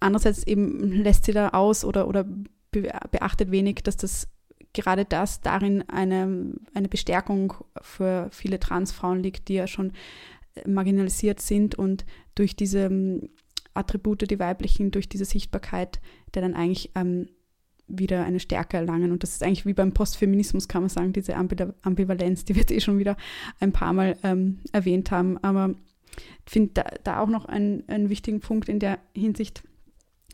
[0.01, 2.27] andererseits eben lässt sie da aus oder, oder
[2.71, 4.29] beachtet wenig, dass das
[4.73, 9.93] gerade das darin eine, eine Bestärkung für viele Transfrauen liegt, die ja schon
[10.67, 13.31] marginalisiert sind und durch diese ähm,
[13.75, 16.01] Attribute, die weiblichen, durch diese Sichtbarkeit,
[16.35, 17.29] der dann eigentlich ähm,
[17.87, 19.13] wieder eine Stärke erlangen.
[19.13, 22.81] Und das ist eigentlich wie beim Postfeminismus, kann man sagen, diese Ambivalenz, die wir eh
[22.81, 23.17] schon wieder
[23.59, 25.39] ein paar Mal ähm, erwähnt haben.
[25.39, 25.75] Aber
[26.47, 29.63] ich finde da, da, auch noch einen, einen wichtigen Punkt in der Hinsicht,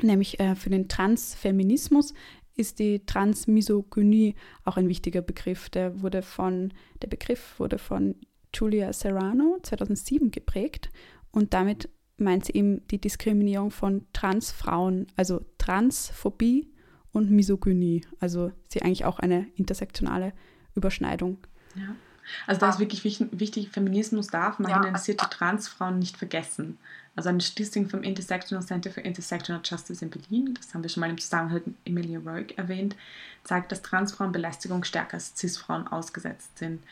[0.03, 2.15] nämlich äh, für den Transfeminismus
[2.57, 4.35] ist die Transmisogynie
[4.65, 5.69] auch ein wichtiger Begriff.
[5.71, 6.73] Der wurde von,
[7.03, 8.15] der Begriff wurde von
[8.55, 10.91] Julia Serrano 2007 geprägt
[11.31, 16.71] und damit meint sie eben die Diskriminierung von Transfrauen, also Transphobie
[17.13, 18.03] und Misogynie.
[18.21, 20.33] Also sie eigentlich auch eine intersektionale
[20.75, 21.39] Überschneidung.
[21.75, 21.95] Ja.
[22.47, 26.79] Also da ist wirklich wichtig, Feminismus darf marginalisierte Transfrauen nicht vergessen.
[27.17, 31.01] Also eine Stiftung vom Intersectional Center for Intersectional Justice in Berlin, das haben wir schon
[31.01, 32.95] mal im Zusammenhang mit Emilia Rourke erwähnt,
[33.43, 36.83] zeigt, dass Transfrauen Belästigung stärker als Cis-Frauen ausgesetzt sind.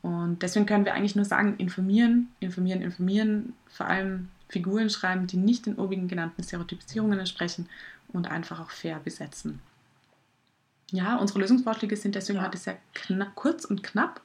[0.00, 5.36] Und deswegen können wir eigentlich nur sagen, informieren, informieren, informieren, vor allem Figuren schreiben, die
[5.36, 7.68] nicht den obigen genannten Stereotypisierungen entsprechen
[8.12, 9.60] und einfach auch fair besetzen.
[10.92, 12.44] Ja, unsere Lösungsvorschläge sind deswegen ja.
[12.44, 12.78] heute sehr
[13.34, 14.20] kurz und knapp.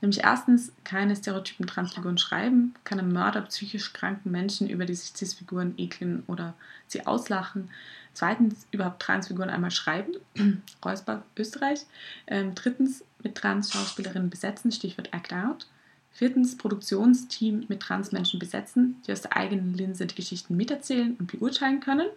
[0.00, 5.74] Nämlich erstens, keine stereotypen Transfiguren schreiben, keine Mörder psychisch kranken Menschen, über die sich Cis-Figuren
[5.76, 6.54] ekeln oder
[6.86, 7.70] sie auslachen.
[8.14, 10.12] Zweitens, überhaupt Transfiguren einmal schreiben,
[10.84, 11.84] Reusbach, Österreich.
[12.26, 15.66] Ähm, drittens, mit Trans-Schauspielerinnen besetzen, Stichwort Act Out.
[16.12, 21.80] Viertens, Produktionsteam mit Transmenschen besetzen, die aus der eigenen Linse die Geschichten miterzählen und beurteilen
[21.80, 22.08] können.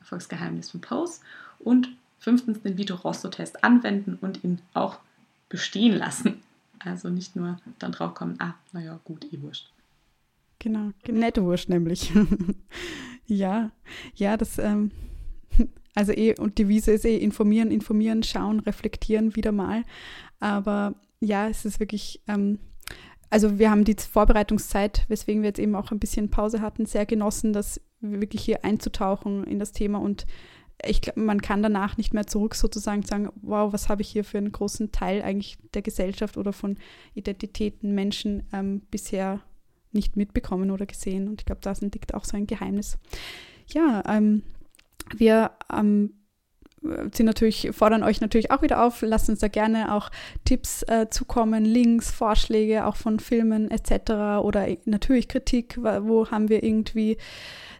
[0.00, 1.20] Erfolgsgeheimnis von Pose.
[1.58, 1.90] Und
[2.24, 4.98] fünftens, den Vito-Rosso-Test anwenden und ihn auch
[5.48, 6.42] bestehen lassen.
[6.78, 9.70] Also nicht nur dann drauf kommen, ah, naja, gut, eh wurscht.
[10.58, 12.12] Genau, nette Wurscht nämlich.
[13.26, 13.70] ja,
[14.14, 14.90] ja, das, ähm,
[15.94, 19.84] also eh, und die Wiese ist eh informieren, informieren, schauen, reflektieren wieder mal.
[20.40, 22.58] Aber ja, es ist wirklich, ähm,
[23.28, 27.04] also wir haben die Vorbereitungszeit, weswegen wir jetzt eben auch ein bisschen Pause hatten, sehr
[27.04, 30.26] genossen, das wirklich hier einzutauchen in das Thema und
[30.86, 34.24] ich glaube, man kann danach nicht mehr zurück sozusagen sagen, wow, was habe ich hier
[34.24, 36.78] für einen großen Teil eigentlich der Gesellschaft oder von
[37.14, 39.40] Identitäten, Menschen ähm, bisher
[39.92, 41.28] nicht mitbekommen oder gesehen.
[41.28, 42.98] Und ich glaube, da liegt auch so ein Geheimnis.
[43.68, 44.42] Ja, ähm,
[45.16, 46.14] wir ähm,
[47.12, 50.10] sind natürlich, fordern euch natürlich auch wieder auf, lasst uns da gerne auch
[50.44, 54.44] Tipps äh, zukommen, Links, Vorschläge auch von Filmen etc.
[54.44, 57.16] oder natürlich Kritik, wo haben wir irgendwie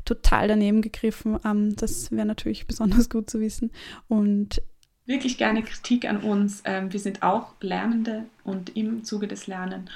[0.05, 1.39] total daneben gegriffen.
[1.44, 3.70] Ähm, das wäre natürlich besonders gut zu wissen.
[4.09, 4.62] Und
[5.06, 6.62] wirklich gerne Kritik an uns.
[6.64, 9.90] Ähm, wir sind auch Lernende und im Zuge des Lernens.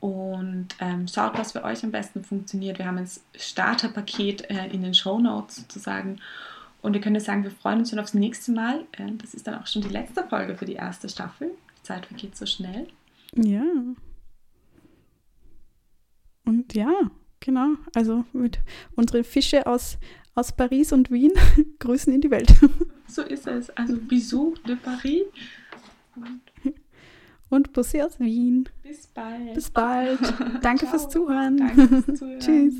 [0.00, 2.78] Und ähm, schaut, was für euch am besten funktioniert.
[2.78, 6.18] Wir haben ein Starterpaket äh, in den Show Notes sozusagen.
[6.82, 8.84] Und wir können sagen, wir freuen uns schon aufs nächste Mal.
[8.92, 11.52] Äh, das ist dann auch schon die letzte Folge für die erste Staffel.
[11.78, 12.88] Die Zeit vergeht so schnell.
[13.36, 13.64] Ja.
[16.44, 16.92] Und ja,
[17.40, 17.74] genau.
[17.94, 18.58] Also mit
[18.96, 19.96] unseren Fische aus,
[20.34, 21.32] aus Paris und Wien
[21.78, 22.52] grüßen in die Welt.
[23.08, 23.68] So ist es.
[23.68, 25.24] Also Bisous de Paris.
[27.50, 28.66] Und Bussi aus Wien.
[28.82, 29.52] Bis bald.
[29.52, 30.18] Bis bald.
[30.62, 31.58] Danke fürs Zuhören.
[31.58, 32.40] Danke fürs Zuhören.
[32.40, 32.74] Tschüss.